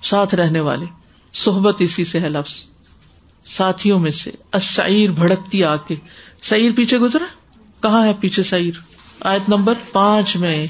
ساتھ 0.03 0.35
رہنے 0.35 0.59
والے، 0.59 0.85
صحبت 1.33 1.75
اسی 1.79 2.05
سے 2.05 2.19
ہے 2.19 2.29
لفظ۔ 2.29 2.65
ساتھیوں 3.45 3.99
میں 3.99 4.11
سے 4.11 4.31
اسعیر 4.53 5.09
بھڑکتی 5.09 5.63
آ 5.63 5.75
کے۔ 5.75 5.95
سعیر 6.41 6.71
پیچھے 6.75 6.97
گزرا؟ 6.97 7.25
کہاں 7.81 8.05
ہے 8.05 8.13
پیچھے 8.19 8.43
سعیر؟ 8.43 8.73
آیت 9.21 9.49
نمبر 9.49 9.73
پانچ 9.91 10.35
میں۔ 10.35 10.67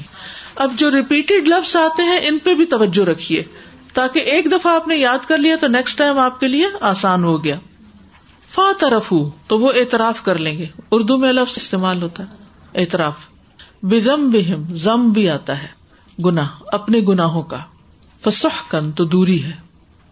اب 0.54 0.72
جو 0.78 0.90
ریپیٹڈ 0.90 1.48
لفظ 1.48 1.76
آتے 1.76 2.02
ہیں، 2.02 2.18
ان 2.22 2.38
پہ 2.38 2.54
بھی 2.54 2.64
توجہ 2.64 3.04
رکھیے۔ 3.04 3.42
تاکہ 3.94 4.18
ایک 4.18 4.52
دفعہ 4.52 4.74
آپ 4.74 4.88
نے 4.88 4.96
یاد 4.96 5.28
کر 5.28 5.38
لیا 5.38 5.56
تو 5.60 5.66
نیکسٹ 5.66 5.98
ٹائم 5.98 6.18
آپ 6.18 6.40
کے 6.40 6.48
لیے 6.48 6.66
آسان 6.80 7.24
ہو 7.24 7.44
گیا۔ 7.44 7.58
فا 8.48 8.72
طرف 8.80 9.12
تو 9.46 9.58
وہ 9.58 9.72
اعتراف 9.72 10.22
کر 10.22 10.38
لیں 10.38 10.58
گے۔ 10.58 10.66
اردو 10.90 11.18
میں 11.18 11.32
لفظ 11.32 11.54
استعمال 11.56 12.02
ہوتا 12.02 12.22
ہے، 12.22 12.36
اعتراف۔ 12.80 13.33
بزم 13.84 14.30
بہم 14.30 14.74
زم 14.74 15.08
بھی 15.08 15.28
آتا 15.28 15.62
ہے 15.62 15.66
گنا 16.24 16.46
اپنے 16.72 17.00
گناہوں 17.08 17.42
کا۔ 17.42 17.58
فسح 18.22 18.70
کن 18.70 18.92
تو 18.92 19.04
دوری 19.04 19.44
ہے۔ 19.44 19.52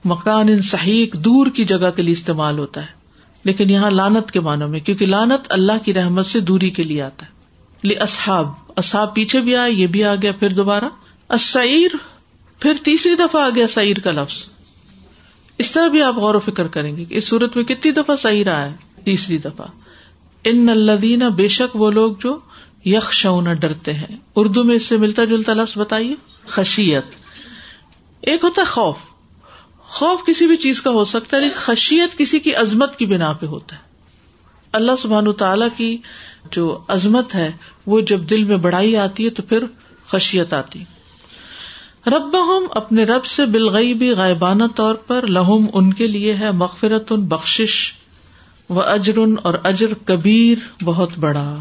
مکان 0.04 0.48
ان 0.48 0.62
صحیح 0.62 1.06
دور 1.14 1.46
کی 1.46 1.64
جگہ 1.64 1.90
کے 1.96 2.02
لیے 2.02 2.12
استعمال 2.12 2.58
ہوتا 2.58 2.80
ہے، 2.80 2.86
لیکن 3.44 3.70
یہاں 3.70 3.90
لانت 3.90 4.30
کے 4.30 4.40
معنوں 4.40 4.68
میں، 4.68 4.80
کیونکہ 4.80 5.06
لانت 5.06 5.46
اللہ 5.48 5.72
کی 5.84 5.94
رحمت 5.94 6.26
سے 6.26 6.40
دوری 6.40 6.70
کے 6.70 6.82
لیے 6.82 7.02
آتا 7.02 7.26
ہے۔ 7.26 7.32
اصحاب 7.94 8.48
اصحاب 8.76 9.14
پیچھے 9.14 9.40
بھی 9.40 9.56
آئے، 9.56 9.72
یہ 9.72 9.86
بھی 9.86 10.04
آ 10.04 10.14
گیا، 10.14 10.32
پھر 10.32 10.48
دوبارہ۔ 10.48 10.84
اسعیر 11.28 11.90
پھر 12.58 12.72
تیسری 12.84 13.14
دفعہ 13.14 13.42
آ 13.42 13.48
گیا 13.54 13.66
سعیر 13.66 13.98
کا 13.98 14.10
لفظ۔ 14.10 14.44
اس 15.58 15.70
طرح 15.70 15.88
بھی 15.88 16.02
آپ 16.02 16.16
غور 16.16 16.34
و 16.34 16.38
فکر 16.38 16.66
کریں 16.66 16.96
گے 16.96 17.04
کہ 17.04 17.14
اس 17.14 17.28
صورت 17.28 17.56
میں 17.56 17.64
کتنی 17.64 17.92
دفعہ 17.92 18.16
سعیر 18.16 18.54
آیا 18.54 18.70
ہے، 18.70 18.76
تیسری 19.04 19.38
دفعہ۔ 19.38 19.66
ان 20.44 20.68
الدین 20.68 21.28
بے 21.28 21.48
شک 21.48 21.76
وہ 21.76 21.90
لوگ 21.90 22.12
جو 22.20 22.38
یک 22.84 23.12
شونا 23.12 23.52
ڈرتے 23.52 23.92
ہیں۔ 23.92 24.16
اردو 24.36 24.64
میں 24.64 24.74
اس 24.74 24.86
سے 24.86 24.96
ملتا 24.96 25.24
جلتا 25.24 25.52
لفظ 25.52 25.78
بتائیے؟ 25.78 26.14
خشیت۔ 26.46 27.04
ایک 28.20 28.44
ہوتا 28.44 28.60
ہے 28.60 28.66
خوف۔ 28.66 28.96
خوف 29.78 30.26
کسی 30.26 30.46
بھی 30.46 30.56
چیز 30.56 30.82
کا 30.82 30.90
ہو 30.90 31.04
سکتا 31.04 31.36
ہے، 31.36 31.42
لیکن 31.42 31.54
خشیت 31.58 32.18
کسی 32.18 32.38
کی 32.38 32.54
عظمت 32.54 32.98
کی 32.98 33.06
بنا 33.06 33.32
پہ 33.32 33.46
ہوتا 33.46 33.76
ہے۔ 33.76 33.80
اللہ 34.72 34.92
سبحان 34.98 35.32
تعالی 35.32 35.66
کی 35.76 35.98
جو 36.50 36.78
عظمت 36.88 37.34
ہے، 37.34 37.52
وہ 37.86 38.00
جب 38.00 38.20
دل 38.20 38.44
میں 38.44 38.56
بڑائی 38.56 38.96
آتی 38.96 39.24
ہے 39.24 39.30
تو 39.30 39.42
پھر 39.42 39.64
خشیت 40.06 40.54
آتی۔ 40.54 40.84
رب 42.06 42.46
ہم 42.46 42.66
اپنے 42.70 43.04
رب 43.04 43.24
سے 43.24 43.46
بالغئی 43.46 43.94
بھی 43.94 44.10
غائبانہ 44.10 44.64
طور 44.74 44.94
پر، 44.94 45.26
لہم 45.26 45.66
ان 45.74 45.92
کے 45.92 46.06
لیے 46.06 46.34
ہے 46.34 46.50
مغفرت 46.50 47.12
ان 47.12 47.26
بخش 47.26 47.92
و 48.70 48.80
اجرن 48.80 49.34
اور 49.42 49.54
اجر 49.64 49.94
کبیر 50.04 50.82
بہت 50.84 51.10
بڑا۔ 51.18 51.58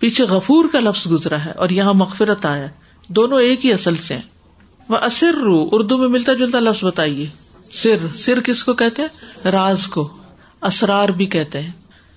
پیچھے 0.00 0.24
غفور 0.24 0.64
کا 0.72 0.80
لفظ 0.80 1.10
گزرا 1.10 1.44
ہے 1.44 1.50
اور 1.50 1.68
یہاں 1.68 1.94
مغفرت 1.94 2.46
آیا 2.46 2.66
دونوں 3.08 3.40
ایک 3.40 3.66
ہی 3.66 3.72
اصل 3.72 3.96
سے 3.96 4.16
وہ 4.88 4.96
اصر 4.96 5.34
رو 5.34 5.68
اردو 5.72 5.98
میں 5.98 6.08
ملتا 6.08 6.32
جلتا 6.32 6.60
لفظ 6.60 6.84
بتائیے۔ 6.84 7.28
سر 7.72 7.96
سر 8.14 8.40
کس 8.40 8.64
کو 8.64 8.72
کہتے 8.72 9.02
ہیں؟ 9.02 9.48
راز 9.50 9.86
کو۔ 9.86 10.08
اسرار 10.62 11.08
بھی 11.08 11.26
کہتے 11.26 11.60
ہیں۔ 11.60 11.70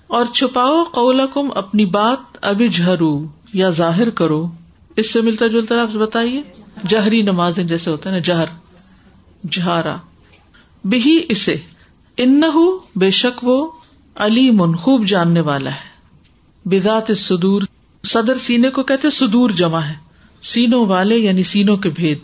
اور 0.07 0.25
چھپاؤ 0.25 0.83
قول 0.83 1.21
کم 1.33 1.49
اپنی 1.55 1.85
بات 1.85 2.37
ابھی 2.41 2.69
جھرو 2.69 3.25
یا 3.53 3.69
ظاہر 3.69 4.09
کرو۔ 4.09 4.47
اس 4.95 5.13
سے 5.13 5.21
ملتا 5.21 5.47
جلتا 5.47 5.81
آپ 5.81 5.95
بتائیے۔ 5.95 6.41
جہری 6.87 7.21
نماز 7.21 7.55
جیسے 7.55 7.91
ہوتا 7.91 8.09
ہے 8.09 8.15
نا، 8.15 8.21
جہر۔ 8.21 8.45
جہارا 9.51 9.95
بھی 10.85 11.25
اسے۔ 11.29 11.55
ان 12.17 12.41
بے 12.95 13.11
شک 13.11 13.39
وہ 13.43 13.71
علی 14.15 14.51
من 14.51 14.75
خوب 14.75 15.05
جاننے 15.05 15.39
والا 15.39 15.71
ہے۔ 15.71 15.93
بذات 16.65 17.17
سدور 17.17 17.61
صدر 18.07 18.37
سینے 18.37 18.69
کو 18.69 18.83
کہتے 18.83 19.09
سدور 19.09 19.49
جمع 19.49 19.79
ہے۔ 19.79 19.93
سینوں 20.41 20.85
والے 20.85 21.15
یعنی 21.17 21.43
سینوں 21.43 21.77
کے 21.77 21.89
بھید۔ 21.89 22.19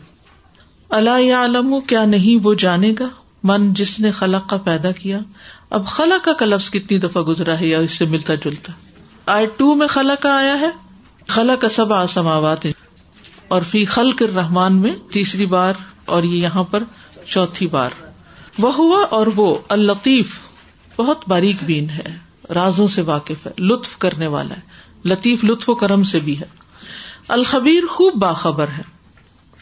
اللہ 0.90 1.22
یا 1.22 1.46
علم 1.46 1.82
کیا 1.88 2.06
نہیں 2.06 2.40
وہ 2.44 2.54
جانے 2.54 2.94
گا؟ 3.00 3.08
من 3.44 3.74
جس 3.74 4.00
نے 4.00 4.12
خلق 4.12 4.50
کا 4.50 4.58
پیدا 4.58 4.92
کیا۔ 4.92 5.20
اب 5.70 5.88
خلا 5.88 6.16
کا 6.26 6.46
لفظ 6.46 6.70
کتنی 6.70 7.00
دفعہ 7.00 7.22
گزرا 7.22 7.60
ہے 7.60 7.68
یا 7.68 7.80
اس 7.80 7.92
سے 7.92 8.06
ملتا 8.06 8.36
جلتا۔ 8.36 8.72
آئی 9.26 9.46
ٹو 9.58 9.76
میں 9.76 9.88
خلا 9.88 10.16
کا 10.16 10.38
آیا 10.38 10.60
ہے۔ 10.60 10.70
خلا 11.28 11.56
کا 11.56 11.70
سب 11.70 11.94
آسماوات 11.94 12.66
اور 13.48 13.62
فی 13.62 13.86
خل 13.86 14.12
کر 14.12 14.34
رحمان 14.36 14.76
میں 14.76 14.96
تیسری 15.12 15.46
بار 15.46 15.74
اور 16.06 16.24
یہ 16.24 16.44
یہاں 16.44 16.64
پر 16.64 16.84
چوتھی 17.28 17.68
بار۔ 17.68 17.90
وہ 18.60 18.76
ہوا 18.76 19.04
اور 19.10 19.28
وہ 19.36 19.56
الطیف 19.70 20.40
بہت 20.98 21.22
باریک 21.28 21.56
بین 21.64 21.90
ہے۔ 21.90 22.18
رازوں 22.54 22.88
سے 22.88 23.02
واقف 23.02 23.48
ہے، 23.48 23.62
لطف 23.62 23.98
کرنے 23.98 24.28
والا 24.28 24.56
ہے۔ 24.56 24.69
لطیف 25.06 25.44
لطف 25.44 25.70
و 25.70 25.76
کرم 25.76 26.04
سے 26.04 26.20
بھی 26.20 26.40
ہے۔ 26.40 26.46
الخبیر 27.28 27.88
خوب 27.88 28.16
باخبر 28.16 28.68
ہے۔ 28.68 28.84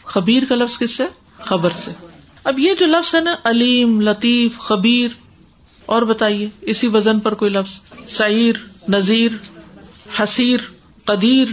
خبیر 0.04 0.42
کا 0.48 0.54
لفظ 0.54 0.78
کس 0.78 0.96
سے؟ 0.96 1.04
خبر 1.38 1.70
سے۔ 1.70 1.90
اب 2.44 2.58
یہ 2.58 2.74
جو 2.80 2.86
لفظ 2.86 3.14
ہے 3.14 3.20
نا، 3.20 3.36
علیم، 3.44 4.00
لطیف، 4.00 4.58
خبیر، 4.58 5.08
اور 5.86 6.02
بتائیے، 6.02 6.48
اسی 6.60 6.88
وزن 6.88 7.20
پر 7.20 7.34
کوئی 7.34 7.50
لفظ؟ 7.50 7.80
سعیر، 8.08 8.54
نذیر، 8.88 9.30
حسیر، 10.22 10.60
قدیر۔ 11.04 11.46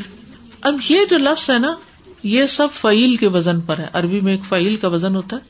اب 0.61 0.75
یہ 0.89 0.99
جو 1.09 1.17
لفظ 1.17 1.49
ہے 1.49 1.59
نا، 1.59 1.75
یہ 2.23 2.45
سب 2.45 2.67
فعیل 2.73 3.15
کے 3.15 3.27
وزن 3.27 3.61
پر 3.61 3.77
ہے۔ 3.77 3.87
عربی 3.93 4.21
میں 4.21 4.31
ایک 4.31 4.45
فعیل 4.49 4.75
کا 4.75 4.87
وزن 4.87 5.15
ہوتا 5.15 5.35
ہے، 5.35 5.41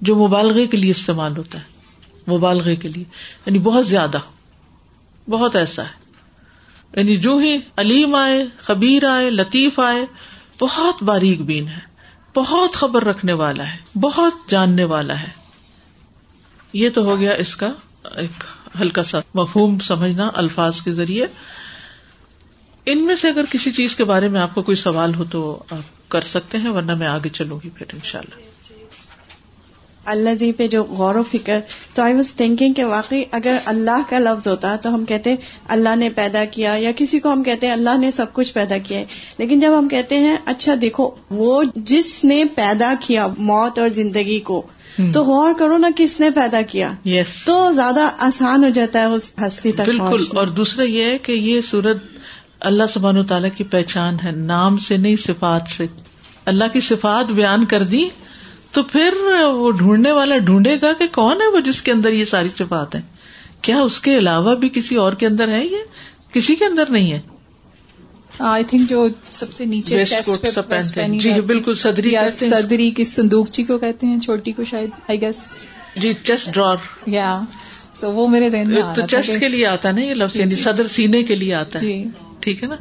جو 0.00 0.16
مبالغے 0.16 0.66
کے 0.66 0.76
لیے 0.76 0.90
استعمال 0.90 1.36
ہوتا 1.36 1.58
ہے۔ 1.58 1.64
مبالغے 2.36 2.76
کے 2.76 2.88
لیے 2.88 3.04
یعنی 3.46 3.58
بہت 3.58 3.86
زیادہ، 3.86 4.18
بہت 5.30 5.56
ایسا 5.56 5.82
ہے۔ 5.82 6.07
یعنی 6.96 7.16
جو 7.16 7.36
ہی 7.36 7.58
علیم 7.76 8.14
آئے، 8.14 8.44
خبیر 8.60 9.04
آئے، 9.04 9.30
لطیف 9.30 9.80
آئے، 9.80 10.06
بہت 10.60 11.02
باریک 11.02 11.40
بین 11.42 11.68
ہے، 11.68 11.80
بہت 12.34 12.74
خبر 12.74 13.04
رکھنے 13.04 13.32
والا 13.32 13.72
ہے، 13.72 13.98
بہت 14.00 14.50
جاننے 14.50 14.84
والا 14.84 15.20
ہے۔ 15.20 15.28
یہ 16.72 16.90
تو 16.90 17.04
ہو 17.04 17.18
گیا 17.18 17.32
اس 17.32 17.56
کا 17.56 17.72
ایک 18.16 18.44
ہلکا 18.80 19.02
سا 19.02 19.18
مفہوم 19.34 19.78
سمجھنا 19.78 20.30
الفاظ 20.34 20.80
کے 20.80 20.92
ذریعے۔ 20.92 21.26
ان 22.86 23.06
میں 23.06 23.14
سے 23.14 23.28
اگر 23.28 23.44
کسی 23.50 23.72
چیز 23.72 23.96
کے 23.96 24.04
بارے 24.04 24.28
میں 24.28 24.40
آپ 24.40 24.54
کو 24.54 24.62
کوئی 24.62 24.76
سوال 24.76 25.14
ہو 25.14 25.24
تو 25.24 25.62
آپ 25.70 26.10
کر 26.10 26.20
سکتے 26.20 26.58
ہیں، 26.58 26.70
ورنہ 26.70 26.94
میں 26.94 27.06
آگے 27.06 27.28
چلوں 27.28 27.58
گی 27.64 27.70
پھر 27.70 27.86
ان 27.92 28.00
شاء 28.04 28.20
اللہ 30.08 30.34
جی 30.34 30.52
پہ 30.52 30.66
جو 30.66 30.84
غور 30.84 31.14
و 31.14 31.22
فکر 31.22 31.60
تو 31.94 32.02
آئی 32.02 32.14
واز 32.14 32.34
تھنکنگ 32.34 32.72
کہ 32.72 32.84
واقعی 32.84 33.22
اگر 33.32 33.56
اللہ 33.64 34.10
کا 34.10 34.18
لفظ 34.18 34.48
ہوتا 34.48 34.76
تو 34.76 34.94
ہم 34.94 35.04
کہتے 35.04 35.34
اللہ 35.68 35.96
نے 35.96 36.10
پیدا 36.10 36.44
کیا 36.44 36.74
یا 36.78 36.90
کسی 36.96 37.20
کو 37.20 37.32
ہم 37.32 37.42
کہتے 37.42 37.66
ہیں 37.66 37.72
اللہ 37.72 37.98
نے 37.98 38.10
سب 38.10 38.32
کچھ 38.32 38.54
پیدا 38.54 38.78
کیا 38.78 38.98
ہے۔ 38.98 39.04
لیکن 39.38 39.60
جب 39.60 39.78
ہم 39.78 39.88
کہتے 39.88 40.18
ہیں 40.18 40.36
اچھا 40.44 40.74
دیکھو 40.80 41.10
وہ 41.30 41.62
جس 41.76 42.24
نے 42.24 42.44
پیدا 42.54 42.94
کیا 43.00 43.26
موت 43.38 43.78
اور 43.78 43.88
زندگی 43.88 44.40
کو 44.40 44.62
تو 45.14 45.24
غور 45.24 45.52
کرو 45.58 45.78
نا 45.78 45.88
کس 45.96 46.20
نے 46.20 46.30
پیدا 46.30 46.60
کیا۔ 46.62 46.88
Yes. 47.08 47.24
تو 47.44 47.72
زیادہ 47.72 48.08
آسان 48.18 48.64
ہو 48.64 48.68
جاتا 48.68 48.98
ہے 48.98 49.04
اس 49.04 49.32
ہستی 49.46 49.72
تک 49.72 49.80
بالکل۔ 49.80 50.24
اور 50.34 50.46
دوسرا 50.46 50.84
یہ 50.84 51.04
ہے 51.04 51.18
کہ 51.18 51.32
یہ 51.32 51.60
سورت 51.60 51.96
اللہ 52.60 52.84
سبحان 52.94 53.18
و 53.18 53.24
تعالیٰ 53.24 53.50
کی 53.56 53.64
پہچان 53.64 54.16
ہے 54.24 54.30
نام 54.30 54.78
سے 54.78 54.96
نہیں 54.96 55.16
صفات 55.16 55.62
سے۔ 55.76 55.86
اللہ 56.44 56.64
کی 56.72 56.80
صفات 56.80 57.30
بیان 57.30 57.64
کر 57.64 57.82
دی 57.82 58.08
تو 58.78 58.82
پھر 58.82 59.14
وہ 59.46 59.72
ڈھونڈنے 59.72 60.12
والا 60.12 60.38
ڈھونڈے 60.38 60.76
گا 60.82 60.92
کہ 60.92 61.06
کون 61.12 61.40
ہے 61.40 61.46
وہ 61.46 61.60
جس 61.60 61.82
کے 61.82 61.92
اندر 61.92 62.12
یہ 62.12 62.24
ساری 62.24 62.48
صفات 62.58 62.94
ہیں؟ 62.94 63.02
کیا 63.62 63.80
اس 63.80 64.00
کے 64.00 64.18
علاوہ 64.18 64.54
بھی 64.54 64.68
کسی 64.68 64.96
اور 64.96 65.12
کے 65.12 65.26
اندر 65.26 65.48
ہے 65.48 65.66
یہ؟ 65.66 65.76
کسی 66.32 66.54
کے 66.54 66.64
اندر 66.64 66.90
نہیں 66.90 67.12
ہے۔ 67.12 67.20
آئی 68.38 68.64
تھنک 68.64 68.88
جو 68.88 69.06
سب 69.30 69.52
سے 69.52 69.64
نیچے 69.64 70.04
جی 71.18 71.40
بالکل 71.40 71.74
صدری 71.74 72.14
صدری 72.28 72.90
کی 72.90 73.04
سندوک 73.04 73.50
جی 73.50 73.64
کو 73.64 73.78
کہتے 73.78 74.06
ہیں 74.06 74.18
چھوٹی 74.18 74.52
کو 74.52 74.64
شاید 74.64 74.90
I 75.08 75.20
guess 75.20 75.46
G 75.96 76.14
chest 76.22 76.54
drawer 76.54 76.76
یا 77.06 77.40
سو 77.94 78.12
وہ 78.12 78.28
میرے 78.28 78.48
ذہن 78.48 78.70
میں 78.70 78.82
تو 78.94 79.06
چیسٹ 79.06 79.40
کے 79.40 79.48
لیے 79.48 79.66
آتا 79.66 79.92
نا 79.92 80.00
یہ 80.00 80.14
لفظ 80.14 80.36
یعنی 80.36 80.50
جی۔ 80.50 80.62
صدر 80.62 80.86
سینے 80.86 81.22
کے 81.22 81.34
لیے 81.34 81.54
آتا 81.54 81.78
ہے۔ 81.78 81.84
جی۔ 81.84 82.04
ٹھیک 82.40 82.62
ہے 82.62 82.68
نا؟ 82.68 82.76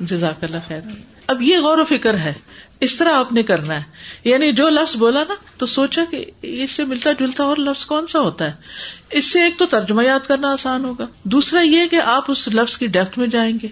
جزاک 0.00 0.44
اللہ 0.44 0.68
خیر۔ 0.68 0.80
اب 1.26 1.42
یہ 1.42 1.58
غور 1.58 1.78
و 1.78 1.84
فکر 1.84 2.16
ہے۔ 2.18 2.32
اس 2.80 2.96
طرح 2.96 3.12
آپ 3.12 3.32
نے 3.32 3.42
کرنا 3.42 3.76
ہے۔ 3.76 3.82
یعنی 4.24 4.52
جو 4.52 4.68
لفظ 4.68 4.96
بولا 4.96 5.24
نا، 5.28 5.34
تو 5.56 5.66
سوچا 5.66 6.04
کہ 6.10 6.24
اس 6.42 6.70
سے 6.70 6.84
ملتا 6.84 7.12
جلتا 7.12 7.44
اور 7.44 7.56
لفظ 7.56 7.84
کون 7.84 8.06
سا 8.06 8.20
ہوتا 8.20 8.44
ہے؟ 8.44 8.52
اس 9.10 9.24
سے 9.24 9.42
ایک 9.42 9.58
تو 9.58 9.66
ترجمہ 9.66 10.04
یاد 10.04 10.28
کرنا 10.28 10.52
آسان 10.52 10.84
ہوگا۔ 10.84 11.06
دوسرا 11.22 11.60
یہ 11.60 11.86
کہ 11.86 12.00
آپ 12.00 12.24
اس 12.28 12.48
لفظ 12.48 12.78
کی 12.78 12.86
ڈیپتھ 12.86 13.18
میں 13.18 13.26
جائیں 13.26 13.58
گے۔ 13.62 13.68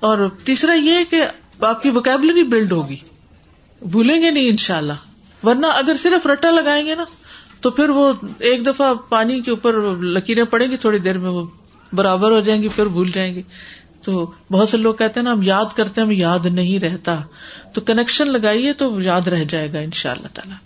اور 0.00 0.28
تیسرا 0.44 0.72
یہ 0.72 0.98
کہ 1.10 1.24
آپ 1.60 1.82
کی 1.82 1.90
وکیبلری 1.90 2.42
بلڈ 2.42 2.72
ہوگی۔ 2.72 2.96
بھولیں 3.82 4.22
گے 4.22 4.30
نہیں 4.30 4.50
ان 4.50 4.56
شاء 4.56 4.76
اللہ 4.76 4.92
ورنہ 5.42 5.66
اگر 5.66 5.96
صرف 5.98 6.26
رٹا 6.26 6.50
لگائیں 6.50 6.86
گے 6.86 6.94
نا، 6.94 7.04
تو 7.60 7.70
پھر 7.70 7.88
وہ 7.88 8.12
ایک 8.38 8.66
دفعہ 8.66 8.94
پانی 8.94 9.40
کے 9.40 9.50
اوپر 9.50 9.96
لکیریں 9.96 10.44
پڑیں 10.44 10.70
گی، 10.70 10.76
تھوڑی 10.76 10.98
دیر 10.98 11.18
میں 11.18 11.30
وہ 11.30 11.46
برابر 11.92 12.30
ہو 12.30 12.40
جائیں 12.40 12.62
گی، 12.62 12.68
پھر 12.68 12.86
بھول 12.86 13.10
جائیں 13.10 13.34
گے۔ 13.34 13.42
تو 14.04 14.30
بہت 14.52 14.68
سے 14.68 14.76
لوگ 14.76 14.94
کہتے 14.94 15.20
ہیں 15.20 15.24
نا 15.24 15.32
ہم 15.32 15.42
یاد 15.42 15.64
کرتے 15.76 16.00
ہیں 16.00 16.06
ہم 16.06 16.12
یاد 16.12 16.46
نہیں 16.46 16.78
رہتا۔ 16.78 17.20
تو 17.72 17.80
کنیکشن 17.80 18.26
لگائیے 18.28 18.72
تو 18.72 19.00
یاد 19.00 19.20
رہ 19.20 19.44
جائے 19.44 19.72
گا 19.72 19.78
ان 19.78 19.90
شاء 19.90 20.10
اللہ 20.10 20.28
تعالیٰ۔ 20.34 20.56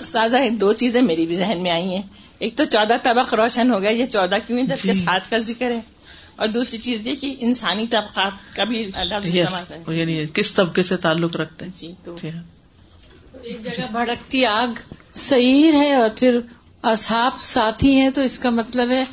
استاذہ 0.00 0.36
دو 0.50 0.72
چیزیں 0.72 1.02
میری 1.02 1.26
بھی 1.26 1.36
ذہن 1.36 1.62
میں 1.62 1.70
آئی 1.70 1.84
ہیں۔ 1.84 2.02
ایک 2.38 2.56
تو 2.56 2.64
چودہ 2.64 2.94
طبق 3.02 3.34
روشن 3.34 3.70
ہو 3.70 3.82
گیا 3.82 3.90
یہ 3.90 4.06
چودہ 4.06 4.36
کیوں 4.46 4.58
ہے؟ 4.58 4.66
جبکہ 4.66 4.92
جی۔ 4.92 5.00
سات 5.04 5.30
کا 5.30 5.38
ذکر 5.38 5.70
ہے۔ 5.70 5.80
اور 6.36 6.48
دوسری 6.48 6.78
چیز 6.78 7.06
یہ 7.06 7.14
کہ 7.14 7.36
انسانی 7.38 7.86
طبقات 7.86 8.56
کا 8.56 8.64
بھی 8.64 8.90
یعنی 9.88 10.24
کس 10.34 10.52
طبقے 10.52 10.82
سے 10.82 10.96
تعلق 10.96 11.36
رکھتے 11.36 11.64
ہیں؟ 11.64 11.72
جی 11.76 11.92
تو 12.04 12.16
جی۔ 12.22 12.30
ایک 13.42 13.62
جگہ 13.62 13.92
بھڑکتی 13.92 14.44
آگ 14.44 14.94
سعیر 15.12 15.74
ہے 15.74 15.94
اور 15.94 16.10
پھر 16.16 16.38
اصحاب 16.82 17.32
ساتھی 17.40 18.00
ہیں 18.00 18.10
تو 18.10 18.20
اس 18.20 18.38
کا 18.38 18.50
مطلب 18.50 18.90
ہے 18.90 19.04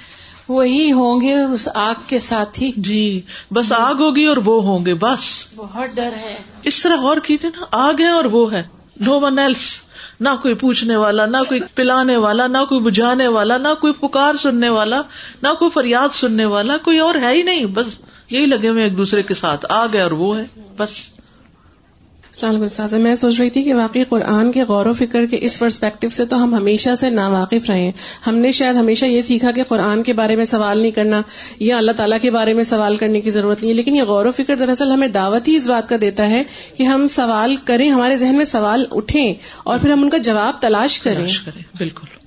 وہی 0.49 0.91
ہوں 0.91 1.21
گے 1.21 1.41
اس 1.41 1.69
آگ 1.73 1.93
کے 2.07 2.19
ساتھ 2.19 2.61
ہی 2.61 2.71
جی 2.77 3.21
بس 3.51 3.71
آگ 3.71 3.93
ہوگی 3.93 4.25
اور 4.25 4.37
وہ 4.37 4.63
ہوں 4.63 4.85
گے 4.85 4.93
بس۔ 4.93 5.45
بہت 5.55 5.95
ڈر 5.95 6.09
ہے۔ 6.21 6.37
اس 6.63 6.81
طرح 6.81 6.95
غور 6.95 7.17
کیجیے 7.17 7.59
نا 7.59 7.65
آگ 7.71 7.93
ہے 7.99 8.07
اور 8.07 8.25
وہ 8.25 8.51
ہے۔ 8.53 8.63
نو 8.99 9.19
ون 9.19 9.39
ایلس 9.39 9.63
نہ 10.19 10.29
کوئی 10.41 10.53
پوچھنے 10.53 10.95
والا 10.95 11.25
نہ 11.25 11.37
کوئی 11.49 11.59
پلانے 11.75 12.17
والا 12.17 12.47
نہ 12.47 12.57
کوئی 12.69 12.81
بجھانے 12.81 13.27
والا 13.27 13.57
نہ 13.57 13.67
کوئی 13.81 13.93
پکار 13.93 14.35
سننے 14.35 14.69
والا 14.69 15.01
نہ 15.43 15.47
کوئی 15.59 15.71
فریاد 15.71 16.15
سننے 16.15 16.45
والا 16.45 16.77
کوئی 16.77 16.99
اور 16.99 17.15
ہے 17.15 17.33
ہی 17.33 17.43
نہیں 17.43 17.65
بس 17.65 17.87
یہی 18.29 18.45
لگے 18.45 18.69
ہوئے 18.69 18.83
ایک 18.83 18.97
دوسرے 18.97 19.21
کے 19.21 19.35
ساتھ۔ 19.35 19.65
آگ 19.69 19.87
ہے 19.93 20.01
اور 20.01 20.11
وہ 20.11 20.37
ہے 20.39 20.45
بس۔ 20.77 21.18
السلام 22.39 22.55
علیکم 22.55 22.63
استاذہ 22.63 22.95
میں 22.95 23.13
سوچ 23.15 23.39
رہی 23.39 23.49
تھی 23.49 23.63
کہ 23.63 23.73
واقعی 23.73 24.03
قرآن 24.09 24.51
کے 24.51 24.63
غور 24.67 24.85
و 24.85 24.91
فکر 24.93 25.25
کے 25.25 25.37
اس 25.41 25.57
پرسپیکٹو 25.59 26.09
سے 26.09 26.25
تو 26.25 26.41
ہم 26.43 26.53
ہمیشہ 26.55 26.89
سے 26.99 27.09
نا 27.09 27.27
واقف 27.29 27.69
رہے 27.69 27.79
ہیں 27.79 27.91
ہم 28.27 28.35
نے 28.35 28.51
شاید 28.51 28.75
ہمیشہ 28.75 29.05
یہ 29.05 29.21
سیکھا 29.21 29.51
کہ 29.51 29.63
قرآن 29.67 30.03
کے 30.03 30.13
بارے 30.13 30.35
میں 30.35 30.45
سوال 30.45 30.79
نہیں 30.79 30.91
کرنا 30.91 31.21
یا 31.59 31.77
اللہ 31.77 31.91
تعالیٰ 31.91 32.17
کے 32.21 32.31
بارے 32.31 32.53
میں 32.53 32.63
سوال 32.63 32.95
کرنے 32.97 33.21
کی 33.21 33.29
ضرورت 33.29 33.61
نہیں 33.61 33.71
ہے، 33.71 33.75
لیکن 33.75 33.95
یہ 33.95 34.03
غور 34.03 34.25
و 34.25 34.31
فکر 34.31 34.55
دراصل 34.55 34.91
ہمیں 34.91 35.07
دعوت 35.07 35.47
ہی 35.47 35.55
اس 35.55 35.67
بات 35.67 35.89
کا 35.89 35.95
دیتا 36.01 36.29
ہے 36.29 36.43
کہ 36.77 36.83
ہم 36.83 37.07
سوال 37.07 37.55
کریں، 37.65 37.89
ہمارے 37.89 38.17
ذہن 38.17 38.35
میں 38.35 38.45
سوال 38.45 38.85
اٹھیں 38.91 39.33
اور 39.63 39.79
پھر 39.79 39.91
ہم 39.91 40.03
ان 40.03 40.09
کا 40.09 40.17
جواب 40.29 40.61
تلاش 40.61 40.99
کریں، 40.99 41.25
بالکل۔ 41.77 42.18